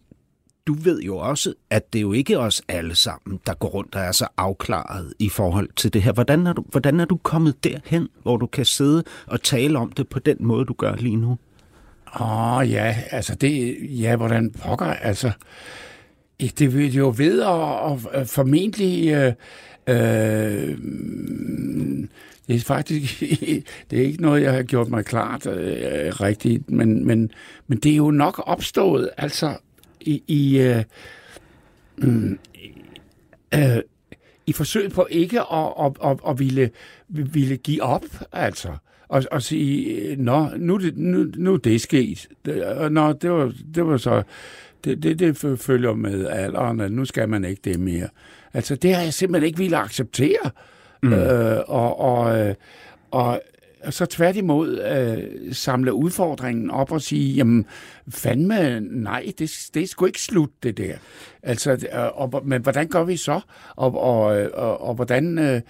du 0.67 0.73
ved 0.73 1.01
jo 1.01 1.17
også, 1.17 1.54
at 1.69 1.93
det 1.93 1.99
er 1.99 2.01
jo 2.01 2.13
ikke 2.13 2.39
os 2.39 2.62
alle 2.67 2.95
sammen, 2.95 3.39
der 3.47 3.54
går 3.54 3.67
rundt 3.67 3.95
og 3.95 4.01
er 4.01 4.12
så 4.12 4.28
afklaret 4.38 5.13
i 5.19 5.30
forhold 5.30 5.69
til 5.75 5.93
det 5.93 6.01
her. 6.01 6.13
Hvordan 6.13 6.47
er 6.47 6.54
du, 6.54 6.63
hvordan 6.67 6.99
er 6.99 7.06
du 7.06 7.17
kommet 7.17 7.63
derhen, 7.63 8.10
hvor 8.23 8.38
du 8.38 8.45
kan 8.45 8.65
sidde 8.65 9.04
og 9.28 9.41
tale 9.41 9.80
om 9.80 9.91
det 9.91 10.08
på 10.08 10.19
den 10.19 10.38
måde, 10.39 10.65
du 10.65 10.73
gør 10.73 10.95
lige 10.95 11.15
nu? 11.15 11.38
Åh 12.19 12.58
oh, 12.58 12.71
ja, 12.71 12.95
altså 13.12 13.36
det, 13.36 13.78
ja, 13.82 14.15
hvordan 14.15 14.51
pokker, 14.51 14.86
altså, 14.86 15.32
det 16.39 16.73
vil 16.73 16.93
jo 16.93 17.13
ved 17.17 17.41
at, 17.41 18.21
at 18.21 18.30
formentlig 18.30 19.10
øh, 19.10 19.34
Øh, 19.88 20.78
det 22.47 22.56
er 22.56 22.60
faktisk 22.60 23.19
det 23.89 23.99
er 23.99 24.04
ikke 24.04 24.21
noget, 24.21 24.41
jeg 24.41 24.54
har 24.54 24.63
gjort 24.63 24.89
mig 24.89 25.06
klart 25.06 25.47
øh, 25.47 26.13
rigtigt, 26.21 26.71
men, 26.71 27.08
men, 27.08 27.32
men 27.67 27.78
det 27.78 27.91
er 27.91 27.95
jo 27.95 28.12
nok 28.12 28.43
opstået 28.45 29.10
altså 29.17 29.58
i, 30.06 30.24
i, 30.28 30.60
øh, 30.60 30.84
mm, 31.98 32.39
øh, 33.54 33.78
i 34.48 34.54
forsøg 34.54 34.91
på 34.91 35.08
ikke 35.10 35.39
at, 35.41 35.74
at, 35.80 35.91
at, 36.04 36.18
at 36.28 36.39
ville, 36.39 36.70
ville 37.08 37.58
give 37.58 37.84
op, 37.84 38.06
altså. 38.32 38.70
Og, 39.08 39.24
og 39.32 39.41
sige, 39.41 40.15
nå, 40.15 40.50
nu, 40.58 40.80
nu, 40.96 41.32
nu 41.36 41.54
er 41.54 41.58
det 41.58 41.82
sket. 41.82 42.28
Nå, 42.91 43.13
det 43.13 43.32
var, 43.32 43.54
det 43.76 43.86
var 43.88 43.98
så... 43.98 44.24
Det, 44.84 45.04
det, 45.04 45.20
det 45.20 45.60
følger 45.60 45.94
med 45.94 46.28
alderen, 46.28 46.80
at 46.80 46.91
nu 46.91 47.06
skal 47.06 47.30
man 47.30 47.46
ikke 47.46 47.62
det 47.63 47.80
mere. 47.80 48.08
Altså, 48.54 48.76
det 48.76 48.96
har 48.96 49.02
jeg 49.02 49.13
simpelthen 49.13 49.48
ikke 49.48 49.58
ville 49.58 49.78
acceptere. 49.78 50.52
Mm. 51.04 51.13
Øh, 51.13 51.63
og, 51.68 52.00
og, 52.00 52.39
øh, 52.39 52.56
og, 53.12 53.41
og 53.86 53.93
så 53.93 54.06
tværtimod 54.06 54.82
øh, 54.82 55.54
samle 55.56 55.93
udfordringen 55.93 56.71
op 56.71 56.91
og 56.91 57.02
sige, 57.02 57.34
jamen 57.34 57.65
fandme, 58.10 58.80
nej, 58.80 59.34
det, 59.39 59.69
det 59.74 59.84
er 59.84 59.88
sgu 59.88 60.06
ikke 60.06 60.21
slut, 60.21 60.50
det 60.63 60.78
der. 60.78 60.95
Altså, 61.43 61.71
øh, 61.71 62.21
og, 62.21 62.41
men 62.45 62.62
hvordan 62.62 62.88
gør 62.88 63.04
vi 63.04 63.17
så? 63.17 63.39
Og, 63.76 63.98
og, 64.02 64.24
og, 64.54 64.82
og, 64.82 64.95
hvordan, 64.95 65.39
øh, 65.39 65.62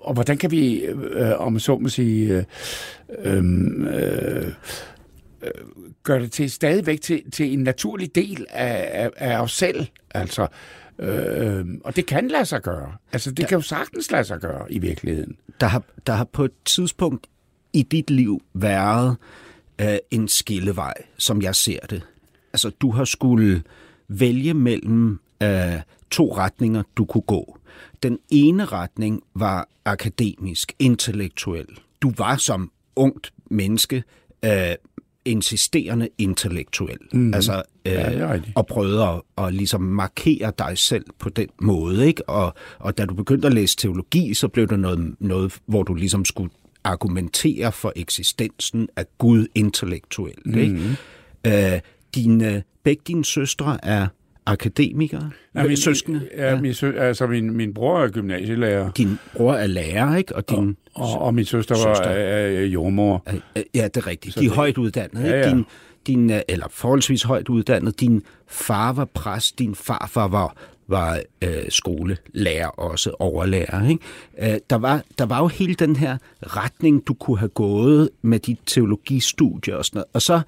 og 0.00 0.14
hvordan 0.14 0.38
kan 0.38 0.50
vi, 0.50 0.80
øh, 0.84 1.40
om 1.40 1.58
så 1.58 1.78
må 1.78 1.88
sige, 1.88 2.46
øh, 3.18 3.36
øh, 3.36 3.44
øh, 3.96 4.52
gøre 6.02 6.20
det 6.20 6.32
til 6.32 6.50
stadigvæk 6.50 7.00
til, 7.00 7.30
til 7.30 7.52
en 7.52 7.58
naturlig 7.58 8.14
del 8.14 8.46
af, 8.50 8.90
af, 8.92 9.10
af 9.16 9.42
os 9.42 9.52
selv. 9.52 9.86
Altså, 10.14 10.46
Øh, 10.98 11.64
og 11.84 11.96
det 11.96 12.06
kan 12.06 12.28
lade 12.28 12.44
sig 12.44 12.62
gøre. 12.62 12.92
Altså, 13.12 13.30
det 13.30 13.38
der, 13.38 13.46
kan 13.46 13.56
jo 13.56 13.62
sagtens 13.62 14.10
lade 14.10 14.24
sig 14.24 14.40
gøre 14.40 14.72
i 14.72 14.78
virkeligheden. 14.78 15.36
Der 15.60 15.66
har, 15.66 15.82
der 16.06 16.12
har 16.12 16.24
på 16.24 16.44
et 16.44 16.52
tidspunkt 16.64 17.26
i 17.74 17.82
dit 17.82 18.10
liv 18.10 18.42
været 18.54 19.16
øh, 19.80 19.96
en 20.10 20.28
skillevej, 20.28 20.94
som 21.18 21.42
jeg 21.42 21.54
ser 21.54 21.78
det. 21.90 22.02
Altså, 22.52 22.70
du 22.70 22.90
har 22.90 23.04
skulle 23.04 23.62
vælge 24.08 24.54
mellem 24.54 25.20
øh, 25.42 25.80
to 26.10 26.36
retninger, 26.36 26.82
du 26.96 27.04
kunne 27.04 27.22
gå. 27.22 27.58
Den 28.02 28.18
ene 28.30 28.64
retning 28.64 29.22
var 29.34 29.68
akademisk, 29.84 30.72
intellektuel. 30.78 31.66
Du 32.02 32.12
var 32.18 32.36
som 32.36 32.70
ungt 32.96 33.32
menneske 33.50 34.02
øh, 34.44 34.74
insisterende 35.24 36.08
intellektuel. 36.18 36.98
Mm. 37.12 37.34
Altså, 37.34 37.62
øh, 37.84 37.92
ja, 37.92 38.40
og 38.54 38.66
prøvede 38.66 39.02
at, 39.02 39.22
at 39.38 39.54
ligesom 39.54 39.80
markere 39.80 40.52
dig 40.58 40.78
selv 40.78 41.04
på 41.18 41.28
den 41.28 41.48
måde. 41.60 42.06
Ikke? 42.06 42.28
Og, 42.28 42.54
og 42.78 42.98
da 42.98 43.04
du 43.04 43.14
begyndte 43.14 43.46
at 43.46 43.54
læse 43.54 43.76
teologi, 43.76 44.34
så 44.34 44.48
blev 44.48 44.68
det 44.68 44.80
noget, 44.80 45.14
noget 45.20 45.58
hvor 45.66 45.82
du 45.82 45.94
ligesom 45.94 46.24
skulle 46.24 46.50
argumentere 46.84 47.72
for 47.72 47.92
eksistensen 47.96 48.88
af 48.96 49.04
Gud 49.18 49.46
intellektuelt. 49.54 50.46
Mm. 50.46 50.58
Ikke? 50.58 51.74
Øh, 51.74 51.80
dine, 52.14 52.62
begge 52.82 53.02
dine 53.06 53.24
søstre 53.24 53.78
er 53.82 54.06
akademikere? 54.46 55.30
Ja, 55.54 55.62
min, 55.62 55.76
søskende? 55.76 56.28
Ja, 56.36 56.50
ja. 56.50 56.60
Min, 56.60 56.74
sø, 56.74 56.92
altså 56.98 57.26
min, 57.26 57.52
min 57.52 57.74
bror 57.74 58.02
er 58.02 58.08
gymnasielærer. 58.08 58.90
Din 58.90 59.18
bror 59.36 59.54
er 59.54 59.66
lærer, 59.66 60.16
ikke? 60.16 60.36
Og, 60.36 60.50
din 60.50 60.76
og, 60.94 61.12
og, 61.12 61.18
og 61.18 61.34
min 61.34 61.44
søster, 61.44 61.74
søster. 61.74 61.88
var 61.88 62.10
er, 62.10 62.46
er 62.46 62.64
jordmor. 62.64 63.24
Ja, 63.74 63.84
det 63.84 63.96
er 63.96 64.06
rigtigt. 64.06 64.34
Så 64.34 64.40
De 64.40 64.44
er 64.44 64.48
det... 64.48 64.56
højt 64.56 64.78
uddannede, 64.78 65.28
ja, 65.28 65.38
ja. 65.38 65.48
Din, 65.50 65.64
din, 66.06 66.30
øh, 66.30 66.40
eller 66.48 66.66
forholdsvis 66.70 67.22
højt 67.22 67.48
uddannet. 67.48 68.00
Din 68.00 68.22
far 68.48 68.92
var 68.92 69.04
præst, 69.04 69.58
din 69.58 69.74
farfar 69.74 70.28
var, 70.28 70.56
var 70.88 71.20
øh, 71.42 71.64
skolelærer 71.68 72.66
også, 72.66 73.10
overlærer. 73.18 73.88
Ikke? 73.88 74.04
Øh, 74.38 74.58
der, 74.70 74.76
var, 74.76 75.02
der 75.18 75.26
var 75.26 75.38
jo 75.38 75.46
hele 75.46 75.74
den 75.74 75.96
her 75.96 76.16
retning, 76.42 77.06
du 77.06 77.14
kunne 77.14 77.38
have 77.38 77.48
gået 77.48 78.10
med 78.22 78.38
dit 78.38 78.58
teologistudie 78.66 79.78
og 79.78 79.84
sådan 79.84 79.96
noget. 79.96 80.08
Og 80.12 80.22
så, 80.22 80.40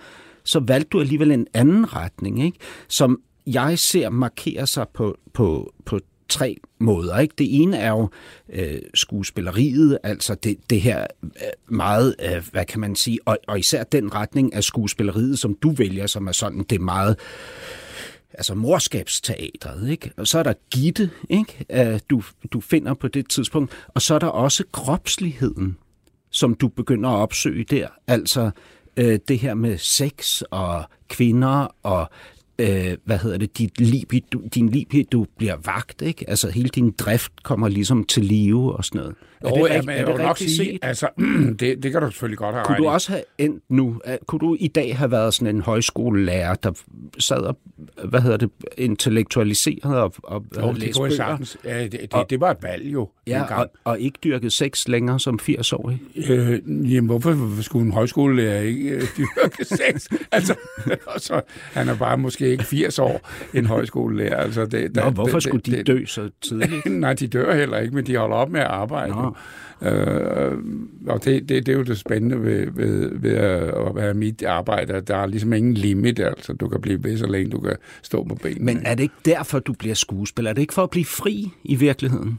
så 0.44 0.60
valgte 0.60 0.88
du 0.88 1.00
alligevel 1.00 1.30
en 1.30 1.46
anden 1.54 1.96
retning, 1.96 2.44
ikke? 2.44 2.58
som 2.88 3.20
jeg 3.46 3.78
ser 3.78 4.10
markerer 4.10 4.64
sig 4.64 4.86
på, 4.94 5.18
på, 5.32 5.72
på 5.84 6.00
tre 6.28 6.56
måder. 6.78 7.18
Ikke? 7.18 7.34
Det 7.38 7.62
ene 7.62 7.76
er 7.76 7.90
jo 7.90 8.08
øh, 8.52 8.78
skuespilleriet, 8.94 9.98
altså 10.02 10.34
det, 10.34 10.56
det 10.70 10.80
her 10.80 11.06
øh, 11.22 11.30
meget, 11.68 12.14
øh, 12.22 12.44
hvad 12.52 12.64
kan 12.64 12.80
man 12.80 12.96
sige, 12.96 13.18
og, 13.24 13.38
og 13.48 13.58
især 13.58 13.84
den 13.84 14.14
retning 14.14 14.54
af 14.54 14.64
skuespilleriet, 14.64 15.38
som 15.38 15.54
du 15.54 15.70
vælger, 15.70 16.06
som 16.06 16.26
er 16.26 16.32
sådan, 16.32 16.64
det 16.70 16.80
meget 16.80 16.96
meget 16.96 17.16
altså 18.36 18.54
morskabsteatret, 18.54 19.90
ikke? 19.90 20.10
Og 20.16 20.26
så 20.26 20.38
er 20.38 20.42
der 20.42 20.52
Gitte, 20.70 21.10
ikke? 21.28 21.64
Øh, 21.70 22.00
du, 22.10 22.22
du 22.52 22.60
finder 22.60 22.94
på 22.94 23.08
det 23.08 23.28
tidspunkt. 23.28 23.72
Og 23.88 24.02
så 24.02 24.14
er 24.14 24.18
der 24.18 24.26
også 24.26 24.64
kropsligheden, 24.72 25.76
som 26.30 26.54
du 26.54 26.68
begynder 26.68 27.10
at 27.10 27.16
opsøge 27.16 27.64
der. 27.64 27.88
Altså 28.06 28.50
øh, 28.96 29.18
det 29.28 29.38
her 29.38 29.54
med 29.54 29.78
sex 29.78 30.42
og 30.50 30.84
kvinder 31.08 31.74
og 31.82 32.10
øh, 32.58 32.96
hvad 33.04 33.18
hedder 33.18 33.38
det, 33.38 33.58
dit 33.58 33.80
libido, 33.80 34.40
din 34.54 34.68
libido 34.68 35.26
bliver 35.36 35.56
vagt, 35.64 36.02
ikke? 36.02 36.30
Altså 36.30 36.50
hele 36.50 36.68
din 36.68 36.90
drift 36.90 37.42
kommer 37.42 37.68
ligesom 37.68 38.04
til 38.04 38.24
live 38.24 38.76
og 38.76 38.84
sådan 38.84 38.98
noget. 38.98 39.14
Er 39.40 39.50
det, 39.50 39.70
ja, 39.70 39.82
men 39.82 39.88
er 39.88 40.04
det 40.04 40.18
nok 40.18 40.38
sige, 40.38 40.56
set? 40.56 40.78
altså, 40.82 41.08
det, 41.60 41.82
det 41.82 41.92
kan 41.92 42.02
du 42.02 42.10
selvfølgelig 42.10 42.38
godt 42.38 42.54
have 42.54 42.64
Kunne 42.64 42.76
du 42.76 42.88
også 42.88 43.12
have 43.12 43.22
endt 43.38 43.62
nu, 43.68 44.00
kunne 44.26 44.38
du 44.38 44.56
i 44.60 44.68
dag 44.68 44.96
have 44.96 45.10
været 45.10 45.34
sådan 45.34 45.56
en 45.56 45.62
højskolelærer, 45.62 46.54
der 46.54 46.72
sad 47.18 47.38
og, 47.38 47.58
hvad 48.04 48.20
hedder 48.20 48.36
det, 48.36 48.50
intellektualiseret 48.78 50.00
og, 50.00 50.14
og 50.22 50.44
jo, 50.56 50.72
det 50.72 50.94
kunne 50.94 51.08
jeg 51.08 51.16
sagtens. 51.16 51.56
Ja, 51.64 51.82
det, 51.82 51.92
det, 51.92 52.12
og, 52.12 52.30
det 52.30 52.40
var 52.40 52.50
et 52.50 52.62
valg 52.62 52.92
jo. 52.92 53.08
Ja, 53.26 53.54
og, 53.54 53.70
og 53.84 54.00
ikke 54.00 54.18
dyrket 54.24 54.52
sex 54.52 54.88
længere 54.88 55.20
som 55.20 55.38
80-årig. 55.42 56.02
Øh, 56.28 56.60
jamen, 56.94 57.06
hvorfor 57.06 57.62
skulle 57.62 57.86
en 57.86 57.92
højskolelærer 57.92 58.60
ikke 58.60 58.90
øh, 58.90 59.02
dyrke 59.18 59.64
sex? 59.64 60.08
altså, 60.32 60.54
så, 61.18 61.40
han 61.72 61.88
er 61.88 61.96
bare 61.96 62.18
måske 62.18 62.48
ikke 62.48 62.64
80 62.64 62.98
år, 62.98 63.28
en 63.54 63.66
højskolelærer. 63.66 64.36
Altså, 64.36 64.66
det, 64.66 64.96
Nå, 64.96 65.02
der, 65.02 65.10
hvorfor 65.10 65.32
det, 65.32 65.42
skulle 65.42 65.62
de 65.62 65.70
det, 65.70 65.86
dø 65.86 66.04
så 66.04 66.30
tidligt? 66.40 66.86
Nej, 66.90 67.12
de 67.12 67.26
dør 67.26 67.54
heller 67.54 67.78
ikke, 67.78 67.94
men 67.94 68.06
de 68.06 68.16
holder 68.16 68.36
op 68.36 68.50
med 68.50 68.60
at 68.60 68.66
arbejde. 68.66 69.12
Nå. 69.12 69.35
Øh, 69.82 70.58
og 71.06 71.24
det, 71.24 71.48
det, 71.48 71.66
det 71.66 71.68
er 71.68 71.76
jo 71.76 71.82
det 71.82 71.98
spændende 71.98 72.42
ved, 72.42 72.66
ved, 72.70 73.10
ved 73.20 73.34
at 73.34 73.94
være 73.94 74.14
mit 74.14 74.42
arbejde, 74.42 75.00
der 75.00 75.16
er 75.16 75.26
ligesom 75.26 75.52
ingen 75.52 75.74
limit, 75.74 76.18
altså 76.18 76.52
du 76.52 76.68
kan 76.68 76.80
blive 76.80 77.04
ved, 77.04 77.18
så 77.18 77.26
længe 77.26 77.50
du 77.50 77.60
kan 77.60 77.76
stå 78.02 78.24
på 78.24 78.34
benene. 78.34 78.64
Men 78.64 78.82
er 78.86 78.94
det 78.94 79.02
ikke 79.02 79.14
derfor, 79.24 79.58
du 79.58 79.72
bliver 79.72 79.94
skuespiller? 79.94 80.50
Er 80.50 80.54
det 80.54 80.62
ikke 80.62 80.74
for 80.74 80.82
at 80.82 80.90
blive 80.90 81.04
fri 81.04 81.50
i 81.64 81.74
virkeligheden? 81.74 82.38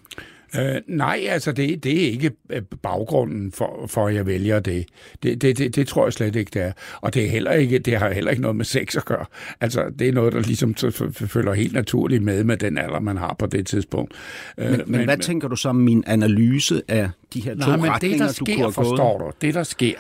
Øh, 0.55 0.81
nej, 0.87 1.25
altså 1.29 1.51
det, 1.51 1.83
det 1.83 2.05
er 2.05 2.11
ikke 2.11 2.31
øh, 2.49 2.61
baggrunden 2.61 3.51
for, 3.51 3.87
for 3.87 4.07
at 4.07 4.15
jeg 4.15 4.25
vælger 4.25 4.59
det. 4.59 4.85
Det, 5.23 5.41
det, 5.41 5.57
det. 5.57 5.75
det 5.75 5.87
tror 5.87 6.05
jeg 6.05 6.13
slet 6.13 6.35
ikke, 6.35 6.51
det 6.53 6.61
er. 6.61 6.71
Og 7.01 7.13
det, 7.13 7.25
er 7.25 7.29
heller 7.29 7.51
ikke, 7.51 7.79
det 7.79 7.97
har 7.97 8.11
heller 8.11 8.31
ikke 8.31 8.41
noget 8.41 8.55
med 8.55 8.65
sex 8.65 8.95
at 8.95 9.05
gøre. 9.05 9.25
Altså 9.61 9.85
det 9.99 10.07
er 10.07 10.13
noget, 10.13 10.33
der 10.33 10.39
ligesom 10.39 10.75
følger 11.11 11.53
helt 11.53 11.73
naturligt 11.73 12.23
med 12.23 12.43
med 12.43 12.57
den 12.57 12.77
alder, 12.77 12.99
man 12.99 13.17
har 13.17 13.35
på 13.39 13.45
det 13.45 13.67
tidspunkt. 13.67 14.13
Øh, 14.57 14.69
men, 14.69 14.77
men, 14.77 14.91
men 14.91 15.03
hvad 15.03 15.17
men, 15.17 15.21
tænker 15.21 15.47
du 15.47 15.55
så 15.55 15.69
om 15.69 15.75
min 15.75 16.03
analyse 16.07 16.81
af 16.87 17.09
de 17.33 17.41
her 17.41 17.53
to 17.53 17.59
nej, 17.59 17.77
men 17.77 17.89
retninger, 17.89 18.17
det, 18.17 18.27
der 18.27 18.45
sker, 18.45 18.63
du 18.63 18.71
forstår 18.71 19.17
du, 19.17 19.31
det 19.41 19.53
der 19.53 19.63
sker, 19.63 19.95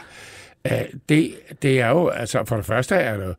øh, 0.67 0.71
det, 1.09 1.31
det 1.61 1.81
er 1.81 1.89
jo, 1.89 2.07
altså 2.07 2.43
for 2.45 2.55
det 2.55 2.65
første 2.65 2.95
er 2.95 3.17
det 3.17 3.35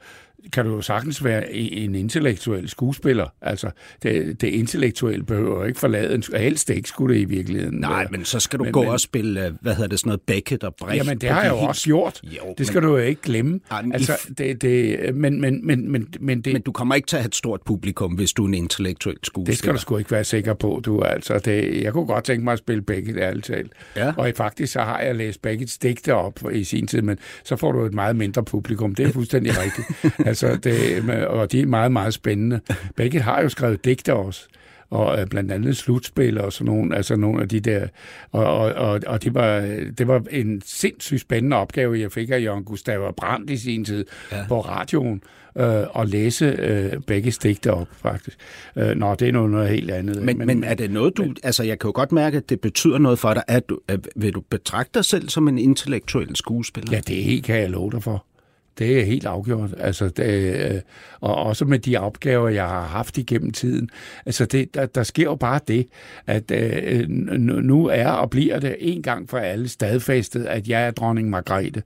kan 0.52 0.64
du 0.64 0.74
jo 0.74 0.82
sagtens 0.82 1.24
være 1.24 1.52
en 1.52 1.94
intellektuel 1.94 2.68
skuespiller. 2.68 3.26
Altså, 3.42 3.70
det, 4.02 4.40
det 4.40 4.48
intellektuelle 4.48 5.24
behøver 5.24 5.64
ikke 5.64 5.80
forlade 5.80 6.14
en... 6.14 6.22
Helst 6.36 6.70
ikke 6.70 6.88
skulle 6.88 7.14
det 7.14 7.20
i 7.20 7.24
virkeligheden. 7.24 7.78
Nej, 7.80 8.06
men 8.10 8.24
så 8.24 8.40
skal 8.40 8.58
du 8.58 8.64
men, 8.64 8.72
gå 8.72 8.82
men, 8.82 8.90
og 8.90 9.00
spille, 9.00 9.46
øh, 9.46 9.52
hvad 9.60 9.74
hedder 9.74 9.88
det, 9.88 9.98
sådan 9.98 10.08
noget 10.08 10.20
Beckett 10.20 10.64
og 10.64 10.74
Brecht. 10.74 10.96
Jamen, 10.96 11.18
det 11.18 11.30
har 11.30 11.42
jeg 11.42 11.50
jo 11.50 11.56
helt... 11.56 11.68
også 11.68 11.84
gjort. 11.84 12.20
Jo, 12.22 12.54
det 12.58 12.66
skal 12.66 12.82
men, 12.82 12.90
du 12.90 12.96
jo 12.96 13.02
ikke 13.04 13.22
glemme. 13.22 13.60
Jamen, 13.72 13.92
altså, 13.92 14.12
det, 14.38 14.62
det, 14.62 14.98
men, 15.14 15.40
men, 15.40 15.66
men, 15.66 15.92
men, 15.92 16.06
men, 16.20 16.40
det, 16.40 16.52
men 16.52 16.62
du 16.62 16.72
kommer 16.72 16.94
ikke 16.94 17.06
til 17.06 17.16
at 17.16 17.22
have 17.22 17.28
et 17.28 17.34
stort 17.34 17.60
publikum, 17.66 18.12
hvis 18.12 18.32
du 18.32 18.44
er 18.44 18.48
en 18.48 18.54
intellektuel 18.54 19.16
skuespiller. 19.22 19.52
Det 19.52 19.58
skal 19.58 19.72
du 19.72 19.78
sgu 19.78 19.96
ikke 19.96 20.10
være 20.10 20.24
sikker 20.24 20.54
på, 20.54 20.80
du 20.84 21.02
altså. 21.02 21.38
Det, 21.38 21.82
jeg 21.82 21.92
kunne 21.92 22.06
godt 22.06 22.24
tænke 22.24 22.44
mig 22.44 22.52
at 22.52 22.58
spille 22.58 22.82
Beckett, 22.82 23.18
ærligt 23.18 23.46
talt. 23.46 23.72
Ja. 23.96 24.12
Og 24.16 24.32
faktisk 24.36 24.72
så 24.72 24.80
har 24.80 25.00
jeg 25.00 25.14
læst 25.14 25.42
Becketts 25.42 25.78
digte 25.78 26.14
op 26.14 26.40
i 26.52 26.64
sin 26.64 26.86
tid, 26.86 27.02
men 27.02 27.18
så 27.44 27.56
får 27.56 27.72
du 27.72 27.84
et 27.84 27.94
meget 27.94 28.16
mindre 28.16 28.44
publikum. 28.44 28.94
Det 28.94 29.06
er 29.06 29.12
fuldstændig 29.12 29.52
rigtigt. 29.62 30.27
Altså, 30.28 30.56
det, 30.56 31.26
og 31.26 31.52
de 31.52 31.60
er 31.60 31.66
meget, 31.66 31.92
meget 31.92 32.14
spændende. 32.14 32.60
Begge 32.96 33.20
har 33.20 33.42
jo 33.42 33.48
skrevet 33.48 33.84
digter 33.84 34.12
også 34.12 34.48
og 34.90 35.20
øh, 35.20 35.26
blandt 35.26 35.52
andet 35.52 35.76
slutspil 35.76 36.40
og 36.40 36.52
sådan 36.52 36.72
nogle, 36.72 36.96
altså 36.96 37.16
nogle 37.16 37.42
af 37.42 37.48
de 37.48 37.60
der, 37.60 37.86
og, 38.32 38.44
og, 38.44 38.72
og, 38.72 39.00
og 39.06 39.24
det, 39.24 39.34
var, 39.34 39.60
det 39.98 40.08
var 40.08 40.22
en 40.30 40.62
sindssygt 40.64 41.20
spændende 41.20 41.56
opgave, 41.56 42.00
jeg 42.00 42.12
fik 42.12 42.30
af 42.30 42.42
Jørgen 42.42 42.64
Gustav 42.64 43.14
Brandt 43.14 43.50
i 43.50 43.56
sin 43.56 43.84
tid 43.84 44.04
ja. 44.32 44.44
på 44.48 44.60
radioen, 44.60 45.22
øh, 45.58 45.84
og 45.90 46.06
læse 46.06 46.44
øh, 46.44 47.00
begge 47.06 47.30
digter 47.30 47.72
op, 47.72 47.88
faktisk. 47.92 48.36
Øh, 48.76 48.96
nå, 48.96 49.14
det 49.14 49.28
er 49.28 49.32
noget, 49.32 49.50
noget 49.50 49.68
helt 49.68 49.90
andet. 49.90 50.22
Men, 50.22 50.38
men, 50.38 50.46
men 50.46 50.64
er 50.64 50.74
det 50.74 50.90
noget, 50.90 51.16
du... 51.16 51.22
Men, 51.22 51.36
altså, 51.42 51.62
jeg 51.62 51.78
kan 51.78 51.88
jo 51.88 51.92
godt 51.94 52.12
mærke, 52.12 52.36
at 52.36 52.48
det 52.48 52.60
betyder 52.60 52.98
noget 52.98 53.18
for 53.18 53.34
dig. 53.34 53.42
At 53.48 53.68
du, 53.68 53.78
at, 53.88 54.08
vil 54.16 54.34
du 54.34 54.40
betragte 54.40 54.90
dig 54.94 55.04
selv 55.04 55.28
som 55.28 55.48
en 55.48 55.58
intellektuel 55.58 56.36
skuespiller? 56.36 56.92
Ja, 56.92 57.00
det 57.00 57.44
kan 57.44 57.56
jeg 57.60 57.70
love 57.70 57.90
dig 57.90 58.02
for. 58.02 58.24
Det 58.78 59.00
er 59.00 59.04
helt 59.04 59.26
afgjort. 59.26 59.74
Altså, 59.78 60.08
det, 60.08 60.56
øh, 60.70 60.80
og 61.20 61.34
også 61.34 61.64
med 61.64 61.78
de 61.78 61.96
opgaver, 61.96 62.48
jeg 62.48 62.68
har 62.68 62.86
haft 62.86 63.18
igennem 63.18 63.50
tiden. 63.50 63.90
Altså, 64.26 64.44
det, 64.44 64.74
der, 64.74 64.86
der 64.86 65.02
sker 65.02 65.22
jo 65.24 65.34
bare 65.34 65.60
det, 65.68 65.86
at 66.26 66.50
øh, 66.50 67.08
nu 67.08 67.86
er 67.86 68.08
og 68.08 68.30
bliver 68.30 68.58
det 68.58 68.76
en 68.78 69.02
gang 69.02 69.30
for 69.30 69.38
alle 69.38 69.68
stadfæstet, 69.68 70.44
at 70.44 70.68
jeg 70.68 70.86
er 70.86 70.90
dronning 70.90 71.30
Margrethe. 71.30 71.82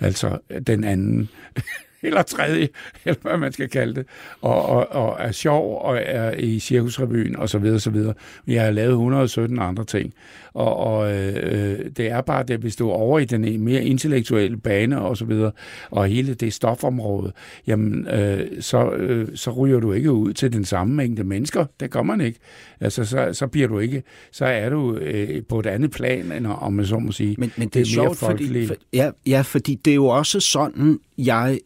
Altså, 0.00 0.38
den 0.66 0.84
anden 0.84 1.28
eller 2.04 2.22
tredje, 2.22 2.68
eller 3.04 3.20
hvad 3.22 3.36
man 3.36 3.52
skal 3.52 3.68
kalde 3.68 3.94
det, 3.94 4.06
og, 4.40 4.66
og, 4.66 4.92
og 4.92 5.16
er 5.20 5.32
sjov 5.32 5.80
og 5.82 5.98
er 6.04 6.32
i 6.32 6.58
cirkusrevyen 6.58 7.36
og 7.36 7.48
så 7.48 7.58
videre, 7.58 7.80
så 7.80 7.90
videre. 7.90 8.14
Jeg 8.46 8.64
har 8.64 8.70
lavet 8.70 8.90
117 8.90 9.58
andre 9.58 9.84
ting, 9.84 10.14
og, 10.54 10.76
og 10.76 11.12
øh, 11.12 11.90
det 11.96 12.10
er 12.10 12.20
bare 12.20 12.42
det, 12.42 12.60
hvis 12.60 12.76
du 12.76 12.88
er 12.88 12.94
over 12.94 13.18
i 13.18 13.24
den 13.24 13.60
mere 13.64 13.84
intellektuelle 13.84 14.56
bane 14.56 15.00
og 15.00 15.16
så 15.16 15.24
videre, 15.24 15.52
og 15.90 16.06
hele 16.06 16.34
det 16.34 16.52
stofområde, 16.52 17.32
jamen 17.66 18.06
øh, 18.08 18.62
så, 18.62 18.90
øh, 18.90 19.28
så 19.34 19.50
ryger 19.50 19.80
du 19.80 19.92
ikke 19.92 20.12
ud 20.12 20.32
til 20.32 20.52
den 20.52 20.64
samme 20.64 20.94
mængde 20.94 21.24
mennesker. 21.24 21.64
Det 21.80 21.90
gør 21.90 22.02
man 22.02 22.20
ikke. 22.20 22.38
Altså, 22.80 23.04
så, 23.04 23.28
så 23.32 23.46
bliver 23.46 23.68
du 23.68 23.78
ikke, 23.78 24.02
så 24.32 24.44
er 24.44 24.68
du 24.68 24.96
øh, 24.96 25.42
på 25.48 25.58
et 25.60 25.66
andet 25.66 25.90
plan, 25.90 26.32
end 26.32 26.46
om 26.46 26.72
man 26.72 26.86
så 26.86 26.98
må 26.98 27.12
sige. 27.12 27.36
Men, 27.38 27.52
men 27.56 27.68
det, 27.68 27.74
det 27.74 27.80
er, 27.80 27.86
sjovt, 27.86 28.16
fordi, 28.16 28.66
for, 28.66 28.74
ja, 28.92 29.10
ja, 29.26 29.40
fordi 29.40 29.74
det 29.74 29.90
er 29.90 29.94
jo 29.94 30.06
også 30.06 30.40
sådan, 30.40 30.98
jeg 31.18 31.58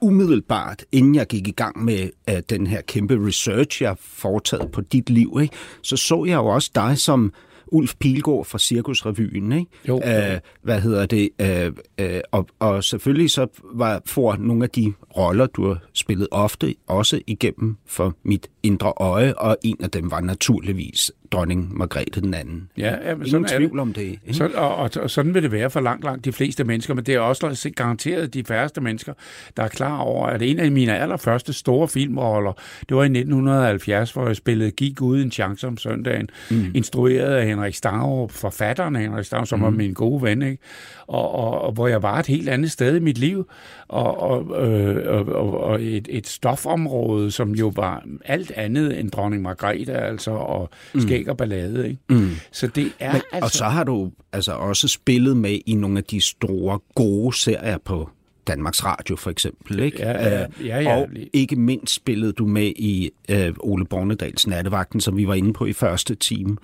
umiddelbart, 0.00 0.84
inden 0.92 1.14
jeg 1.14 1.26
gik 1.26 1.48
i 1.48 1.50
gang 1.50 1.84
med 1.84 2.10
uh, 2.30 2.38
den 2.50 2.66
her 2.66 2.80
kæmpe 2.80 3.26
research, 3.26 3.82
jeg 3.82 3.90
har 3.90 3.98
foretaget 4.00 4.70
på 4.72 4.80
dit 4.80 5.10
liv, 5.10 5.38
ikke, 5.42 5.54
så 5.82 5.96
så 5.96 6.24
jeg 6.24 6.36
jo 6.36 6.46
også 6.46 6.70
dig 6.74 6.98
som 6.98 7.32
Ulf 7.72 7.94
Pilgaard 8.00 8.44
fra 8.44 8.58
Cirkusrevyen, 8.58 9.52
ikke? 9.52 9.70
Jo. 9.88 9.96
Uh, 9.96 10.38
hvad 10.62 10.80
hedder 10.80 11.06
det? 11.06 11.28
Uh, 11.42 12.04
uh, 12.04 12.20
og, 12.32 12.46
og 12.58 12.84
selvfølgelig 12.84 13.30
så 13.30 13.46
var 13.74 14.02
for 14.06 14.36
nogle 14.36 14.64
af 14.64 14.70
de 14.70 14.92
roller, 15.16 15.46
du 15.46 15.66
har 15.66 15.78
spillet 15.92 16.28
ofte, 16.30 16.74
også 16.86 17.20
igennem 17.26 17.76
for 17.86 18.14
mit 18.22 18.48
indre 18.68 18.92
øje, 18.96 19.34
og 19.34 19.56
en 19.62 19.76
af 19.82 19.90
dem 19.90 20.10
var 20.10 20.20
naturligvis 20.20 21.12
dronning 21.30 21.78
Margrethe 21.78 22.20
den 22.20 22.34
anden. 22.34 22.70
Ja, 22.78 23.08
ja 23.08 23.14
men 23.14 23.26
Ingen 23.26 23.44
tvivl 23.44 23.72
det. 23.72 23.80
om 23.80 23.92
det. 23.92 24.02
Ikke? 24.02 24.34
Så, 24.34 24.50
og, 24.54 24.76
og, 24.76 24.90
og 25.00 25.10
sådan 25.10 25.34
vil 25.34 25.42
det 25.42 25.52
være 25.52 25.70
for 25.70 25.80
langt, 25.80 26.04
langt 26.04 26.24
de 26.24 26.32
fleste 26.32 26.64
mennesker, 26.64 26.94
men 26.94 27.04
det 27.04 27.14
er 27.14 27.20
også 27.20 27.70
garanteret 27.76 28.34
de 28.34 28.44
færreste 28.44 28.80
mennesker, 28.80 29.12
der 29.56 29.62
er 29.62 29.68
klar 29.68 29.98
over, 29.98 30.26
at 30.26 30.42
en 30.42 30.58
af 30.58 30.72
mine 30.72 30.98
allerførste 30.98 31.52
store 31.52 31.88
filmroller, 31.88 32.52
det 32.88 32.96
var 32.96 33.02
i 33.02 33.06
1970, 33.06 34.12
hvor 34.12 34.26
jeg 34.26 34.36
spillede 34.36 34.70
Gik 34.70 35.00
ud 35.00 35.22
en 35.22 35.30
chance 35.30 35.66
om 35.66 35.76
søndagen, 35.76 36.30
mm. 36.50 36.70
instrueret 36.74 37.34
af 37.34 37.46
Henrik 37.46 37.74
Stangerup, 37.74 38.32
forfatteren 38.32 38.96
af 38.96 39.02
Henrik 39.02 39.24
Stangerup, 39.24 39.48
som 39.48 39.58
mm. 39.58 39.64
var 39.64 39.70
min 39.70 39.92
gode 39.92 40.22
ven, 40.22 40.42
ikke? 40.42 40.62
Og, 41.06 41.34
og, 41.34 41.60
og 41.60 41.72
hvor 41.72 41.88
jeg 41.88 42.02
var 42.02 42.18
et 42.18 42.26
helt 42.26 42.48
andet 42.48 42.70
sted 42.70 42.96
i 42.96 43.00
mit 43.00 43.18
liv, 43.18 43.48
og, 43.88 44.20
og, 44.20 44.68
øh, 44.68 45.26
og, 45.28 45.60
og, 45.60 45.82
et, 45.82 46.08
et 46.10 46.26
stofområde, 46.26 47.30
som 47.30 47.54
jo 47.54 47.72
var 47.76 48.04
alt 48.24 48.50
andet 48.50 49.00
end 49.00 49.10
dronning 49.10 49.42
Margrethe, 49.42 49.92
altså, 49.92 50.30
og 50.30 50.70
mm 50.94 51.00
skæg 51.00 51.28
og 51.28 51.36
ballade. 51.36 51.88
Ikke? 51.88 52.00
Mm. 52.08 52.30
Så 52.52 52.66
det 52.66 52.92
er 52.98 53.12
Men, 53.12 53.22
altså... 53.32 53.44
Og 53.44 53.50
så 53.50 53.64
har 53.64 53.84
du 53.84 54.12
altså 54.32 54.52
også 54.52 54.88
spillet 54.88 55.36
med 55.36 55.58
i 55.66 55.74
nogle 55.74 55.98
af 55.98 56.04
de 56.04 56.20
store, 56.20 56.78
gode 56.94 57.36
serier 57.36 57.78
på 57.78 58.10
Danmarks 58.46 58.84
Radio 58.84 59.16
for 59.16 59.30
eksempel. 59.30 59.80
Ikke? 59.80 59.98
Ja, 59.98 60.28
ja, 60.28 60.46
ja, 60.64 60.80
ja. 60.80 60.96
Og 60.96 61.08
ikke 61.32 61.56
mindst 61.56 61.94
spillede 61.94 62.32
du 62.32 62.46
med 62.46 62.72
i 62.76 63.10
uh, 63.32 63.36
Ole 63.58 63.86
Bornedals 63.86 64.46
Nattevagten, 64.46 65.00
som 65.00 65.16
vi 65.16 65.26
var 65.26 65.34
inde 65.34 65.52
på 65.52 65.66
i 65.66 65.72
første 65.72 66.14
time. 66.14 66.56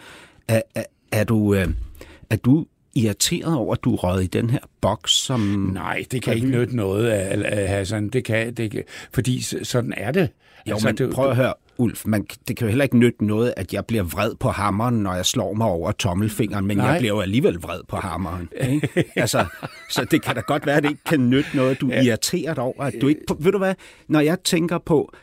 Er, 0.49 0.63
er, 0.75 0.85
er, 1.13 1.25
du, 1.25 1.37
uh, 1.37 1.65
er 2.31 2.37
du 2.37 2.67
irriteret 2.95 3.57
over, 3.57 3.75
at 3.75 3.85
du 3.85 3.97
rød 3.97 4.21
i 4.23 4.27
den 4.27 4.51
her 4.51 4.59
boks? 4.81 5.13
Som 5.13 5.41
Nej, 5.75 6.05
det 6.11 6.23
kan 6.23 6.35
ikke 6.35 6.49
nytte 6.49 6.77
noget, 6.77 7.13
Hassan. 7.69 8.09
Det 8.09 8.25
kan, 8.25 8.55
det 8.55 8.71
kan, 8.71 8.83
fordi 9.13 9.43
sådan 9.65 9.95
er 9.97 10.11
det. 10.11 10.29
Jo, 10.69 10.75
altså, 10.75 10.95
men 11.01 11.13
prøv 11.13 11.31
at 11.31 11.37
høre, 11.37 11.55
Ulf, 11.79 12.07
man, 12.07 12.27
det 12.49 12.57
kan 12.57 12.67
jo 12.67 12.69
heller 12.69 12.83
ikke 12.83 12.99
nytte 12.99 13.25
noget, 13.25 13.55
at 13.57 13.75
jeg 13.75 13.87
bliver 13.87 14.03
vred 14.03 14.35
på 14.41 14.49
hammeren, 14.49 14.95
når 14.95 15.15
jeg 15.15 15.27
slår 15.27 15.55
mig 15.55 15.67
over 15.67 15.93
tommelfingeren, 15.93 16.67
men 16.67 16.77
Nej. 16.77 16.87
jeg 16.87 16.99
bliver 16.99 17.15
jo 17.15 17.21
alligevel 17.21 17.55
vred 17.55 17.81
på 17.89 17.97
hammeren. 17.97 18.49
Ikke? 18.69 19.05
altså, 19.17 19.45
så 19.91 20.05
det 20.11 20.23
kan 20.23 20.35
da 20.35 20.41
godt 20.41 20.67
være, 20.67 20.77
at 20.77 20.83
det 20.83 20.91
ikke 20.91 21.05
kan 21.05 21.31
nytte 21.31 21.51
noget, 21.55 21.81
du 21.81 21.89
ja. 21.89 22.03
irriteret 22.03 22.59
over. 22.59 22.83
At 22.85 22.95
du 23.01 23.09
ikke, 23.09 23.21
ved 23.39 23.53
du 23.53 23.59
hvad, 23.59 23.75
når 24.09 24.21
jeg 24.21 24.41
tænker 24.41 24.79
på, 24.79 25.15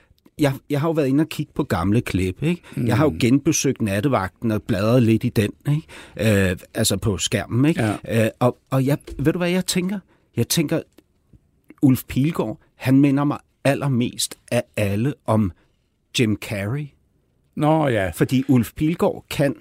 jeg, 0.42 0.54
jeg 0.70 0.82
har 0.82 0.88
jo 0.88 0.92
været 0.92 1.08
inde 1.08 1.22
og 1.22 1.30
kigge 1.30 1.54
på 1.56 1.64
gamle 1.64 2.02
klip. 2.02 2.44
Ikke? 2.44 2.62
Mm. 2.76 2.88
Jeg 2.88 2.98
har 2.98 3.06
jo 3.06 3.16
genbesøgt 3.20 3.82
nattevagten 3.82 4.52
og 4.52 4.64
bladret 4.64 5.04
lidt 5.04 5.24
i 5.24 5.30
den, 5.30 5.52
ikke? 5.70 6.50
Øh, 6.50 6.58
altså 6.74 6.98
på 6.98 7.18
skærmen. 7.18 7.66
Ikke? 7.66 7.84
Ja. 7.84 8.26
Øh, 8.26 8.30
og, 8.39 8.58
og 8.70 8.86
jeg, 8.86 8.98
ved 9.20 9.34
du 9.34 9.38
hvad 9.38 9.50
jeg 9.50 9.66
tænker? 9.66 10.00
Jeg 10.36 10.48
tænker, 10.48 10.82
Ulf 11.82 12.04
Pilgaard, 12.08 12.60
han 12.76 13.00
minder 13.00 13.24
mig 13.24 13.38
allermest 13.64 14.36
af 14.52 14.64
alle 14.76 15.14
om 15.26 15.52
Jim 16.20 16.38
Carrey. 16.42 16.88
Nå 17.56 17.88
ja. 17.88 18.10
Fordi 18.10 18.44
Ulf 18.48 18.72
Pilgaard 18.76 19.26
kan 19.30 19.56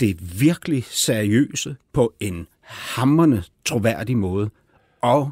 det 0.00 0.40
virkelig 0.40 0.84
seriøse 0.84 1.76
på 1.92 2.14
en 2.20 2.46
hammerne 2.60 3.44
troværdig 3.64 4.16
måde, 4.16 4.50
og 5.00 5.30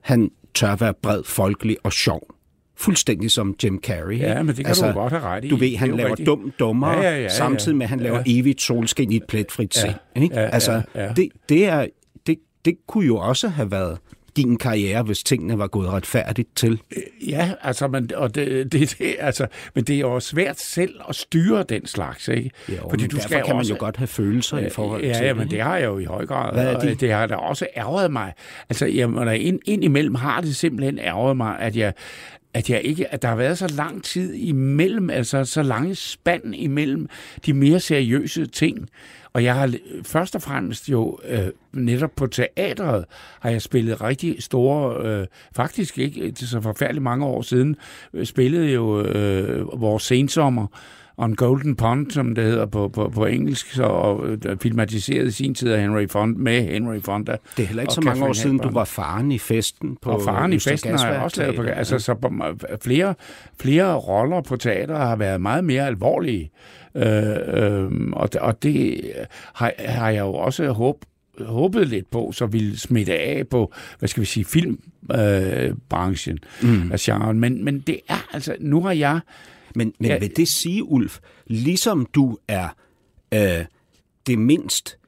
han 0.00 0.30
tør 0.54 0.76
være 0.76 0.94
bred, 0.94 1.24
folkelig 1.24 1.76
og 1.84 1.92
sjov. 1.92 2.37
Fuldstændig 2.78 3.30
som 3.30 3.54
Jim 3.64 3.80
Carrey. 3.82 4.18
Ja, 4.18 4.42
men 4.42 4.48
det 4.48 4.56
kan 4.56 4.66
altså, 4.66 4.86
du 4.86 4.92
godt 4.92 5.12
have 5.12 5.22
ret 5.22 5.44
i. 5.44 5.48
Du 5.48 5.56
ved, 5.56 5.76
han 5.76 5.96
laver 5.96 6.10
rigtig. 6.10 6.26
dum 6.26 6.52
dummer, 6.58 6.92
ja, 6.92 7.02
ja, 7.02 7.20
ja, 7.20 7.28
samtidig 7.28 7.76
med, 7.76 7.84
at 7.84 7.90
han 7.90 8.00
laver 8.00 8.22
ja. 8.26 8.38
evigt 8.38 8.62
solskin 8.62 9.12
i 9.12 9.16
et 9.16 9.24
pletfrit 9.28 9.76
ja, 9.76 9.80
sind. 9.80 9.94
Ikke? 10.22 10.40
Ja, 10.40 10.48
altså, 10.48 10.82
ja. 10.94 11.12
Det, 11.16 11.28
det, 11.48 11.64
er, 11.64 11.86
det, 12.26 12.38
det 12.64 12.74
kunne 12.86 13.06
jo 13.06 13.16
også 13.16 13.48
have 13.48 13.70
været 13.70 13.98
din 14.38 14.56
karriere, 14.56 15.02
hvis 15.02 15.22
tingene 15.22 15.58
var 15.58 15.66
gået 15.66 15.88
retfærdigt 15.88 16.56
til? 16.56 16.80
Ja, 17.28 17.52
altså, 17.62 17.88
men, 17.88 18.10
og 18.14 18.34
det, 18.34 18.72
det, 18.72 18.96
det, 18.98 19.16
altså, 19.18 19.46
men 19.74 19.84
det 19.84 19.96
er 19.96 20.00
jo 20.00 20.20
svært 20.20 20.60
selv 20.60 21.00
at 21.08 21.16
styre 21.16 21.64
den 21.68 21.86
slags, 21.86 22.28
ikke? 22.28 22.50
Jo, 22.68 22.90
Fordi 22.90 23.06
du 23.06 23.20
skal 23.20 23.42
kan 23.44 23.56
man 23.56 23.64
jo 23.64 23.76
godt 23.78 23.96
have 23.96 24.06
følelser 24.06 24.58
i 24.58 24.70
forhold 24.70 25.04
ja, 25.04 25.12
til 25.12 25.26
ja, 25.26 25.34
men 25.34 25.50
det 25.50 25.60
har 25.60 25.76
jeg 25.76 25.86
jo 25.86 25.98
i 25.98 26.04
høj 26.04 26.26
grad. 26.26 26.52
Hvad 26.52 26.66
er 26.66 26.78
det? 26.78 27.00
det 27.00 27.12
har 27.12 27.26
da 27.26 27.34
også 27.34 27.66
ærget 27.76 28.12
mig. 28.12 28.32
Altså, 28.68 28.86
jamen, 28.86 29.40
ind, 29.40 29.60
ind 29.64 29.84
imellem 29.84 30.14
har 30.14 30.40
det 30.40 30.56
simpelthen 30.56 30.98
ærget 30.98 31.36
mig, 31.36 31.58
at 31.58 31.76
jeg, 31.76 31.92
at 32.54 32.70
jeg 32.70 32.80
ikke, 32.82 33.12
at 33.12 33.22
der 33.22 33.28
har 33.28 33.36
været 33.36 33.58
så 33.58 33.74
lang 33.76 34.04
tid 34.04 34.34
imellem, 34.34 35.10
altså 35.10 35.44
så 35.44 35.62
lange 35.62 35.94
spand 35.94 36.54
imellem 36.54 37.08
de 37.46 37.52
mere 37.52 37.80
seriøse 37.80 38.46
ting. 38.46 38.88
Og 39.32 39.44
jeg 39.44 39.54
har 39.54 39.74
først 40.02 40.34
og 40.34 40.42
fremmest 40.42 40.88
jo 40.88 41.18
øh, 41.28 41.48
netop 41.72 42.10
på 42.16 42.26
teatret 42.26 43.04
har 43.40 43.50
jeg 43.50 43.62
spillet 43.62 44.02
rigtig 44.02 44.42
store, 44.42 45.06
øh, 45.06 45.26
faktisk 45.56 45.98
ikke 45.98 46.32
så 46.36 46.60
forfærdeligt 46.60 47.02
mange 47.02 47.26
år 47.26 47.42
siden, 47.42 47.76
øh, 48.14 48.26
spillede 48.26 48.72
jo 48.72 49.02
øh, 49.02 49.80
vores 49.80 50.02
sensommer, 50.02 50.66
On 51.20 51.34
Golden 51.34 51.76
Pond, 51.76 52.10
som 52.10 52.34
det 52.34 52.44
hedder 52.44 52.66
på, 52.66 52.88
på, 52.88 53.08
på 53.08 53.26
engelsk, 53.26 53.72
så, 53.72 53.82
og 53.82 54.26
øh, 54.28 54.58
filmatiseret 54.62 55.26
i 55.26 55.30
sin 55.30 55.54
tid 55.54 55.70
af 55.70 55.80
Henry 55.80 56.08
Fonda, 56.08 56.38
med 56.38 56.62
Henry 56.62 57.00
Fonda. 57.00 57.36
Det 57.56 57.62
er 57.62 57.66
heller 57.66 57.82
ikke 57.82 57.94
så 57.94 58.00
mange 58.00 58.24
år 58.24 58.32
siden, 58.32 58.58
du 58.58 58.70
var 58.70 58.84
faren 58.84 59.32
i 59.32 59.38
festen 59.38 59.96
på 60.02 60.10
Og 60.10 60.22
faren 60.22 60.52
i 60.52 60.58
festen 60.58 60.98
har 60.98 61.12
jeg 61.12 61.20
også 61.20 61.42
lavet 61.42 61.56
på, 61.56 61.62
altså, 61.62 61.98
så 61.98 62.14
flere, 62.82 63.14
flere 63.60 63.94
roller 63.94 64.40
på 64.40 64.56
teater 64.56 64.96
har 64.96 65.16
været 65.16 65.40
meget 65.40 65.64
mere 65.64 65.86
alvorlige. 65.86 66.50
Øh, 66.94 67.04
øh, 67.46 67.90
og, 68.12 68.28
og 68.40 68.62
det 68.62 69.00
har, 69.54 69.72
har 69.78 70.10
jeg 70.10 70.20
jo 70.20 70.34
også 70.34 70.72
håb, 70.72 71.04
håbet 71.40 71.88
lidt 71.88 72.10
på, 72.10 72.32
så 72.32 72.46
ville 72.46 72.78
smitte 72.78 73.18
af 73.18 73.48
på, 73.50 73.72
hvad 73.98 74.08
skal 74.08 74.20
vi 74.20 74.26
sige, 74.26 74.44
filmbranchen 74.44 76.38
øh, 76.62 76.70
mm. 76.70 76.92
af 76.92 76.98
genren. 76.98 77.40
Men, 77.40 77.64
men 77.64 77.80
det 77.80 78.00
er 78.08 78.28
altså, 78.32 78.56
nu 78.60 78.80
har 78.80 78.92
jeg 78.92 79.20
men, 79.74 79.92
men 80.00 80.10
ja. 80.10 80.18
vil 80.18 80.36
det 80.36 80.48
sige, 80.48 80.84
Ulf, 80.84 81.18
ligesom 81.46 82.06
du 82.06 82.38
er 82.48 82.68
øh, 83.34 83.64
det 84.26 84.38
mindst 84.38 84.98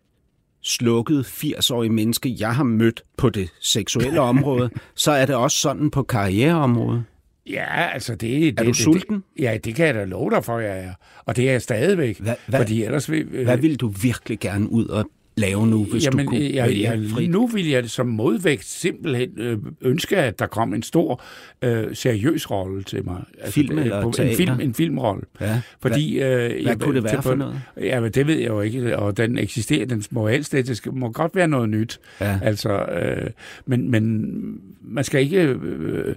slukket 0.62 1.24
80-årige 1.24 1.92
menneske, 1.92 2.36
jeg 2.38 2.54
har 2.54 2.64
mødt 2.64 3.02
på 3.16 3.30
det 3.30 3.48
seksuelle 3.60 4.20
område, 4.32 4.70
så 4.94 5.12
er 5.12 5.26
det 5.26 5.34
også 5.34 5.56
sådan 5.56 5.90
på 5.90 6.02
karriereområdet? 6.02 7.04
Ja, 7.46 7.88
altså 7.92 8.14
det... 8.14 8.48
Er 8.48 8.52
det, 8.52 8.58
du 8.58 8.64
det, 8.64 8.76
sulten? 8.76 9.14
Det, 9.14 9.42
ja, 9.42 9.58
det 9.64 9.74
kan 9.74 9.86
jeg 9.86 9.94
da 9.94 10.04
love 10.04 10.30
dig 10.30 10.44
for, 10.44 10.58
jeg 10.58 10.78
er. 10.78 10.92
Og 11.24 11.36
det 11.36 11.48
er 11.48 11.52
jeg 11.52 11.62
stadigvæk. 11.62 12.20
Hvad, 12.20 12.34
hvad, 12.46 12.60
fordi 12.60 12.84
ellers 12.84 13.10
vil, 13.10 13.28
øh, 13.32 13.44
hvad 13.44 13.58
vil 13.58 13.76
du 13.76 13.88
virkelig 13.88 14.40
gerne 14.40 14.72
ud 14.72 14.86
og 14.86 15.10
lave 15.36 15.66
nu, 15.66 15.84
hvis 15.84 16.04
Jamen, 16.04 16.26
du 16.26 16.30
kunne 16.30 16.50
jeg, 16.54 16.80
jeg, 16.80 17.00
fri? 17.10 17.26
Nu 17.26 17.46
vil 17.46 17.68
jeg 17.68 17.90
som 17.90 18.06
modvægt 18.06 18.64
simpelthen 18.64 19.30
øh, 19.36 19.58
ønske, 19.80 20.16
at 20.16 20.38
der 20.38 20.46
kom 20.46 20.74
en 20.74 20.82
stor, 20.82 21.22
øh, 21.62 21.96
seriøs 21.96 22.50
rolle 22.50 22.82
til 22.82 23.04
mig. 23.04 23.22
Altså, 23.38 23.52
film 23.52 23.78
eller 23.78 24.02
på, 24.02 24.12
en, 24.22 24.34
film, 24.34 24.60
en 24.60 24.74
filmrolle. 24.74 25.22
Ja. 25.40 25.60
Fordi, 25.80 26.18
hvad 26.18 26.50
øh, 26.50 26.64
hvad 26.64 26.76
kunne 26.76 26.94
det 26.94 27.04
være 27.04 27.22
for 27.22 27.34
noget? 27.34 27.60
Ja, 27.80 28.00
men 28.00 28.12
det 28.12 28.26
ved 28.26 28.38
jeg 28.38 28.48
jo 28.48 28.60
ikke, 28.60 28.98
og 28.98 29.16
den 29.16 29.38
eksisterer, 29.38 29.86
den 29.86 30.04
må 30.10 30.28
helst, 30.28 30.52
det 30.52 30.76
skal, 30.76 30.94
må 30.94 31.12
godt 31.12 31.36
være 31.36 31.48
noget 31.48 31.68
nyt. 31.68 32.00
Ja. 32.20 32.38
Altså, 32.42 32.84
øh, 32.84 33.30
men, 33.66 33.90
men 33.90 34.34
man 34.82 35.04
skal 35.04 35.20
ikke... 35.20 35.42
Øh, 35.42 36.14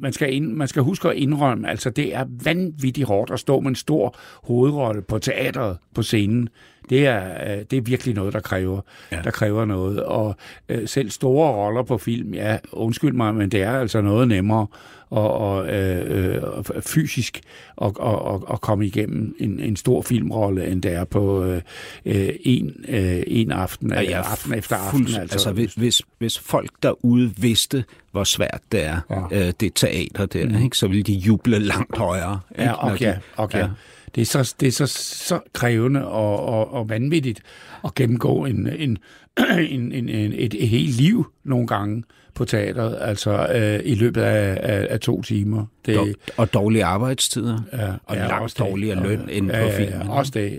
man 0.00 0.12
skal, 0.12 0.34
ind, 0.34 0.52
man 0.52 0.68
skal 0.68 0.82
huske 0.82 1.08
at 1.08 1.16
indrømme, 1.16 1.70
altså 1.70 1.90
det 1.90 2.14
er 2.14 2.24
vanvittigt 2.44 3.06
hårdt 3.06 3.30
at 3.30 3.40
stå 3.40 3.60
med 3.60 3.68
en 3.68 3.74
stor 3.74 4.16
hovedrolle 4.42 5.02
på 5.02 5.18
teateret 5.18 5.76
på 5.94 6.02
scenen 6.02 6.48
det 6.90 7.06
er, 7.06 7.52
øh, 7.52 7.64
det 7.70 7.76
er 7.76 7.80
virkelig 7.80 8.14
noget, 8.14 8.32
der 8.32 8.40
kræver, 8.40 8.80
ja. 9.12 9.20
der 9.24 9.30
kræver 9.30 9.64
noget. 9.64 10.02
Og 10.02 10.36
øh, 10.68 10.88
selv 10.88 11.10
store 11.10 11.52
roller 11.52 11.82
på 11.82 11.98
film, 11.98 12.34
ja, 12.34 12.58
undskyld 12.72 13.12
mig, 13.12 13.34
men 13.34 13.48
det 13.48 13.62
er 13.62 13.72
altså 13.72 14.00
noget 14.00 14.28
nemmere 14.28 14.66
og, 15.14 15.30
og 15.38 15.68
øh, 15.68 16.36
øh, 16.36 16.42
fysisk 16.80 17.40
at, 17.82 17.96
og, 17.96 18.48
og, 18.50 18.60
komme 18.60 18.86
igennem 18.86 19.36
en, 19.38 19.60
en 19.60 19.76
stor 19.76 20.02
filmrolle, 20.02 20.66
end 20.66 20.82
det 20.82 20.92
er 20.92 21.04
på 21.04 21.44
øh, 21.44 21.62
øh 22.04 22.28
en, 22.40 22.84
øh, 22.88 23.22
en 23.26 23.52
aften, 23.52 23.90
ja, 23.90 24.02
ja, 24.02 24.18
aften 24.18 24.54
efter 24.54 24.76
aften. 24.76 25.06
Fuld, 25.06 25.20
altså, 25.20 25.34
altså 25.34 25.52
hvis, 25.52 25.74
hvis, 25.74 26.02
hvis 26.18 26.38
folk 26.38 26.70
derude 26.82 27.32
vidste, 27.36 27.84
hvor 28.12 28.24
svært 28.24 28.60
det 28.72 28.84
er, 28.84 29.00
ja. 29.10 29.46
øh, 29.46 29.52
det 29.60 29.72
teater 29.74 30.26
der, 30.26 30.48
mm. 30.48 30.64
ikke, 30.64 30.78
så 30.78 30.88
ville 30.88 31.02
de 31.02 31.12
juble 31.12 31.58
langt 31.58 31.98
højere. 31.98 32.40
Ikke, 32.50 32.62
ja, 32.62 32.92
okay, 32.92 33.14
de, 33.14 33.20
okay. 33.36 33.58
Ja. 33.58 33.68
Det 34.14 34.20
er 34.20 34.24
så, 34.24 34.54
det 34.60 34.66
er 34.66 34.72
så, 34.72 34.86
så 35.26 35.40
krævende 35.52 36.06
og, 36.08 36.40
og, 36.40 36.72
og 36.72 36.88
vanvittigt 36.88 37.42
at 37.84 37.94
gennemgå 37.94 38.44
en, 38.44 38.66
en, 38.66 38.98
en, 39.68 39.92
en, 39.92 40.08
en, 40.08 40.32
et, 40.32 40.54
et 40.54 40.68
helt 40.68 40.96
liv 40.96 41.26
nogle 41.44 41.66
gange 41.66 42.04
på 42.34 42.44
teateret, 42.44 42.98
altså 43.00 43.46
øh, 43.54 43.80
i 43.84 43.94
løbet 43.94 44.20
af, 44.22 44.58
af, 44.62 44.86
af 44.90 45.00
to 45.00 45.22
timer. 45.22 45.66
Det, 45.86 45.98
og, 45.98 46.08
og 46.36 46.54
dårlige 46.54 46.84
arbejdstider, 46.84 47.60
ja, 47.72 47.92
og 48.04 48.16
ja, 48.16 48.26
langt 48.26 48.58
dårligere 48.58 49.02
løn 49.02 49.20
og, 49.20 49.34
end 49.34 49.50
ja, 49.50 49.64
på 49.64 49.76
filmen. 49.76 50.02
Ja, 50.02 50.12
også 50.12 50.32
det. 50.34 50.58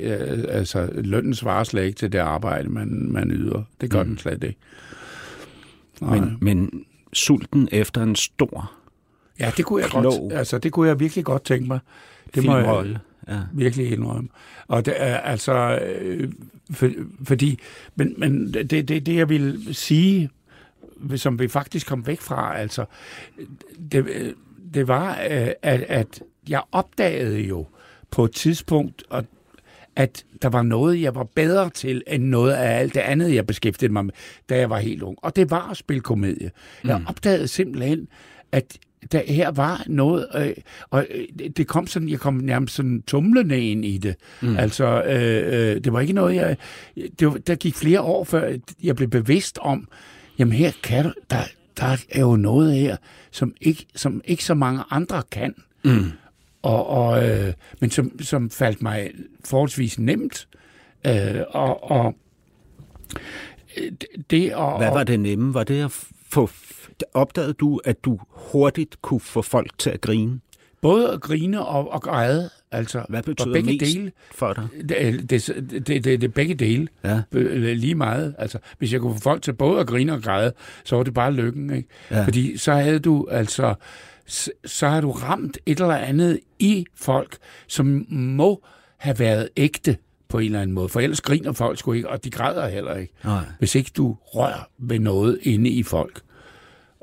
Altså, 0.49 0.89
lønnen 0.93 1.33
svarer 1.33 1.63
slet 1.63 1.83
ikke 1.83 1.97
til 1.97 2.11
det 2.11 2.19
arbejde, 2.19 2.69
man, 2.69 3.07
man 3.11 3.31
yder. 3.31 3.63
Det 3.81 3.89
gør 3.89 4.03
mm. 4.03 4.09
den 4.09 4.17
slet 4.17 4.43
ikke. 4.43 4.59
Men, 6.01 6.37
men 6.41 6.85
sulten 7.13 7.69
efter 7.71 8.03
en 8.03 8.15
stor 8.15 8.71
Ja, 9.39 9.51
det 9.57 9.65
kunne 9.65 9.83
jeg 9.83 9.89
godt. 9.91 10.33
Altså, 10.33 10.57
det 10.57 10.71
kunne 10.71 10.87
jeg 10.87 10.99
virkelig 10.99 11.25
godt 11.25 11.43
tænke 11.43 11.67
mig. 11.67 11.79
Det 12.35 12.45
må 12.45 12.57
jeg 12.57 12.97
ja. 13.27 13.39
virkelig 13.53 13.91
indrømme. 13.91 14.29
Og 14.67 14.85
det 14.85 14.93
er 14.97 15.17
altså, 15.17 15.79
øh, 15.79 16.31
for, 16.71 16.89
fordi, 17.23 17.59
men, 17.95 18.13
men 18.17 18.53
det, 18.53 18.71
det, 18.71 18.89
det, 19.05 19.15
jeg 19.15 19.29
vil 19.29 19.75
sige 19.75 20.29
som 21.15 21.39
vi 21.39 21.47
faktisk 21.47 21.87
kom 21.87 22.07
væk 22.07 22.21
fra, 22.21 22.57
altså, 22.57 22.85
det, 23.91 24.35
det 24.73 24.87
var, 24.87 25.11
øh, 25.29 25.49
at, 25.61 25.81
at 25.81 26.21
jeg 26.49 26.61
opdagede 26.71 27.39
jo 27.39 27.65
på 28.11 28.25
et 28.25 28.31
tidspunkt, 28.31 29.03
at 29.95 30.25
der 30.41 30.49
var 30.49 30.61
noget, 30.61 31.01
jeg 31.01 31.15
var 31.15 31.23
bedre 31.23 31.69
til, 31.69 32.03
end 32.07 32.23
noget 32.23 32.53
af 32.53 32.79
alt 32.79 32.93
det 32.93 32.99
andet, 32.99 33.35
jeg 33.35 33.47
beskæftigede 33.47 33.93
mig 33.93 34.05
med, 34.05 34.13
da 34.49 34.57
jeg 34.57 34.69
var 34.69 34.79
helt 34.79 35.01
ung. 35.01 35.17
Og 35.21 35.35
det 35.35 35.51
var 35.51 35.69
at 35.71 35.77
spille 35.77 36.01
komedie. 36.01 36.51
Mm. 36.83 36.89
Jeg 36.89 37.01
opdagede 37.07 37.47
simpelthen, 37.47 38.07
at 38.51 38.77
der 39.11 39.21
her 39.27 39.51
var 39.51 39.83
noget, 39.87 40.27
øh, 40.35 40.53
og 40.89 41.07
øh, 41.11 41.49
det 41.57 41.67
kom 41.67 41.87
sådan, 41.87 42.09
jeg 42.09 42.19
kom 42.19 42.33
nærmest 42.33 42.75
sådan 42.75 43.01
tumlende 43.01 43.71
ind 43.71 43.85
i 43.85 43.97
det. 43.97 44.15
Mm. 44.41 44.57
Altså, 44.57 45.03
øh, 45.03 45.75
øh, 45.75 45.83
det 45.83 45.93
var 45.93 45.99
ikke 45.99 46.13
noget, 46.13 46.35
jeg, 46.35 46.57
det 47.19 47.27
var, 47.27 47.37
der 47.37 47.55
gik 47.55 47.75
flere 47.75 48.01
år, 48.01 48.23
før 48.23 48.57
jeg 48.83 48.95
blev 48.95 49.09
bevidst 49.09 49.59
om, 49.61 49.87
jamen 50.39 50.53
her 50.53 50.71
kan 50.83 51.13
der, 51.29 51.43
der 51.77 51.97
er 52.11 52.21
jo 52.21 52.35
noget 52.35 52.75
her, 52.75 52.97
som 53.31 53.53
ikke, 53.61 53.85
som 53.95 54.21
ikke 54.25 54.43
så 54.43 54.53
mange 54.53 54.83
andre 54.89 55.23
kan. 55.31 55.55
Mm. 55.83 56.11
Og, 56.61 56.87
og, 56.87 57.29
øh, 57.29 57.53
men 57.81 57.89
som, 57.89 58.19
som 58.19 58.49
faldt 58.49 58.81
mig 58.81 59.11
forholdsvis 59.45 59.99
nemt. 59.99 60.47
Øh, 61.07 61.41
og, 61.49 61.91
og 61.91 62.15
øh, 63.77 63.91
det 64.29 64.55
og, 64.55 64.77
Hvad 64.77 64.89
var 64.89 65.03
det 65.03 65.19
nemme? 65.19 65.53
Var 65.53 65.63
det 65.63 65.83
at 65.83 65.91
få... 66.29 66.49
Opdagede 67.13 67.53
du, 67.53 67.81
at 67.85 68.05
du 68.05 68.19
hurtigt 68.29 69.01
kunne 69.01 69.19
få 69.19 69.41
folk 69.41 69.77
til 69.77 69.89
at 69.89 70.01
grine? 70.01 70.39
Både 70.81 71.11
at 71.11 71.21
grine 71.21 71.65
og, 71.65 71.91
og 71.91 72.01
græde. 72.01 72.49
Altså, 72.71 73.05
Hvad 73.09 73.23
betyder 73.23 73.53
begge 73.53 73.71
mest 73.71 73.95
dele, 73.95 74.11
for 74.31 74.53
dig? 74.53 74.67
Det, 74.89 75.29
det, 75.29 75.47
det, 75.71 75.87
det, 75.87 76.03
det 76.03 76.23
er 76.23 76.27
begge 76.27 76.55
dele. 76.55 76.87
Ja. 77.03 77.21
Lige 77.31 77.95
meget. 77.95 78.35
Altså, 78.37 78.57
hvis 78.77 78.93
jeg 78.93 79.01
kunne 79.01 79.13
få 79.13 79.19
folk 79.19 79.41
til 79.41 79.53
både 79.53 79.79
at 79.79 79.87
grine 79.87 80.13
og 80.13 80.23
græde, 80.23 80.53
så 80.83 80.95
var 80.95 81.03
det 81.03 81.13
bare 81.13 81.33
lykken. 81.33 81.69
Ikke? 81.69 81.89
Ja. 82.11 82.23
Fordi 82.23 82.57
så 82.57 82.73
havde 82.73 82.99
du 82.99 83.27
altså 83.31 83.75
så 84.65 84.87
har 84.87 85.01
du 85.01 85.11
ramt 85.11 85.57
et 85.65 85.79
eller 85.79 85.95
andet 85.95 86.39
i 86.59 86.85
folk, 86.95 87.37
som 87.67 88.05
må 88.09 88.63
have 88.97 89.19
været 89.19 89.49
ægte 89.57 89.97
på 90.29 90.39
en 90.39 90.45
eller 90.45 90.61
anden 90.61 90.73
måde. 90.73 90.89
For 90.89 90.99
ellers 90.99 91.21
griner 91.21 91.51
folk 91.51 91.79
sgu 91.79 91.93
ikke, 91.93 92.09
og 92.09 92.23
de 92.23 92.29
græder 92.29 92.67
heller 92.67 92.95
ikke. 92.95 93.13
Nej. 93.23 93.45
Hvis 93.59 93.75
ikke 93.75 93.91
du 93.97 94.17
rører 94.21 94.69
ved 94.77 94.99
noget 94.99 95.39
inde 95.41 95.69
i 95.69 95.83
folk. 95.83 96.21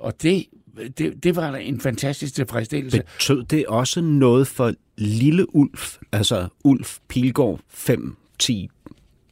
Og 0.02 0.22
det 0.22 0.46
det, 0.98 1.24
det 1.24 1.36
var 1.36 1.56
en 1.56 1.80
fantastisk 1.80 2.34
tilfredsstillelse. 2.34 3.02
Betød 3.18 3.44
det 3.44 3.66
også 3.66 4.00
noget 4.00 4.46
for 4.46 4.72
lille 4.98 5.56
Ulf, 5.56 5.96
altså 6.12 6.48
Ulf 6.64 6.98
Pilgaard, 7.08 7.60
5, 7.68 8.16
10, 8.38 8.70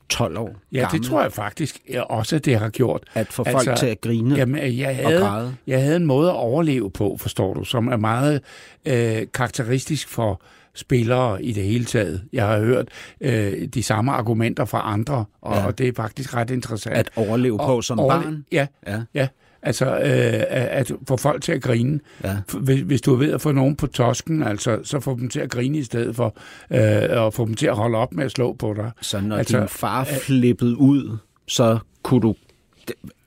12 0.09 0.39
år 0.39 0.57
Ja, 0.73 0.81
gammel, 0.81 1.01
det 1.01 1.09
tror 1.09 1.23
jeg 1.23 1.33
faktisk 1.33 1.81
også, 2.09 2.39
det 2.39 2.59
har 2.59 2.69
gjort. 2.69 3.05
At 3.15 3.27
få 3.27 3.45
folk 3.45 3.57
altså, 3.69 3.75
til 3.77 3.87
at 3.87 4.01
grine 4.01 4.37
jamen, 4.37 4.79
jeg 4.79 4.97
havde, 4.97 5.17
og 5.17 5.21
græde? 5.23 5.57
Jeg 5.67 5.83
havde 5.83 5.97
en 5.97 6.07
måde 6.07 6.31
at 6.31 6.37
overleve 6.37 6.91
på, 6.91 7.17
forstår 7.21 7.55
du, 7.55 7.65
som 7.65 7.89
er 7.89 7.97
meget 7.97 8.41
øh, 8.87 9.23
karakteristisk 9.35 10.09
for 10.09 10.43
spillere 10.75 11.43
i 11.45 11.53
det 11.53 11.65
hele 11.65 11.85
taget. 11.85 12.23
Jeg 12.33 12.47
har 12.47 12.59
hørt 12.59 12.89
øh, 13.21 13.69
de 13.69 13.83
samme 13.83 14.13
argumenter 14.13 14.65
fra 14.65 14.93
andre, 14.93 15.25
og, 15.41 15.57
ja. 15.57 15.67
og 15.67 15.79
det 15.79 15.89
er 15.89 15.93
faktisk 15.97 16.35
ret 16.35 16.51
interessant. 16.51 16.97
At 16.97 17.11
overleve 17.17 17.59
på 17.59 17.83
som 17.83 18.01
overle- 18.01 18.05
barn? 18.07 18.45
Ja, 18.53 18.67
ja. 18.87 19.03
ja. 19.15 19.29
Altså, 19.63 19.87
øh, 19.87 20.45
at 20.51 20.93
få 21.09 21.17
folk 21.17 21.43
til 21.43 21.53
at 21.53 21.63
grine. 21.63 22.01
Ja. 22.25 22.37
Hvis, 22.61 22.81
hvis 22.81 23.01
du 23.01 23.13
er 23.13 23.19
ved 23.19 23.33
at 23.33 23.41
få 23.41 23.53
nogen 23.53 23.77
på 23.77 23.87
tosken, 23.87 24.43
altså, 24.43 24.81
så 24.85 25.01
få 25.01 25.17
dem 25.17 25.29
til 25.29 25.41
at 25.41 25.51
grine 25.51 25.79
i 25.79 25.83
stedet 25.83 26.17
for, 26.17 26.37
øh, 26.71 27.23
og 27.23 27.35
få 27.35 27.47
dem 27.47 27.55
til 27.55 27.67
at 27.67 27.77
holde 27.77 27.99
op 27.99 28.13
med 28.13 28.25
at 28.25 28.31
slå 28.31 28.53
på 28.53 28.75
dig. 28.75 28.91
Så 29.01 29.21
når 29.21 29.37
altså, 29.37 29.59
din 29.59 29.69
far 29.69 30.05
flippede 30.05 30.77
ud, 30.77 31.17
så 31.47 31.79
kunne 32.03 32.21
du 32.21 32.35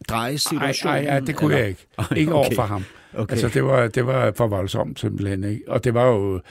dreje 0.10 0.38
situationen? 0.38 1.06
Nej, 1.06 1.20
det 1.20 1.36
kunne 1.36 1.54
eller? 1.54 1.58
jeg 1.58 1.70
ikke. 1.70 1.88
Ikke 2.16 2.34
okay. 2.36 2.46
over 2.46 2.56
for 2.56 2.64
ham. 2.64 2.84
Okay. 3.16 3.32
Altså, 3.32 3.48
det 3.48 3.64
var, 3.64 3.88
det 3.88 4.06
var 4.06 4.32
for 4.36 4.48
voldsomt 4.48 5.00
simpelthen. 5.00 5.44
Ikke? 5.44 5.62
Og 5.68 5.84
det 5.84 5.94
var 5.94 6.06
jo 6.06 6.42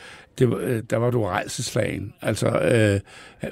det, 0.43 0.51
var, 0.51 0.59
øh, 0.61 0.83
der 0.91 0.97
var 0.97 1.11
du 1.11 1.25
rejseslagen. 1.25 2.13
Altså, 2.23 2.47
øh, 2.49 3.01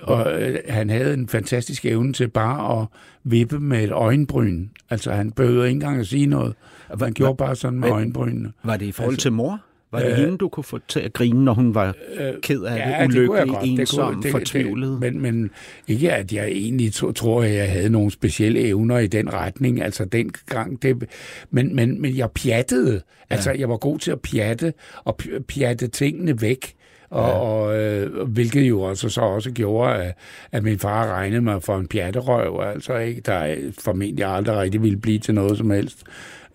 og 0.03 0.43
øh, 0.43 0.59
han 0.68 0.91
havde 0.91 1.14
en 1.14 1.28
fantastisk 1.28 1.84
evne 1.84 2.12
til 2.12 2.28
bare 2.28 2.80
at 2.80 2.86
vippe 3.24 3.61
med 3.61 3.84
et 3.84 3.93
øjenbryn. 3.93 4.66
Altså, 4.91 5.12
han 5.12 5.32
behøvede 5.32 5.66
ikke 5.66 5.74
engang 5.74 6.01
at 6.01 6.07
sige 6.07 6.26
noget. 6.26 6.55
Han 7.01 7.12
gjorde 7.12 7.36
bare 7.36 7.57
sådan 7.57 7.80
med 7.80 7.91
øjenbrynene. 7.91 8.53
Var 8.64 8.76
det 8.76 8.86
i 8.86 8.93
forhold 8.93 9.14
altså, 9.14 9.22
til 9.22 9.32
mor? 9.32 9.61
Var 9.93 10.01
det 10.01 10.11
øh, 10.11 10.16
hende, 10.16 10.38
du 10.38 10.49
kunne 10.49 10.64
få 10.64 10.78
til 10.88 11.01
at 11.01 11.12
grine, 11.12 11.45
når 11.45 11.55
hun 11.55 11.74
var 11.74 11.95
øh, 12.14 12.34
ked 12.43 12.62
af 12.62 12.76
ja, 12.76 13.03
det, 13.03 13.09
ulykkelig, 13.09 13.55
det 13.62 13.80
ensom, 13.80 14.22
det, 14.22 14.30
fortvivlet? 14.30 14.91
Det, 14.91 15.01
men, 15.01 15.20
men 15.20 15.51
ikke, 15.88 16.12
at 16.12 16.32
jeg 16.32 16.47
egentlig 16.47 16.93
tror, 16.93 17.43
at 17.43 17.55
jeg 17.55 17.70
havde 17.70 17.91
nogle 17.91 18.11
specielle 18.11 18.61
evner 18.61 18.99
i 18.99 19.07
den 19.07 19.32
retning, 19.32 19.82
altså 19.82 20.05
den 20.05 20.30
gang. 20.47 20.82
Det, 20.82 21.09
men, 21.51 21.76
men, 21.76 22.03
men 22.03 22.16
jeg 22.16 22.30
pjattede. 22.30 22.93
Ja. 22.93 23.34
Altså, 23.34 23.53
jeg 23.53 23.68
var 23.68 23.76
god 23.76 23.99
til 23.99 24.11
at 24.11 24.20
pjatte, 24.20 24.72
og 25.05 25.20
pjatte 25.49 25.88
tingene 25.88 26.41
væk. 26.41 26.74
Og, 27.11 27.29
ja. 27.29 27.35
og 27.35 27.79
øh, 27.79 28.29
hvilket 28.29 28.69
jo 28.69 28.83
også 28.83 29.09
så 29.09 29.21
også 29.21 29.51
gjorde, 29.51 29.95
at, 29.95 30.15
at 30.53 30.63
min 30.63 30.79
far 30.79 31.07
regnede 31.07 31.41
mig 31.41 31.63
for 31.63 31.77
en 31.77 31.89
pjatterøv, 31.89 32.61
altså 32.61 32.97
ikke, 32.97 33.21
der 33.21 33.57
formentlig 33.79 34.25
aldrig 34.25 34.57
rigtig 34.57 34.83
ville 34.83 34.97
blive 34.97 35.19
til 35.19 35.35
noget 35.35 35.59
som 35.59 35.71
helst. 35.71 36.05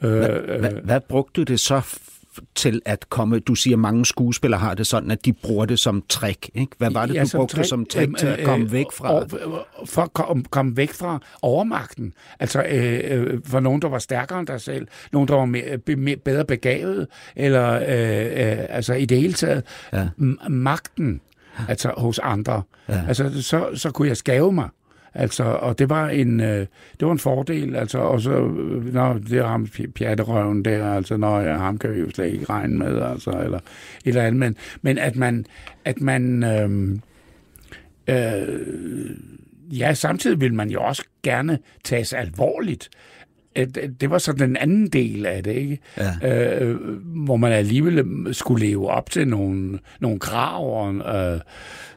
Øh, 0.03 0.11
hvad, 0.11 0.29
øh, 0.29 0.59
hvad, 0.59 0.71
hvad 0.71 0.99
brugte 0.99 1.41
du 1.41 1.43
det 1.43 1.59
så 1.59 1.81
til 2.55 2.81
at 2.85 3.09
komme, 3.09 3.39
du 3.39 3.55
siger, 3.55 3.77
mange 3.77 4.05
skuespillere 4.05 4.59
har 4.59 4.73
det 4.73 4.87
sådan, 4.87 5.11
at 5.11 5.25
de 5.25 5.33
bruger 5.33 5.65
det 5.65 5.79
som 5.79 6.03
trick. 6.09 6.49
Ikke? 6.53 6.71
Hvad 6.77 6.91
var 6.91 7.05
det, 7.05 7.13
ja, 7.13 7.23
du 7.23 7.37
brugte 7.37 7.55
trick, 7.55 7.69
som 7.69 7.85
trick 7.85 8.09
øh, 8.09 8.17
til 8.17 8.27
at 8.27 8.45
komme 8.45 8.65
øh, 8.65 8.71
væk 8.71 8.85
fra? 8.93 9.21
Øh, 9.21 9.29
for 9.85 10.01
at 10.01 10.13
komme, 10.13 10.43
komme 10.43 10.77
væk 10.77 10.93
fra 10.93 11.19
overmagten. 11.41 12.13
Altså 12.39 12.63
øh, 12.69 13.01
øh, 13.03 13.39
for 13.45 13.59
nogen, 13.59 13.81
der 13.81 13.87
var 13.87 13.99
stærkere 13.99 14.39
end 14.39 14.47
dig 14.47 14.61
selv, 14.61 14.87
nogen, 15.11 15.27
der 15.27 15.35
var 15.35 15.45
mere, 15.45 15.77
be, 15.77 15.95
mere, 15.95 16.15
bedre 16.15 16.45
begavet, 16.45 17.07
eller 17.35 17.73
øh, 17.73 18.59
øh, 18.59 18.65
altså 18.69 18.93
i 18.93 19.05
det 19.05 19.17
hele 19.17 19.33
taget 19.33 19.63
ja. 19.93 20.07
magten 20.49 21.21
altså 21.67 21.93
hos 21.97 22.19
andre. 22.19 22.61
Ja. 22.89 23.01
Altså 23.07 23.43
så, 23.43 23.69
så 23.75 23.91
kunne 23.91 24.07
jeg 24.07 24.17
skave 24.17 24.51
mig. 24.53 24.69
Altså, 25.15 25.43
og 25.43 25.79
det 25.79 25.89
var 25.89 26.09
en, 26.09 26.39
øh, 26.39 26.67
det 26.99 27.05
var 27.05 27.11
en 27.11 27.19
fordel, 27.19 27.75
altså, 27.75 27.97
og 27.97 28.21
så, 28.21 28.31
øh, 28.31 28.93
nå, 28.93 29.13
det 29.13 29.39
er 29.39 29.47
ham 29.47 29.67
pjatterøven 29.95 30.65
der, 30.65 30.93
altså, 30.93 31.17
nå, 31.17 31.39
ja, 31.39 31.57
ham 31.57 31.77
kan 31.77 31.93
vi 31.93 31.99
jo 31.99 32.09
slet 32.09 32.33
ikke 32.33 32.45
regne 32.45 32.77
med, 32.77 33.01
altså, 33.01 33.31
eller 33.31 33.57
et 33.57 33.63
eller 34.05 34.21
andet, 34.21 34.39
men, 34.39 34.57
men 34.81 34.97
at 34.97 35.15
man, 35.15 35.45
at 35.85 36.01
man, 36.01 36.43
øh, 36.43 36.99
øh, 38.07 38.59
ja, 39.71 39.93
samtidig 39.93 40.41
vil 40.41 40.53
man 40.53 40.69
jo 40.69 40.83
også 40.83 41.03
gerne 41.23 41.59
tages 41.83 42.13
alvorligt, 42.13 42.89
det 44.01 44.09
var 44.09 44.17
så 44.17 44.31
den 44.33 44.57
anden 44.57 44.87
del 44.87 45.25
af 45.25 45.43
det, 45.43 45.51
ikke? 45.55 45.79
Ja. 46.21 46.59
Øh, 46.59 46.75
hvor 47.03 47.35
man 47.35 47.51
alligevel 47.51 48.03
skulle 48.31 48.65
leve 48.65 48.89
op 48.89 49.09
til 49.09 49.27
nogle, 49.27 49.79
nogle 49.99 50.19
krav 50.19 50.87
og, 50.87 50.95
øh, 51.15 51.39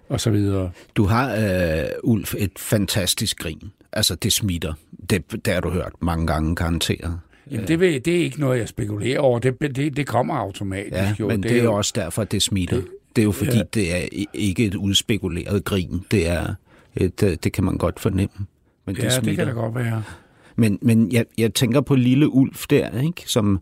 og 0.09 0.21
så 0.21 0.31
videre. 0.31 0.71
Du 0.97 1.05
har, 1.05 1.35
øh, 1.37 1.85
Ulf, 2.05 2.35
et 2.39 2.53
fantastisk 2.59 3.39
grin. 3.39 3.63
Altså, 3.93 4.15
det 4.15 4.33
smitter. 4.33 4.73
Det, 5.11 5.45
det 5.45 5.55
har 5.55 5.61
du 5.61 5.71
hørt 5.71 5.93
mange 6.01 6.27
gange 6.27 6.57
garanteret. 6.57 7.19
Jamen, 7.51 7.69
det, 7.69 7.81
vil, 7.81 8.05
det 8.05 8.17
er 8.17 8.21
ikke 8.25 8.41
noget, 8.41 8.59
jeg 8.59 8.69
spekulerer 8.69 9.19
over. 9.21 9.39
Det, 9.39 9.77
det, 9.77 9.97
det 9.97 10.07
kommer 10.07 10.35
automatisk. 10.35 10.93
Ja, 10.93 11.15
jo. 11.21 11.29
men 11.29 11.43
det, 11.43 11.51
det 11.51 11.59
er 11.59 11.65
jo 11.65 11.75
også 11.75 11.93
derfor, 11.97 12.25
det 12.25 12.43
smitter. 12.43 12.77
Det, 12.77 12.87
det 13.17 13.23
er 13.23 13.27
jo 13.27 13.33
fordi, 13.33 13.57
ja. 13.57 13.63
det 13.75 13.95
er 13.97 14.09
ikke 14.35 14.65
et 14.65 14.75
udspekuleret 14.75 15.65
grin. 15.65 16.01
Det 16.11 16.29
er 16.29 16.55
Øh, 17.01 17.11
Det, 17.21 17.45
det 17.45 17.53
kan 17.53 17.65
man 17.65 17.79
godt 17.79 18.01
fornemme. 18.01 18.47
Men 18.87 18.97
Ja, 18.97 19.03
det 19.05 19.13
smitter. 19.13 19.45
kan 19.45 19.55
da 19.55 19.61
godt 19.61 19.75
være. 19.75 20.03
Men, 20.59 20.79
men 20.83 21.13
jeg, 21.13 21.25
jeg 21.39 21.55
tænker 21.55 21.81
på 21.81 21.95
lille 21.95 22.29
Ulf 22.29 22.67
der, 22.71 23.01
ikke? 23.01 23.23
Som, 23.27 23.61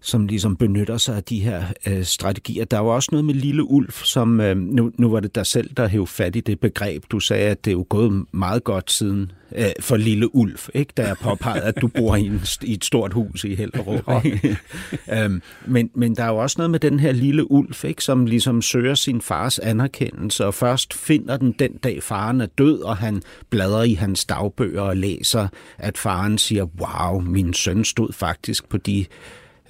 som 0.00 0.26
ligesom 0.26 0.56
benytter 0.56 0.96
sig 0.96 1.16
af 1.16 1.24
de 1.24 1.40
her 1.40 1.64
øh, 1.86 2.04
strategier. 2.04 2.64
Der 2.64 2.76
er 2.76 2.80
jo 2.80 2.88
også 2.88 3.08
noget 3.12 3.24
med 3.24 3.34
lille 3.34 3.64
Ulf, 3.64 4.04
som 4.04 4.40
øh, 4.40 4.56
nu, 4.56 4.92
nu 4.98 5.10
var 5.10 5.20
det 5.20 5.34
dig 5.34 5.46
selv, 5.46 5.70
der 5.76 5.88
hævde 5.88 6.06
fat 6.06 6.36
i 6.36 6.40
det 6.40 6.60
begreb. 6.60 7.04
Du 7.10 7.20
sagde, 7.20 7.50
at 7.50 7.64
det 7.64 7.70
er 7.70 7.74
jo 7.74 7.86
gået 7.88 8.24
meget 8.32 8.64
godt 8.64 8.92
siden 8.92 9.32
øh, 9.56 9.64
for 9.80 9.96
lille 9.96 10.34
Ulf, 10.34 10.68
ikke? 10.74 10.92
da 10.96 11.06
jeg 11.06 11.16
påpegede, 11.16 11.64
at 11.64 11.80
du 11.80 11.88
bor 11.88 12.16
i, 12.16 12.26
en, 12.26 12.40
i 12.62 12.72
et 12.72 12.84
stort 12.84 13.12
hus 13.12 13.44
i 13.44 13.54
Hellerup. 13.54 14.24
øhm, 15.14 15.42
men, 15.66 15.90
men 15.94 16.16
der 16.16 16.24
er 16.24 16.28
jo 16.28 16.36
også 16.36 16.54
noget 16.58 16.70
med 16.70 16.80
den 16.80 17.00
her 17.00 17.12
lille 17.12 17.50
Ulf, 17.50 17.84
ikke? 17.84 18.04
som 18.04 18.26
ligesom 18.26 18.62
søger 18.62 18.94
sin 18.94 19.20
fars 19.20 19.58
anerkendelse, 19.58 20.46
og 20.46 20.54
først 20.54 20.94
finder 20.94 21.36
den 21.36 21.52
den 21.58 21.72
dag, 21.72 22.02
faren 22.02 22.40
er 22.40 22.46
død, 22.46 22.80
og 22.80 22.96
han 22.96 23.22
bladrer 23.50 23.82
i 23.82 23.94
hans 23.94 24.24
dagbøger 24.24 24.82
og 24.82 24.96
læser, 24.96 25.48
at 25.78 25.98
faren 25.98 26.38
siger, 26.38 26.64
wow, 26.64 27.20
min 27.20 27.54
søn 27.54 27.84
stod 27.84 28.12
faktisk 28.12 28.68
på 28.68 28.76
de 28.76 29.06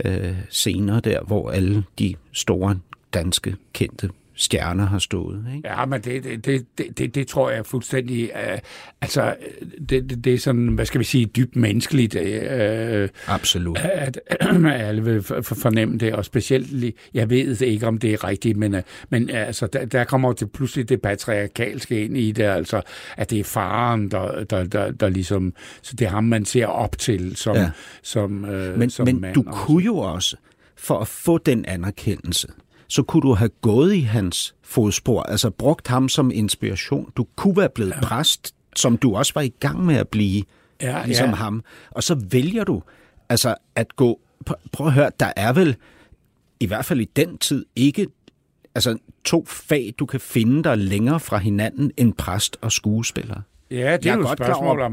øh, 0.05 0.37
scener 0.51 1.01
der, 1.01 1.23
hvor 1.23 1.51
alle 1.51 1.85
de 1.99 2.15
store 2.33 2.79
danske 3.15 3.57
kendte 3.73 4.11
stjerner 4.41 4.87
har 4.87 4.99
stået. 4.99 5.45
Ikke? 5.57 5.69
Ja, 5.69 5.85
men 5.85 6.01
det, 6.01 6.25
det, 6.25 6.47
det, 6.79 6.99
det, 6.99 7.15
det, 7.15 7.27
tror 7.29 7.51
jeg 7.51 7.67
fuldstændig... 7.67 8.31
Uh, 8.35 8.59
altså, 9.01 9.35
det, 9.89 10.11
det, 10.11 10.25
det 10.25 10.35
er 10.35 10.39
sådan, 10.39 10.67
hvad 10.69 10.87
skal 10.87 10.99
vi 10.99 11.05
sige, 11.05 11.27
dybt 11.27 11.57
menneskeligt, 11.57 12.15
uh, 12.15 13.35
Absolut. 13.35 13.79
at 14.07 14.21
alle 14.67 15.05
vil 15.05 15.23
for- 15.23 15.41
for- 15.43 15.55
fornemme 15.55 15.99
det, 15.99 16.13
og 16.13 16.25
specielt, 16.25 16.95
jeg 17.15 17.31
ved 17.31 17.61
ikke, 17.63 17.87
om 17.87 17.99
det 17.99 18.13
er 18.13 18.25
rigtigt, 18.25 18.57
men, 18.57 18.75
uh, 18.75 18.81
men 19.11 19.23
uh, 19.31 19.37
altså, 19.37 19.67
der, 19.67 19.85
der 19.85 20.05
kommer 20.05 20.33
det 20.33 20.53
pludselig 20.53 20.89
det 20.89 21.03
patriarkalske 21.03 22.05
ind 22.05 22.17
i 22.17 22.33
det, 22.33 22.43
altså, 22.45 22.81
at 23.17 23.31
det 23.31 23.41
er 23.41 23.45
faren, 23.45 24.11
der, 24.11 24.45
der, 24.45 24.65
der, 24.65 24.91
der 24.91 25.09
ligesom... 25.09 25.55
Så 25.83 25.97
det 25.97 26.05
er 26.07 26.11
ham, 26.11 26.25
man 26.25 26.45
ser 26.45 26.67
op 26.67 26.99
til 26.99 27.37
som, 27.37 27.57
Ja. 27.57 27.71
som, 28.03 28.45
uh, 28.45 28.79
Men, 28.79 28.91
som 28.91 29.07
men 29.07 29.21
mand. 29.21 29.35
du 29.35 29.45
også. 29.47 29.61
kunne 29.63 29.85
jo 29.85 29.97
også, 29.97 30.37
for 30.77 30.99
at 30.99 31.09
få 31.09 31.39
den 31.39 31.65
anerkendelse, 31.65 32.49
så 32.89 33.03
kunne 33.03 33.21
du 33.21 33.35
have 33.35 33.49
gået 33.49 33.95
i 33.95 34.01
hans 34.01 34.55
fodspor, 34.63 35.23
altså 35.23 35.51
brugt 35.51 35.89
ham 35.89 36.09
som 36.09 36.31
inspiration. 36.35 37.13
Du 37.17 37.27
kunne 37.37 37.57
være 37.57 37.69
blevet 37.69 37.91
ja. 37.91 38.01
præst, 38.01 38.55
som 38.77 38.97
du 38.97 39.17
også 39.17 39.33
var 39.35 39.43
i 39.43 39.53
gang 39.61 39.87
med 39.87 39.95
at 39.97 40.09
blive, 40.09 40.43
Ja, 40.83 41.05
ligesom 41.07 41.29
ja. 41.29 41.35
ham. 41.35 41.65
Og 41.91 42.03
så 42.03 42.15
vælger 42.31 42.65
du 42.65 42.83
altså 43.29 43.55
at 43.75 43.97
gå... 43.97 44.21
pr- 44.51 44.67
Prøv 44.73 44.87
at 44.87 44.93
høre, 44.93 45.11
der 45.21 45.33
er 45.37 45.53
vel, 45.53 45.77
i 46.61 46.67
hvert 46.67 46.85
fald 46.85 47.01
i 47.01 47.09
den 47.17 47.39
tid, 47.39 47.65
ikke 47.77 48.07
altså, 48.75 48.99
to 49.25 49.45
fag, 49.47 49.95
du 49.99 50.07
kan 50.07 50.21
finde 50.21 50.65
dig 50.65 50.79
længere 50.79 51.21
fra 51.21 51.39
hinanden 51.39 51.91
end 51.97 52.15
præst 52.15 52.57
og 52.61 52.73
skuespiller. 52.73 53.41
Ja, 53.71 53.97
det 53.97 54.07
er 54.07 54.13
er 54.13 54.17
jo 54.17 54.23
et 54.23 54.39
spørgsmål 54.39 54.81
om, 54.81 54.93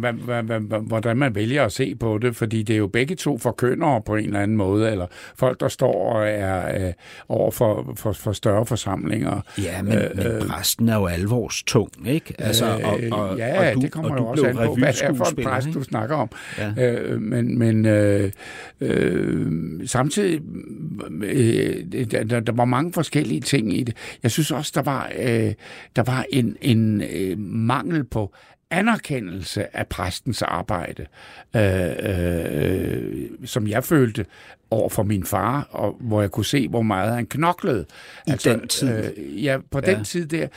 hvordan 0.87 1.17
man 1.17 1.35
vælger 1.35 1.65
at 1.65 1.71
se 1.71 1.95
på 1.95 2.17
det, 2.17 2.35
fordi 2.35 2.63
det 2.63 2.73
er 2.73 2.77
jo 2.77 2.87
begge 2.87 3.15
to 3.15 3.37
forkyndere 3.37 4.01
på 4.01 4.15
en 4.15 4.25
eller 4.25 4.39
anden 4.39 4.57
måde, 4.57 4.91
eller 4.91 5.07
folk, 5.35 5.59
der 5.59 5.67
står 5.67 6.13
og 6.13 6.27
er 6.27 6.87
øh, 6.87 6.93
over 7.29 7.51
for, 7.51 7.93
for, 7.95 8.11
for 8.11 8.31
større 8.31 8.65
forsamlinger. 8.65 9.41
Ja, 9.57 9.81
men, 9.81 9.93
øh, 9.93 10.17
men 10.17 10.47
præsten 10.49 10.89
er 10.89 10.95
jo 10.95 11.05
alvorstung, 11.05 11.89
ikke? 12.05 12.33
Altså, 12.39 12.65
og, 12.83 12.99
og, 13.11 13.25
Øh, 13.33 13.39
ja, 13.39 13.69
og 13.69 13.75
du, 13.75 13.81
det 13.81 13.91
kommer 13.91 14.11
og 14.11 14.17
jo 14.17 14.25
også 14.25 14.47
an 14.47 14.55
på, 14.55 14.75
hvad 14.75 15.01
er 15.01 15.13
for 15.13 15.39
en 15.39 15.43
præst, 15.43 15.67
ikke? 15.67 15.79
du 15.79 15.83
snakker 15.83 16.15
om. 16.15 16.29
Ja. 16.57 16.91
Øh, 16.91 17.21
men 17.21 17.59
men 17.59 17.85
øh, 17.85 18.31
øh, 18.81 19.47
samtidig, 19.85 20.41
øh, 21.23 21.75
der, 21.91 22.23
der, 22.23 22.39
der 22.39 22.53
var 22.53 22.65
mange 22.65 22.93
forskellige 22.93 23.41
ting 23.41 23.77
i 23.77 23.83
det. 23.83 23.95
Jeg 24.23 24.31
synes 24.31 24.51
også, 24.51 24.71
der 24.75 24.81
var, 24.81 25.11
øh, 25.19 25.53
der 25.95 26.03
var 26.03 26.25
en, 26.29 26.57
en 26.61 27.01
øh, 27.01 27.39
mangel 27.39 28.03
på 28.03 28.33
anerkendelse 28.75 29.77
af 29.77 29.87
præstens 29.87 30.41
arbejde, 30.41 31.05
øh, 31.55 31.91
øh, 31.99 33.29
som 33.45 33.67
jeg 33.67 33.83
følte 33.83 34.25
over 34.71 34.89
for 34.89 35.03
min 35.03 35.25
far, 35.25 35.67
og 35.71 35.97
hvor 35.99 36.21
jeg 36.21 36.31
kunne 36.31 36.45
se, 36.45 36.67
hvor 36.67 36.81
meget 36.81 37.15
han 37.15 37.25
knoklede. 37.25 37.85
I 38.27 38.31
den 38.31 38.67
tid? 38.67 38.89
Øh, 39.17 39.43
ja, 39.45 39.57
på 39.71 39.81
Ja. 39.85 39.95
den 39.95 40.03
tid 40.03 40.25
der 40.25 40.47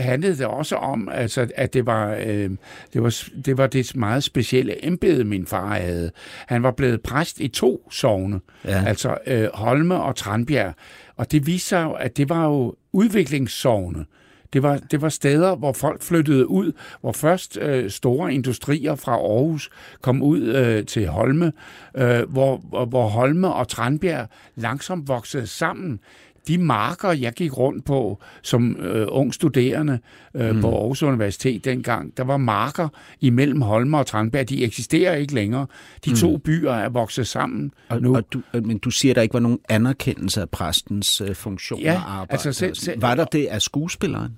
handlede 0.00 0.38
det 0.38 0.46
også 0.46 0.76
om, 0.76 1.08
altså, 1.12 1.48
at 1.56 1.74
det 1.74 1.86
var, 1.86 2.14
øh, 2.26 2.50
det, 2.92 3.02
var, 3.02 3.24
det 3.44 3.58
var 3.58 3.66
det 3.66 3.96
meget 3.96 4.24
specielle 4.24 4.84
embede, 4.86 5.24
min 5.24 5.46
far 5.46 5.74
havde. 5.74 6.10
Han 6.46 6.62
var 6.62 6.70
blevet 6.70 7.02
præst 7.02 7.40
i 7.40 7.48
to 7.48 7.88
sogne, 7.90 8.40
Ja. 8.64 8.84
altså 8.86 9.18
øh, 9.26 9.48
Holme 9.54 9.94
og 10.02 10.16
Tranbjerg. 10.16 10.74
Og 11.16 11.32
det 11.32 11.46
viste 11.46 11.68
sig 11.68 11.82
jo, 11.84 11.92
at 11.92 12.16
det 12.16 12.28
var 12.28 12.44
jo 12.44 12.74
udviklingssogne. 12.92 14.04
Det 14.52 14.62
var, 14.62 14.76
det 14.90 15.02
var 15.02 15.08
steder, 15.08 15.56
hvor 15.56 15.72
folk 15.72 16.02
flyttede 16.02 16.48
ud, 16.50 16.72
hvor 17.00 17.12
først 17.12 17.58
øh, 17.60 17.90
store 17.90 18.34
industrier 18.34 18.94
fra 18.94 19.12
Aarhus 19.12 19.70
kom 20.00 20.22
ud 20.22 20.40
øh, 20.40 20.86
til 20.86 21.06
Holme, 21.08 21.52
øh, 21.96 22.22
hvor, 22.30 22.56
hvor 22.86 23.08
Holme 23.08 23.52
og 23.54 23.68
Tranbjerg 23.68 24.28
langsomt 24.56 25.08
voksede 25.08 25.46
sammen. 25.46 26.00
De 26.48 26.58
marker, 26.58 27.12
jeg 27.12 27.32
gik 27.32 27.58
rundt 27.58 27.84
på 27.84 28.18
som 28.42 28.76
øh, 28.76 29.06
ung 29.10 29.34
studerende 29.34 29.98
øh, 30.34 30.54
mm. 30.54 30.60
på 30.60 30.78
Aarhus 30.80 31.02
Universitet 31.02 31.64
dengang, 31.64 32.16
der 32.16 32.24
var 32.24 32.36
marker 32.36 32.88
imellem 33.20 33.60
Holme 33.62 33.98
og 33.98 34.06
Tranbjerg. 34.06 34.48
De 34.48 34.64
eksisterer 34.64 35.14
ikke 35.14 35.34
længere. 35.34 35.66
De 36.04 36.20
to 36.20 36.36
byer 36.36 36.72
er 36.72 36.88
vokset 36.88 37.26
sammen 37.26 37.72
Og, 37.88 38.02
nu. 38.02 38.16
og 38.16 38.32
du, 38.32 38.42
øh, 38.54 38.66
men 38.66 38.78
du 38.78 38.90
siger, 38.90 39.12
at 39.12 39.16
der 39.16 39.22
ikke 39.22 39.34
var 39.34 39.40
nogen 39.40 39.58
anerkendelse 39.68 40.40
af 40.40 40.50
præstens 40.50 41.20
øh, 41.20 41.34
funktion 41.34 41.80
Ja, 41.80 41.94
og 41.94 42.10
arbejde. 42.12 42.32
altså 42.32 42.52
selv- 42.52 42.74
selv- 42.74 43.02
var 43.02 43.14
der 43.14 43.24
det 43.24 43.46
af 43.46 43.62
skuespilleren? 43.62 44.32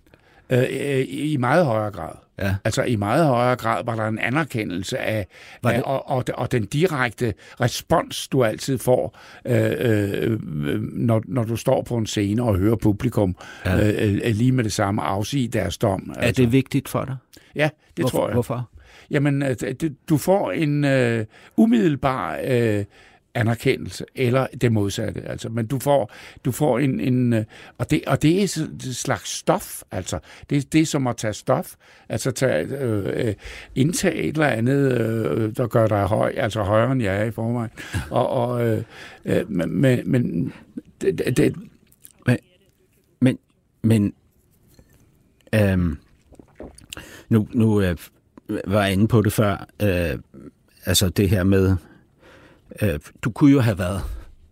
Øh, 0.52 0.58
øh, 0.58 1.04
I 1.08 1.36
meget 1.36 1.64
højere 1.64 1.90
grad. 1.90 2.14
Ja. 2.38 2.54
Altså 2.64 2.82
i 2.82 2.96
meget 2.96 3.26
højere 3.26 3.56
grad 3.56 3.84
var 3.84 3.96
der 3.96 4.08
en 4.08 4.18
anerkendelse 4.18 4.98
af, 4.98 5.26
af 5.64 5.82
og, 5.84 6.10
og, 6.10 6.24
og 6.34 6.52
den 6.52 6.64
direkte 6.64 7.34
respons, 7.60 8.28
du 8.28 8.44
altid 8.44 8.78
får, 8.78 9.18
øh, 9.44 9.72
øh, 9.78 10.40
når, 10.92 11.22
når 11.26 11.44
du 11.44 11.56
står 11.56 11.82
på 11.82 11.96
en 11.96 12.06
scene 12.06 12.42
og 12.42 12.56
hører 12.56 12.76
publikum 12.76 13.36
ja. 13.64 14.04
øh, 14.04 14.20
øh, 14.24 14.34
lige 14.34 14.52
med 14.52 14.64
det 14.64 14.72
samme 14.72 15.02
afsige 15.02 15.48
deres 15.48 15.78
dom. 15.78 16.12
Er 16.16 16.32
det 16.32 16.52
vigtigt 16.52 16.88
for 16.88 17.04
dig? 17.04 17.16
Ja, 17.54 17.68
det 17.96 18.02
hvorfor, 18.02 18.18
tror 18.18 18.28
jeg. 18.28 18.32
Hvorfor? 18.32 18.68
Jamen, 19.10 19.42
øh, 19.42 19.56
du 20.08 20.16
får 20.16 20.52
en 20.52 20.84
øh, 20.84 21.24
umiddelbar 21.56 22.38
øh, 22.44 22.84
anerkendelse, 23.34 24.04
eller 24.14 24.46
det 24.60 24.72
modsatte. 24.72 25.22
Altså. 25.22 25.48
Men 25.48 25.66
du 25.66 25.78
får, 25.78 26.12
du 26.44 26.52
får 26.52 26.78
en... 26.78 27.00
en 27.00 27.32
øh, 27.32 27.44
og, 27.78 27.90
det, 27.90 28.02
og 28.06 28.22
det 28.22 28.38
er 28.38 28.42
et 28.42 28.96
slags 28.96 29.30
stof. 29.30 29.82
Altså. 29.90 30.18
Det, 30.50 30.72
det 30.72 30.80
er 30.80 30.86
som 30.86 31.06
at 31.06 31.16
tage 31.16 31.32
stof. 31.32 31.74
Altså 32.08 32.30
tage, 32.30 32.66
øh, 32.66 33.26
øh, 33.26 33.34
indtage 33.74 34.14
et 34.14 34.32
eller 34.34 34.46
andet, 34.46 35.00
øh, 35.00 35.56
der 35.56 35.66
gør 35.66 35.86
dig 35.86 36.04
høj, 36.06 36.32
altså 36.36 36.62
højere 36.62 36.92
end 36.92 37.02
jeg 37.02 37.20
er 37.20 37.24
i 37.24 37.30
forvejen. 37.30 37.70
Og, 38.10 38.28
og, 38.28 38.66
øh, 38.66 38.82
øh, 39.24 39.50
men, 39.50 40.10
men, 40.10 40.52
det, 41.00 41.36
det, 41.36 41.56
men, 42.26 42.38
Men, 43.20 43.38
men 43.82 44.14
øhm, 45.54 45.98
nu, 47.28 47.48
nu 47.52 47.80
øh, 47.80 47.96
var 48.66 48.84
jeg 48.84 48.92
inde 48.92 49.08
på 49.08 49.22
det 49.22 49.32
før, 49.32 49.66
øh, 49.82 50.18
altså 50.84 51.08
det 51.08 51.28
her 51.28 51.44
med, 51.44 51.76
øh, 52.82 53.00
du 53.22 53.30
kunne 53.30 53.52
jo 53.52 53.60
have 53.60 53.78
været 53.78 54.02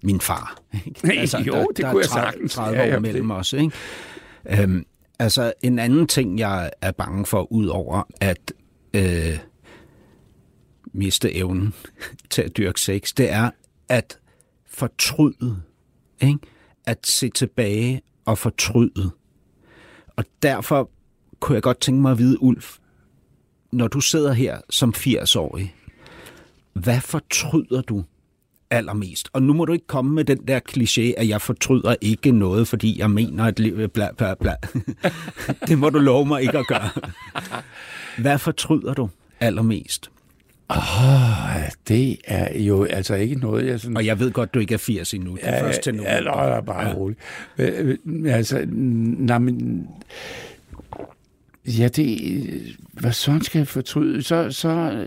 min 0.02 0.20
far. 0.20 0.58
Ikke? 0.86 1.20
Altså, 1.20 1.38
Jo, 1.38 1.52
der, 1.52 1.66
det 1.66 1.76
der 1.76 1.90
kunne 1.90 2.00
er 2.00 2.04
jeg 2.04 2.08
30, 2.10 2.32
sagtens. 2.32 2.52
30 2.54 2.78
Ja, 2.78 2.84
år 2.84 2.88
ja, 2.92 2.98
mellem 2.98 3.28
det- 3.28 3.36
os. 3.36 3.52
Ikke? 3.52 3.72
Øhm, 4.62 4.84
altså 5.18 5.52
en 5.62 5.78
anden 5.78 6.06
ting, 6.06 6.38
jeg 6.38 6.70
er 6.80 6.90
bange 6.92 7.26
for, 7.26 7.52
ud 7.52 7.66
over 7.66 8.02
at 8.20 8.52
øh, 8.94 9.38
miste 10.92 11.34
evnen 11.34 11.74
til 12.30 12.42
at 12.42 12.56
dyrke 12.56 12.80
sex, 12.80 13.12
det 13.14 13.30
er 13.32 13.50
at 13.88 14.18
fortryde. 14.70 15.62
Ikke? 16.22 16.38
At 16.86 16.98
se 17.06 17.28
tilbage 17.28 18.02
og 18.24 18.38
fortryde. 18.38 19.10
Og 20.16 20.24
derfor 20.42 20.90
kunne 21.40 21.54
jeg 21.54 21.62
godt 21.62 21.80
tænke 21.80 22.02
mig 22.02 22.12
at 22.12 22.18
vide, 22.18 22.42
Ulf, 22.42 22.76
når 23.72 23.88
du 23.88 24.00
sidder 24.00 24.32
her 24.32 24.60
som 24.70 24.94
80-årig, 24.96 25.74
hvad 26.72 27.00
fortryder 27.00 27.82
du 27.82 28.04
allermest? 28.70 29.28
Og 29.32 29.42
nu 29.42 29.52
må 29.52 29.64
du 29.64 29.72
ikke 29.72 29.86
komme 29.86 30.14
med 30.14 30.24
den 30.24 30.38
der 30.48 30.60
kliché, 30.68 31.20
at 31.20 31.28
jeg 31.28 31.40
fortryder 31.40 31.94
ikke 32.00 32.32
noget, 32.32 32.68
fordi 32.68 32.98
jeg 32.98 33.10
mener, 33.10 33.44
at 33.44 33.58
livet 33.58 33.92
bla 33.92 34.08
bla 34.16 34.34
bla. 34.34 34.54
det 35.68 35.78
må 35.78 35.90
du 35.90 35.98
love 35.98 36.26
mig 36.26 36.42
ikke 36.42 36.58
at 36.58 36.66
gøre. 36.66 36.90
Hvad 38.18 38.38
fortryder 38.38 38.94
du 38.94 39.08
allermest? 39.40 40.10
Ja, 40.74 41.68
det 41.88 42.16
er 42.24 42.58
jo 42.58 42.84
altså 42.84 43.14
ikke 43.14 43.34
noget, 43.34 43.66
jeg 43.66 43.80
sådan... 43.80 43.96
Og 43.96 44.06
jeg 44.06 44.18
ved 44.18 44.30
godt, 44.30 44.54
du 44.54 44.58
ikke 44.58 44.74
er 44.74 44.78
80 44.78 45.14
endnu. 45.14 45.34
Det 45.34 45.40
er 45.42 45.60
først 45.60 45.82
til 45.82 45.94
nu. 45.94 46.02
Ja, 46.02 46.20
nej, 46.20 46.60
bare 46.60 46.88
ja. 46.88 46.94
roligt. 46.94 47.20
Altså, 48.26 48.66
nej, 48.68 49.38
men... 49.38 49.86
Ja, 51.66 51.88
det... 51.88 52.76
Hvad 52.92 53.12
sådan 53.12 53.42
skal 53.42 53.58
jeg 53.58 53.68
fortryde? 53.68 54.22
Så... 54.22 54.50
så 54.50 55.06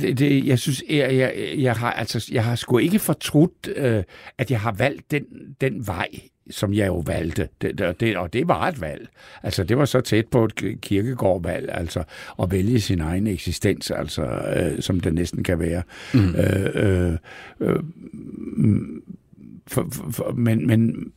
det, 0.00 0.18
det, 0.18 0.46
jeg 0.46 0.58
synes, 0.58 0.82
jeg, 0.90 1.16
jeg, 1.16 1.54
jeg, 1.58 1.74
har, 1.74 1.92
altså, 1.92 2.28
jeg 2.32 2.44
har 2.44 2.54
sgu 2.54 2.78
ikke 2.78 2.98
fortrudt, 2.98 3.68
øh, 3.76 4.02
at 4.38 4.50
jeg 4.50 4.60
har 4.60 4.72
valgt 4.72 5.10
den, 5.10 5.24
den 5.60 5.86
vej, 5.86 6.08
som 6.50 6.74
jeg 6.74 6.86
jo 6.86 6.98
valgte. 6.98 7.48
Det, 7.62 7.96
det, 8.00 8.16
og 8.16 8.32
det 8.32 8.48
var 8.48 8.68
et 8.68 8.80
valg. 8.80 9.08
Altså, 9.42 9.64
det 9.64 9.78
var 9.78 9.84
så 9.84 10.00
tæt 10.00 10.26
på 10.26 10.44
et 10.44 10.80
kirkegårdvalg, 10.80 11.68
altså 11.72 12.02
at 12.42 12.50
vælge 12.50 12.80
sin 12.80 13.00
egen 13.00 13.26
eksistens, 13.26 13.90
altså, 13.90 14.22
øh, 14.22 14.82
som 14.82 15.00
det 15.00 15.14
næsten 15.14 15.44
kan 15.44 15.58
være. 15.58 15.82
Mm. 16.14 16.34
Øh, 16.34 16.70
øh, 16.74 17.16
øh, 17.60 17.82
for, 19.66 19.88
for, 19.92 20.10
for, 20.10 20.32
men, 20.32 20.66
men 20.66 21.12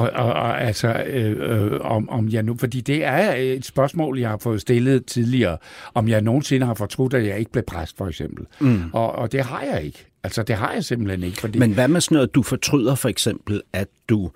og, 0.00 0.10
og, 0.10 0.32
og 0.32 0.62
altså, 0.62 1.04
øh, 1.06 1.72
øh, 1.72 1.80
om, 1.80 2.08
om 2.08 2.28
jeg 2.28 2.42
nu, 2.42 2.56
fordi 2.58 2.80
det 2.80 3.04
er 3.04 3.32
et 3.34 3.64
spørgsmål, 3.64 4.18
jeg 4.18 4.28
har 4.28 4.38
fået 4.38 4.60
stillet 4.60 5.06
tidligere, 5.06 5.58
om 5.94 6.08
jeg 6.08 6.20
nogensinde 6.20 6.66
har 6.66 6.74
fortrudt, 6.74 7.14
at 7.14 7.26
jeg 7.26 7.38
ikke 7.38 7.52
blev 7.52 7.64
præst, 7.64 7.96
for 7.96 8.06
eksempel. 8.06 8.46
Mm. 8.60 8.82
Og, 8.92 9.12
og 9.12 9.32
det 9.32 9.44
har 9.44 9.62
jeg 9.62 9.82
ikke. 9.84 10.06
Altså, 10.24 10.42
det 10.42 10.56
har 10.56 10.72
jeg 10.72 10.84
simpelthen 10.84 11.22
ikke. 11.22 11.40
Fordi... 11.40 11.58
Men 11.58 11.72
hvad 11.72 11.88
med 11.88 12.00
sådan 12.00 12.14
noget, 12.14 12.34
du 12.34 12.42
fortryder 12.42 12.94
for 12.94 13.08
eksempel, 13.08 13.62
at 13.72 13.88
du 14.08 14.30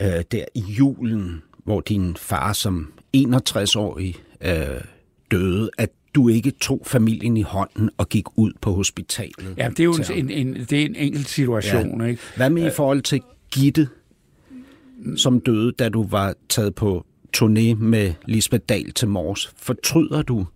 øh, 0.00 0.22
der 0.32 0.44
i 0.54 0.60
julen, 0.60 1.42
hvor 1.64 1.80
din 1.80 2.16
far 2.16 2.52
som 2.52 2.92
61-årig 3.16 4.14
øh, 4.40 4.52
døde, 5.30 5.70
at 5.78 5.90
du 6.14 6.28
ikke 6.28 6.50
tog 6.50 6.82
familien 6.86 7.36
i 7.36 7.42
hånden 7.42 7.90
og 7.98 8.08
gik 8.08 8.24
ud 8.36 8.52
på 8.60 8.72
hospitalet? 8.72 9.54
Ja, 9.56 9.68
det 9.68 9.80
er 9.80 9.84
jo 9.84 9.94
en, 10.14 10.30
en, 10.30 10.54
det 10.54 10.72
er 10.72 10.86
en 10.86 10.96
enkelt 10.96 11.28
situation. 11.28 12.00
Ja. 12.00 12.06
Ikke? 12.06 12.22
Hvad 12.36 12.50
med 12.50 12.66
i 12.66 12.70
forhold 12.70 13.02
til 13.02 13.20
Gitte, 13.50 13.88
som 15.16 15.40
døde, 15.40 15.72
da 15.72 15.88
du 15.88 16.02
var 16.02 16.34
taget 16.48 16.74
på 16.74 17.04
turné 17.36 17.74
med 17.74 18.14
Lisbeth 18.26 18.64
Dahl 18.68 18.92
til 18.92 19.08
Mors. 19.08 19.52
Fortryder 19.56 20.22
du, 20.22 20.46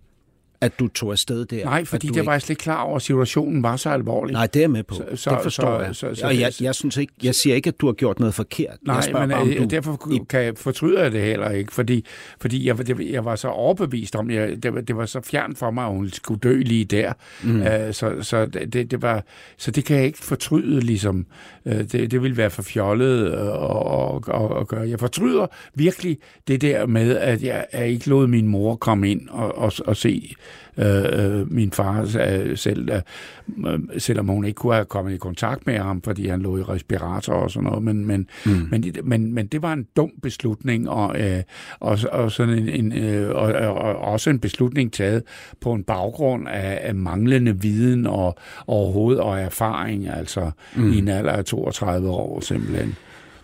at 0.63 0.79
du 0.79 0.87
tog 0.87 1.11
afsted 1.11 1.45
der? 1.45 1.65
Nej, 1.65 1.85
fordi 1.85 2.07
det 2.07 2.15
ikke... 2.15 2.25
var 2.25 2.31
jeg 2.31 2.41
slet 2.41 2.49
ikke 2.49 2.59
klar 2.59 2.81
over, 2.81 2.95
at 2.95 3.01
situationen 3.01 3.63
var 3.63 3.75
så 3.75 3.89
alvorlig. 3.89 4.33
Nej, 4.33 4.47
det 4.47 4.63
er 4.63 4.67
med 4.67 4.83
på. 4.83 4.95
Så, 4.95 5.03
så, 5.15 5.29
det 5.29 5.39
forstår 5.43 5.79
så, 5.79 5.85
jeg. 5.85 5.95
Så, 5.95 6.15
så, 6.15 6.25
og 6.25 6.39
jeg, 6.39 6.53
jeg, 6.61 6.75
synes 6.75 6.97
ikke, 6.97 7.13
jeg 7.23 7.35
siger 7.35 7.55
ikke, 7.55 7.67
at 7.67 7.81
du 7.81 7.85
har 7.85 7.93
gjort 7.93 8.19
noget 8.19 8.33
forkert. 8.33 8.77
Nej, 8.81 8.95
jeg 8.95 9.13
men 9.13 9.29
bare, 9.29 9.57
du... 9.57 9.63
derfor 9.63 10.25
kan 10.29 10.41
jeg, 10.41 10.53
fortryder 10.57 11.01
jeg 11.01 11.11
det 11.11 11.21
heller 11.21 11.49
ikke, 11.49 11.73
fordi, 11.73 12.05
fordi 12.41 12.67
jeg, 12.67 12.77
det, 12.77 13.11
jeg 13.11 13.25
var 13.25 13.35
så 13.35 13.47
overbevist 13.47 14.15
om, 14.15 14.29
jeg, 14.31 14.63
det, 14.63 14.87
det 14.87 14.97
var 14.97 15.05
så 15.05 15.21
fjern 15.21 15.55
for 15.55 15.71
mig, 15.71 15.85
at 15.85 15.91
hun 15.91 16.09
skulle 16.09 16.39
dø 16.39 16.61
lige 16.61 16.85
der. 16.85 17.13
Mm. 17.43 17.61
Uh, 17.61 17.67
så, 17.91 18.13
så, 18.21 18.45
det, 18.45 18.91
det 18.91 19.01
var, 19.01 19.23
så 19.57 19.71
det 19.71 19.85
kan 19.85 19.97
jeg 19.97 20.05
ikke 20.05 20.19
fortryde, 20.19 20.79
ligesom. 20.79 21.25
Uh, 21.65 21.71
det, 21.71 22.11
det 22.11 22.21
ville 22.21 22.37
være 22.37 22.49
for 22.49 22.61
fjollet 22.61 23.25
at, 23.25 24.59
at 24.59 24.67
gøre. 24.67 24.89
Jeg 24.89 24.99
fortryder 24.99 25.47
virkelig 25.75 26.17
det 26.47 26.61
der 26.61 26.85
med, 26.85 27.17
at 27.17 27.43
jeg, 27.43 27.65
jeg 27.73 27.89
ikke 27.89 28.09
lod 28.09 28.27
min 28.27 28.47
mor 28.47 28.75
komme 28.75 29.11
ind 29.11 29.29
og, 29.29 29.57
og, 29.57 29.71
og 29.85 29.97
se 29.97 30.35
Øh, 30.77 31.39
øh, 31.39 31.51
min 31.51 31.71
far 31.71 32.01
øh, 32.01 32.57
selv, 32.57 32.89
øh, 32.91 33.79
selvom 33.97 34.27
hun 34.27 34.45
ikke 34.45 34.55
kunne 34.55 34.73
have 34.73 34.85
kommet 34.85 35.13
i 35.13 35.17
kontakt 35.17 35.67
med 35.67 35.77
ham, 35.77 36.01
fordi 36.01 36.27
han 36.27 36.41
lå 36.41 36.57
i 36.57 36.61
respirator 36.61 37.33
og 37.33 37.51
sådan 37.51 37.69
noget, 37.69 37.83
men, 37.83 38.05
men, 38.05 38.27
mm. 38.45 38.67
men, 38.71 38.85
men, 39.03 39.33
men 39.33 39.47
det 39.47 39.61
var 39.61 39.73
en 39.73 39.87
dum 39.95 40.11
beslutning, 40.21 40.89
og, 40.89 41.21
øh, 41.21 41.41
og, 41.79 41.97
og, 42.11 42.31
sådan 42.31 42.59
en, 42.59 42.69
en, 42.69 43.03
øh, 43.03 43.29
og, 43.29 43.53
og 43.53 43.95
også 43.95 44.29
en 44.29 44.39
beslutning 44.39 44.93
taget 44.93 45.23
på 45.61 45.73
en 45.73 45.83
baggrund 45.83 46.47
af, 46.47 46.79
af 46.81 46.95
manglende 46.95 47.61
viden 47.61 48.05
og 48.07 48.37
overhovedet 48.67 49.21
og 49.21 49.39
erfaring, 49.39 50.09
altså 50.09 50.51
mm. 50.75 50.91
i 50.93 50.97
en 50.97 51.07
alder 51.07 51.31
af 51.31 51.45
32 51.45 52.09
år 52.09 52.39
simpelthen. 52.39 52.95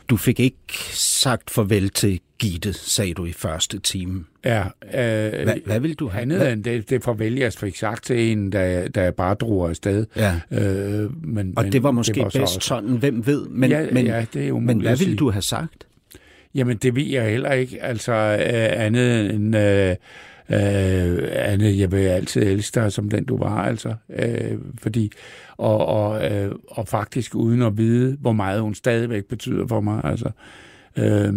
Du 0.10 0.18
fik 0.18 0.40
ikke 0.40 0.58
sagt 0.94 1.50
farvel 1.50 1.90
til 1.90 2.20
Gitte, 2.40 2.74
sagde 2.74 3.14
du 3.14 3.26
i 3.26 3.32
første 3.32 3.80
time. 3.80 4.26
Ja. 4.46 4.64
Øh, 4.64 5.44
hvad, 5.44 5.66
hvad 5.66 5.80
vil 5.80 5.96
du 5.96 6.08
have? 6.08 6.22
Andet 6.22 6.52
end 6.52 6.64
det, 6.64 6.90
det 6.90 7.04
farvel, 7.04 7.36
jeg 7.36 7.54
fik 7.54 7.78
sagt 7.78 8.04
til 8.04 8.32
en, 8.32 8.50
da 8.50 8.90
jeg 8.96 9.16
bare 9.16 9.34
drog 9.34 9.70
afsted. 9.70 10.06
Ja. 10.16 10.40
Øh, 10.52 11.26
men, 11.26 11.54
og 11.58 11.64
men, 11.64 11.72
det 11.72 11.84
var 11.84 11.92
måske 11.92 12.14
det 12.14 12.24
var 12.24 12.30
bedst 12.30 12.56
også... 12.56 12.60
sådan, 12.62 12.90
hvem 12.90 13.26
ved. 13.26 13.48
Men, 13.48 13.70
ja, 13.70 13.86
men, 13.92 14.06
ja, 14.06 14.26
det 14.34 14.48
er 14.48 14.54
men 14.54 14.82
hvad 14.82 14.98
ville 14.98 15.16
du 15.16 15.32
have 15.32 15.42
sagt? 15.42 15.88
Jamen, 16.56 16.78
det 16.78 16.96
ved 16.96 17.06
jeg 17.06 17.32
heller 17.32 17.52
ikke. 17.52 17.84
Altså, 17.84 18.12
øh, 18.12 18.86
andet 18.86 19.34
end... 19.34 19.58
Øh, 19.58 19.96
Øh, 20.52 21.30
Anne, 21.32 21.78
jeg 21.78 21.92
vil 21.92 21.98
altid 21.98 22.42
elske 22.42 22.80
dig 22.80 22.92
som 22.92 23.10
den, 23.10 23.26
du 23.26 23.38
var, 23.38 23.64
altså. 23.64 23.94
Øh, 24.10 24.58
fordi, 24.78 25.12
og, 25.58 25.86
og, 25.86 26.32
øh, 26.32 26.52
og 26.68 26.88
faktisk 26.88 27.36
uden 27.36 27.62
at 27.62 27.78
vide, 27.78 28.18
hvor 28.20 28.32
meget 28.32 28.62
hun 28.62 28.76
stadigvæk 28.76 29.26
betyder 29.26 29.68
for 29.68 29.82
mig, 29.82 30.02
altså. 30.04 30.32
Øh, 30.98 31.34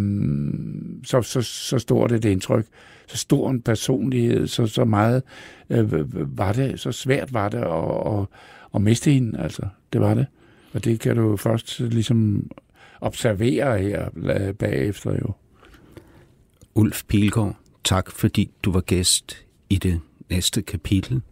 så, 1.04 1.22
så, 1.22 1.42
så 1.42 1.78
stort 1.78 2.12
et 2.12 2.24
indtryk, 2.24 2.66
så 3.06 3.16
stor 3.16 3.50
en 3.50 3.62
personlighed, 3.62 4.46
så, 4.46 4.66
så 4.66 4.84
meget 4.84 5.22
øh, 5.70 6.38
var 6.38 6.52
det, 6.52 6.80
så 6.80 6.92
svært 6.92 7.34
var 7.34 7.48
det 7.48 7.58
at, 7.58 8.18
at, 8.18 8.26
at 8.74 8.82
miste 8.82 9.10
hende, 9.10 9.40
altså. 9.40 9.62
Det 9.92 10.00
var 10.00 10.14
det. 10.14 10.26
Og 10.72 10.84
det 10.84 11.00
kan 11.00 11.16
du 11.16 11.36
først 11.36 11.80
ligesom 11.80 12.50
observere 13.00 13.78
her 13.78 14.08
bagefter 14.52 15.12
jo. 15.12 15.32
Ulf 16.74 17.02
Pilgaard, 17.08 17.56
Tak 17.84 18.10
fordi 18.10 18.50
du 18.62 18.72
var 18.72 18.80
gæst 18.80 19.36
i 19.70 19.76
det 19.76 20.00
næste 20.30 20.62
kapitel. 20.62 21.22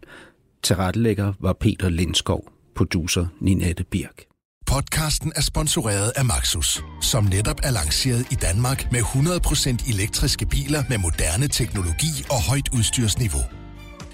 Tilrettelægger 0.63 1.33
var 1.39 1.53
Peter 1.53 1.89
Lindskov, 1.89 2.51
producer 2.75 3.25
Ninette 3.39 3.83
Birk. 3.83 4.23
Podcasten 4.65 5.31
er 5.35 5.41
sponsoreret 5.41 6.11
af 6.15 6.25
Maxus, 6.25 6.83
som 7.01 7.23
netop 7.23 7.59
er 7.63 7.71
lanceret 7.71 8.27
i 8.31 8.35
Danmark 8.35 8.91
med 8.91 8.99
100% 8.99 9.93
elektriske 9.93 10.45
biler 10.45 10.83
med 10.89 10.97
moderne 10.97 11.47
teknologi 11.47 12.25
og 12.29 12.43
højt 12.49 12.69
udstyrsniveau. 12.73 13.43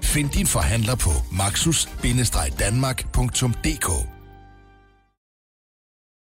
Find 0.04 0.30
din 0.30 0.48
forhandler 0.48 0.96
på 0.96 1.10
maxus-danmark.dk 1.32 4.17